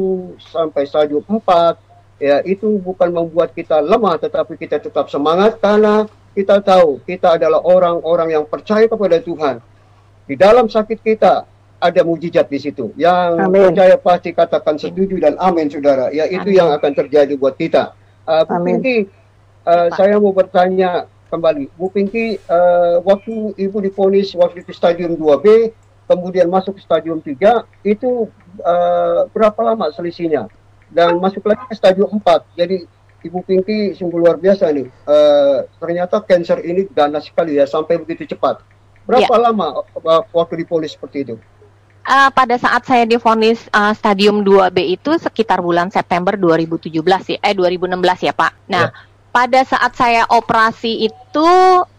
sampai 0.50 0.82
stadium 0.82 1.22
4 1.22 2.18
ya 2.18 2.42
itu 2.42 2.82
bukan 2.82 3.14
membuat 3.14 3.54
kita 3.54 3.78
lemah 3.78 4.18
tetapi 4.18 4.58
kita 4.58 4.82
tetap 4.82 5.06
semangat 5.06 5.62
karena 5.62 6.10
kita 6.34 6.58
tahu 6.58 6.98
kita 7.06 7.38
adalah 7.38 7.62
orang-orang 7.62 8.34
yang 8.34 8.44
percaya 8.50 8.90
kepada 8.90 9.22
Tuhan. 9.22 9.77
Di 10.28 10.36
dalam 10.36 10.68
sakit 10.68 11.00
kita 11.00 11.48
ada 11.78 12.00
mujizat 12.04 12.50
di 12.50 12.58
situ. 12.60 12.92
Yang 13.00 13.48
amin. 13.48 13.72
percaya 13.72 13.96
pasti 13.96 14.30
katakan 14.34 14.76
setuju 14.76 15.16
dan 15.22 15.40
amin 15.40 15.72
saudara. 15.72 16.10
Ya 16.12 16.26
itu 16.28 16.52
amin. 16.52 16.58
yang 16.60 16.68
akan 16.74 16.92
terjadi 16.92 17.32
buat 17.38 17.56
kita. 17.56 17.96
Uh, 18.28 18.44
Bu 18.44 18.60
Pinky, 18.60 19.08
uh, 19.64 19.88
saya 19.96 20.20
mau 20.20 20.36
bertanya 20.36 21.08
kembali. 21.32 21.72
Bu 21.80 21.88
Pinky, 21.88 22.36
uh, 22.50 23.00
waktu 23.00 23.56
Ibu 23.56 23.80
diponis 23.80 24.36
waktu 24.36 24.60
itu 24.60 24.76
stadium 24.76 25.16
2B, 25.16 25.72
kemudian 26.04 26.52
masuk 26.52 26.76
ke 26.76 26.82
stadium 26.84 27.24
3, 27.24 27.64
itu 27.88 28.28
uh, 28.60 29.24
berapa 29.32 29.56
lama 29.64 29.88
selisihnya? 29.94 30.50
Dan 30.92 31.20
masuk 31.24 31.44
lagi 31.48 31.64
ke 31.68 31.74
stadium 31.76 32.20
4. 32.20 32.58
Jadi 32.58 32.84
Ibu 33.24 33.40
Pinky 33.48 33.96
sungguh 33.96 34.18
luar 34.20 34.36
biasa 34.36 34.68
nih. 34.76 34.92
Uh, 35.08 35.64
ternyata 35.80 36.20
cancer 36.20 36.60
ini 36.64 36.84
ganas 36.90 37.32
sekali 37.32 37.56
ya, 37.56 37.64
sampai 37.64 37.96
begitu 37.96 38.36
cepat. 38.36 38.60
Berapa 39.08 39.34
ya. 39.34 39.40
lama 39.40 39.66
waktu 40.36 40.54
diponis 40.60 40.92
seperti 40.92 41.24
itu? 41.24 41.34
uh, 42.08 42.28
pada 42.32 42.56
saat 42.56 42.82
saya 42.88 43.04
difonis 43.04 43.68
uh, 43.70 43.92
stadium 43.92 44.40
2B 44.40 44.96
itu 44.96 45.20
sekitar 45.20 45.60
bulan 45.60 45.92
September 45.92 46.34
2017 46.34 46.88
ya, 47.36 47.38
eh 47.44 47.54
2016 47.54 48.26
ya 48.26 48.32
Pak. 48.32 48.52
Nah, 48.72 48.88
ya. 48.88 48.96
pada 49.30 49.60
saat 49.62 49.92
saya 49.94 50.24
operasi 50.32 51.12
itu 51.12 51.48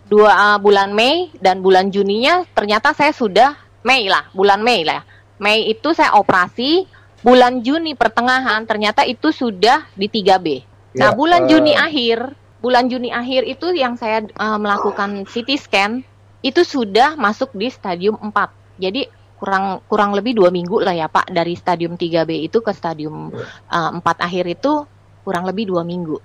dua 0.10 0.34
uh, 0.34 0.58
bulan 0.58 0.90
Mei 0.98 1.30
dan 1.38 1.62
bulan 1.62 1.94
Juninya 1.94 2.50
ternyata 2.58 2.98
saya 2.98 3.14
sudah 3.14 3.54
Mei 3.86 4.10
lah, 4.10 4.28
bulan 4.34 4.60
Mei 4.66 4.82
lah. 4.82 5.06
Ya. 5.06 5.08
Mei 5.40 5.72
itu 5.72 5.96
saya 5.96 6.20
operasi, 6.20 6.84
bulan 7.24 7.64
Juni 7.64 7.96
pertengahan 7.96 8.68
ternyata 8.68 9.08
itu 9.08 9.32
sudah 9.32 9.88
di 9.96 10.12
3B. 10.12 10.68
Ya, 10.98 11.00
nah, 11.00 11.12
bulan 11.16 11.48
uh... 11.48 11.48
Juni 11.48 11.72
akhir, 11.78 12.36
bulan 12.60 12.92
Juni 12.92 13.14
akhir 13.14 13.48
itu 13.48 13.72
yang 13.72 13.96
saya 13.96 14.26
uh, 14.36 14.60
melakukan 14.60 15.24
CT 15.24 15.50
scan 15.56 16.04
itu 16.40 16.62
sudah 16.64 17.20
masuk 17.20 17.52
di 17.56 17.68
stadium 17.68 18.16
4. 18.20 18.80
Jadi 18.80 19.08
kurang 19.40 19.80
kurang 19.88 20.12
lebih 20.12 20.36
dua 20.36 20.52
minggu 20.52 20.84
lah 20.84 20.92
ya 20.92 21.08
Pak 21.08 21.32
dari 21.32 21.56
stadium 21.56 21.96
3B 21.96 22.44
itu 22.44 22.60
ke 22.60 22.76
stadium 22.76 23.32
uh, 23.72 23.92
4 23.96 24.04
akhir 24.20 24.46
itu 24.52 24.84
kurang 25.24 25.48
lebih 25.48 25.72
dua 25.72 25.88
minggu. 25.88 26.20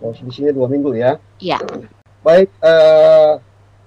Oh, 0.00 0.12
selisihnya 0.12 0.52
dua 0.52 0.68
minggu 0.68 0.92
ya? 0.92 1.16
Iya. 1.40 1.60
Baik, 2.20 2.52
uh, 2.60 3.40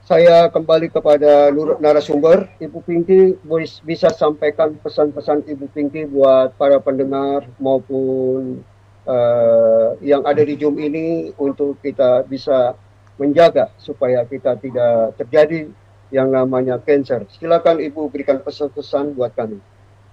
saya 0.10 0.50
kembali 0.50 0.90
kepada 0.90 1.54
narasumber 1.78 2.50
Ibu 2.58 2.82
Pinky 2.82 3.38
bisa 3.86 4.10
sampaikan 4.10 4.74
pesan-pesan 4.82 5.46
Ibu 5.46 5.70
Pinky 5.70 6.10
buat 6.10 6.58
para 6.58 6.82
pendengar 6.82 7.46
maupun 7.62 8.66
uh, 9.06 9.94
yang 10.02 10.26
ada 10.26 10.42
di 10.42 10.58
Zoom 10.58 10.82
ini 10.82 11.30
untuk 11.38 11.78
kita 11.86 12.26
bisa 12.26 12.74
menjaga 13.20 13.70
supaya 13.78 14.24
kita 14.24 14.56
tidak 14.58 15.20
terjadi 15.20 15.68
yang 16.10 16.32
namanya 16.34 16.82
cancer. 16.82 17.28
Silakan 17.38 17.84
Ibu 17.84 18.10
berikan 18.10 18.42
pesan-pesan 18.42 19.14
buat 19.14 19.36
kami. 19.36 19.62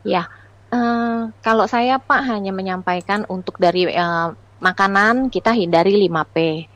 Ya, 0.05 0.29
uh, 0.75 1.33
kalau 1.41 1.65
saya 1.71 1.97
Pak 2.03 2.21
hanya 2.29 2.53
menyampaikan 2.53 3.25
untuk 3.31 3.57
dari 3.57 3.89
uh, 3.89 4.35
makanan 4.61 5.33
kita 5.33 5.55
hindari 5.55 5.97
5P. 6.11 6.69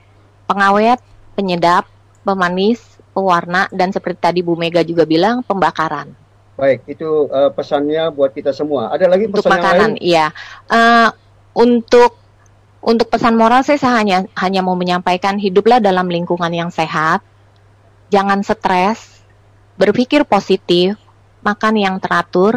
Pengawet, 0.48 0.98
penyedap, 1.38 1.86
pemanis, 2.26 2.82
pewarna, 3.14 3.70
dan 3.70 3.94
seperti 3.94 4.18
tadi 4.18 4.40
Bu 4.42 4.58
Mega 4.58 4.82
juga 4.82 5.06
bilang, 5.06 5.46
pembakaran. 5.46 6.10
Baik, 6.58 6.84
itu 6.90 7.30
uh, 7.30 7.48
pesannya 7.54 8.10
buat 8.12 8.34
kita 8.34 8.52
semua. 8.52 8.90
Ada 8.92 9.08
lagi 9.08 9.30
untuk 9.30 9.46
pesan 9.46 9.52
makanan, 9.56 9.90
lain? 9.96 10.02
iya. 10.02 10.26
Uh, 10.68 11.08
untuk 11.56 12.19
untuk 12.80 13.12
pesan 13.12 13.36
moral 13.36 13.60
saya, 13.60 13.76
hanya 14.00 14.24
hanya 14.40 14.64
mau 14.64 14.72
menyampaikan 14.72 15.36
hiduplah 15.36 15.84
dalam 15.84 16.08
lingkungan 16.08 16.48
yang 16.48 16.72
sehat, 16.72 17.20
jangan 18.08 18.40
stres, 18.40 19.20
berpikir 19.76 20.24
positif, 20.24 20.96
makan 21.44 21.76
yang 21.76 21.96
teratur. 22.00 22.56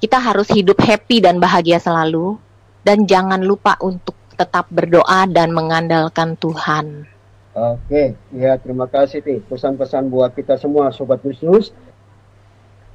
Kita 0.00 0.16
harus 0.16 0.48
hidup 0.50 0.80
happy 0.80 1.22
dan 1.22 1.38
bahagia 1.38 1.78
selalu, 1.78 2.40
dan 2.82 3.04
jangan 3.04 3.44
lupa 3.44 3.76
untuk 3.84 4.16
tetap 4.34 4.66
berdoa 4.72 5.28
dan 5.28 5.52
mengandalkan 5.52 6.34
Tuhan. 6.40 7.04
Oke, 7.50 8.16
ya 8.32 8.56
terima 8.56 8.88
kasih 8.88 9.20
nih 9.20 9.44
pesan-pesan 9.44 10.08
buat 10.08 10.32
kita 10.32 10.56
semua 10.56 10.88
Sobat 10.94 11.20
Khusus. 11.20 11.74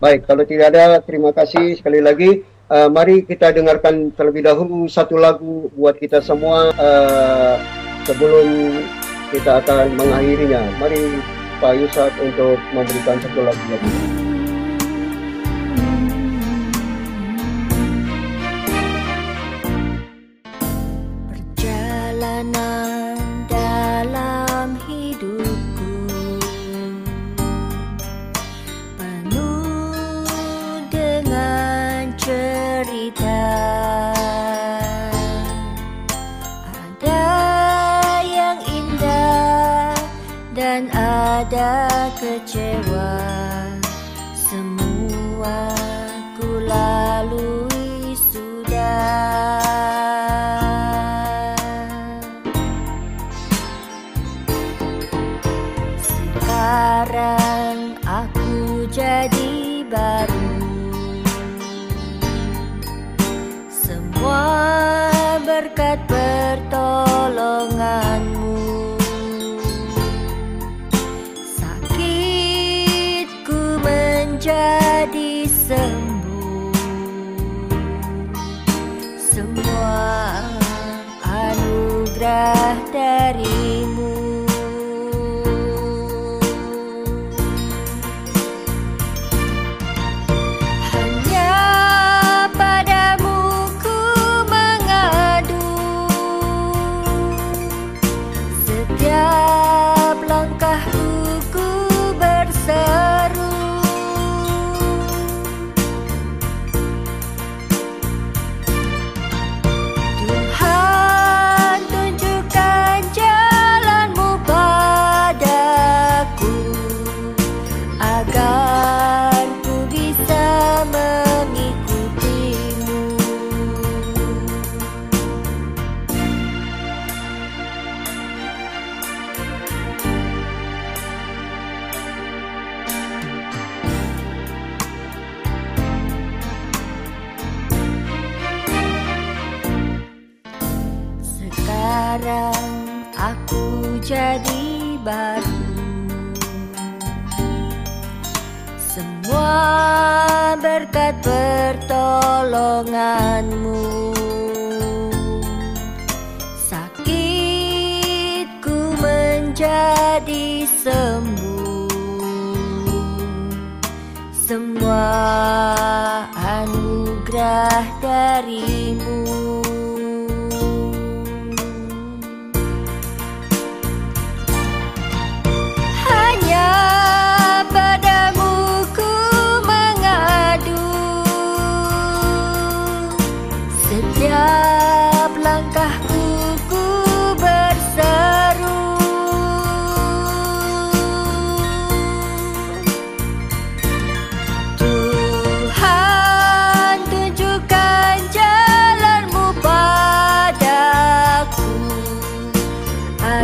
Baik, 0.02 0.26
kalau 0.26 0.42
tidak 0.44 0.74
ada 0.74 0.98
terima 1.06 1.30
kasih 1.36 1.78
sekali 1.78 2.02
lagi. 2.02 2.55
Uh, 2.66 2.90
mari 2.90 3.22
kita 3.22 3.54
dengarkan 3.54 4.10
terlebih 4.18 4.42
dahulu 4.42 4.90
satu 4.90 5.22
lagu 5.22 5.70
buat 5.78 6.02
kita 6.02 6.18
semua 6.18 6.74
uh, 6.74 7.62
sebelum 8.10 8.82
kita 9.30 9.62
akan 9.62 9.94
mengakhirinya. 9.94 10.66
Mari 10.82 11.22
Pak 11.62 11.78
Yusuf 11.78 12.10
untuk 12.18 12.58
memberikan 12.74 13.22
satu 13.22 13.46
lagu 13.46 13.64
lagi. 13.70 14.25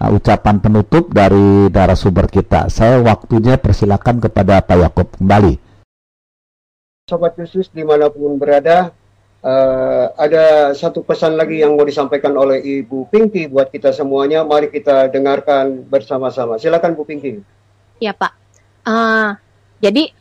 uh, 0.00 0.10
ucapan 0.14 0.58
penutup 0.62 1.10
dari 1.12 1.68
narasumber 1.68 2.30
kita. 2.30 2.72
Saya 2.72 3.02
waktunya 3.02 3.58
persilakan 3.58 4.22
kepada 4.22 4.62
Pak 4.64 4.76
Yakob 4.78 5.08
kembali. 5.18 5.54
Sobat 7.04 7.36
khusus 7.36 7.68
di 7.68 7.84
mana 7.84 8.08
pun 8.08 8.40
berada, 8.40 8.90
uh, 9.44 10.06
ada 10.16 10.72
satu 10.72 11.04
pesan 11.04 11.36
lagi 11.36 11.60
yang 11.60 11.76
mau 11.76 11.84
disampaikan 11.84 12.32
oleh 12.32 12.64
Ibu 12.64 13.12
Pinky 13.12 13.46
buat 13.46 13.68
kita 13.68 13.92
semuanya. 13.92 14.40
Mari 14.42 14.72
kita 14.72 15.12
dengarkan 15.12 15.84
bersama-sama. 15.84 16.56
Silakan 16.56 16.96
Bu 16.96 17.04
Pinky. 17.04 17.44
Ya 18.00 18.16
Pak. 18.16 18.32
Uh, 18.88 19.36
jadi 19.84 20.12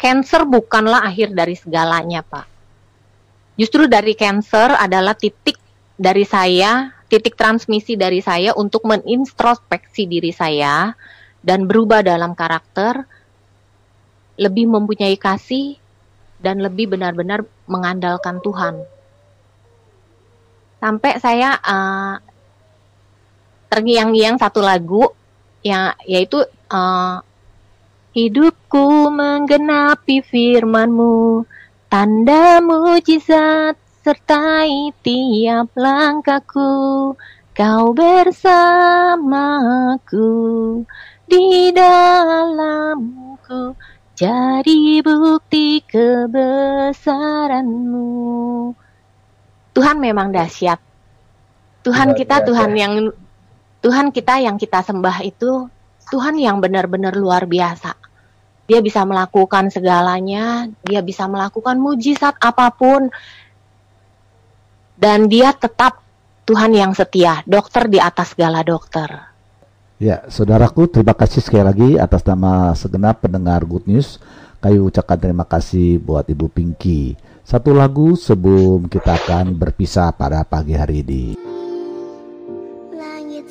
cancer 0.00 0.48
bukanlah 0.48 1.04
akhir 1.04 1.36
dari 1.36 1.56
segalanya 1.56 2.24
Pak 2.24 2.58
justru 3.58 3.90
dari 3.90 4.14
cancer 4.14 4.78
adalah 4.78 5.18
titik 5.18 5.58
dari 5.98 6.22
saya, 6.22 6.94
titik 7.08 7.34
transmisi 7.34 7.96
dari 7.96 8.20
saya 8.20 8.52
untuk 8.52 8.84
menintrospeksi 8.84 10.04
diri 10.04 10.32
saya 10.32 10.92
dan 11.40 11.64
berubah 11.64 12.04
dalam 12.04 12.36
karakter, 12.36 13.08
lebih 14.36 14.68
mempunyai 14.68 15.16
kasih 15.16 15.80
dan 16.38 16.60
lebih 16.62 16.92
benar-benar 16.92 17.42
mengandalkan 17.66 18.38
Tuhan. 18.44 18.84
Sampai 20.78 21.18
saya 21.18 21.58
uh, 21.58 22.14
terngiang-ngiang 23.66 24.38
satu 24.38 24.62
lagu 24.62 25.10
yang 25.66 25.90
yaitu 26.06 26.38
uh, 26.70 27.18
hidupku 28.14 29.10
menggenapi 29.10 30.22
firmanmu 30.22 31.42
Tanda 31.88 32.60
mujizat 32.60 33.87
sertai 34.08 34.88
tiap 35.04 35.68
langkahku, 35.76 37.12
kau 37.52 37.86
bersamaku. 37.92 38.40
Di 41.28 41.68
dalamku, 41.76 43.76
jadi 44.16 45.04
bukti 45.04 45.84
kebesaranmu. 45.84 48.08
Tuhan 49.76 50.00
memang 50.00 50.32
dahsyat. 50.32 50.80
Tuhan 51.84 52.16
kita, 52.16 52.48
Tuhan 52.48 52.72
yang 52.72 53.12
Tuhan 53.84 54.08
kita 54.08 54.40
yang 54.40 54.56
kita 54.56 54.80
sembah 54.80 55.20
itu 55.20 55.68
Tuhan 56.08 56.40
yang 56.40 56.64
benar-benar 56.64 57.12
luar 57.12 57.44
biasa. 57.44 57.92
Dia 58.72 58.80
bisa 58.80 59.04
melakukan 59.04 59.68
segalanya, 59.68 60.64
dia 60.80 61.04
bisa 61.04 61.28
melakukan 61.28 61.76
mujizat 61.76 62.40
apa 62.40 62.72
pun, 62.72 63.12
dan 64.98 65.30
dia 65.30 65.54
tetap 65.54 66.02
Tuhan 66.42 66.74
yang 66.74 66.92
setia, 66.92 67.46
dokter 67.46 67.86
di 67.86 68.02
atas 68.02 68.34
segala 68.34 68.66
dokter. 68.66 69.30
Ya, 69.98 70.26
saudaraku, 70.26 70.90
terima 70.90 71.14
kasih 71.14 71.42
sekali 71.42 71.64
lagi 71.64 71.90
atas 71.98 72.22
nama 72.26 72.74
segenap 72.74 73.22
pendengar 73.22 73.62
Good 73.62 73.86
News. 73.86 74.18
Kayu 74.58 74.90
ucapkan 74.90 75.18
terima 75.18 75.46
kasih 75.46 76.02
buat 76.02 76.26
Ibu 76.26 76.50
Pinky. 76.50 77.14
Satu 77.46 77.74
lagu 77.74 78.18
sebelum 78.18 78.90
kita 78.90 79.14
akan 79.14 79.54
berpisah 79.54 80.10
pada 80.14 80.42
pagi 80.42 80.74
hari 80.74 81.06
ini. 81.06 81.24
Langit 82.94 83.46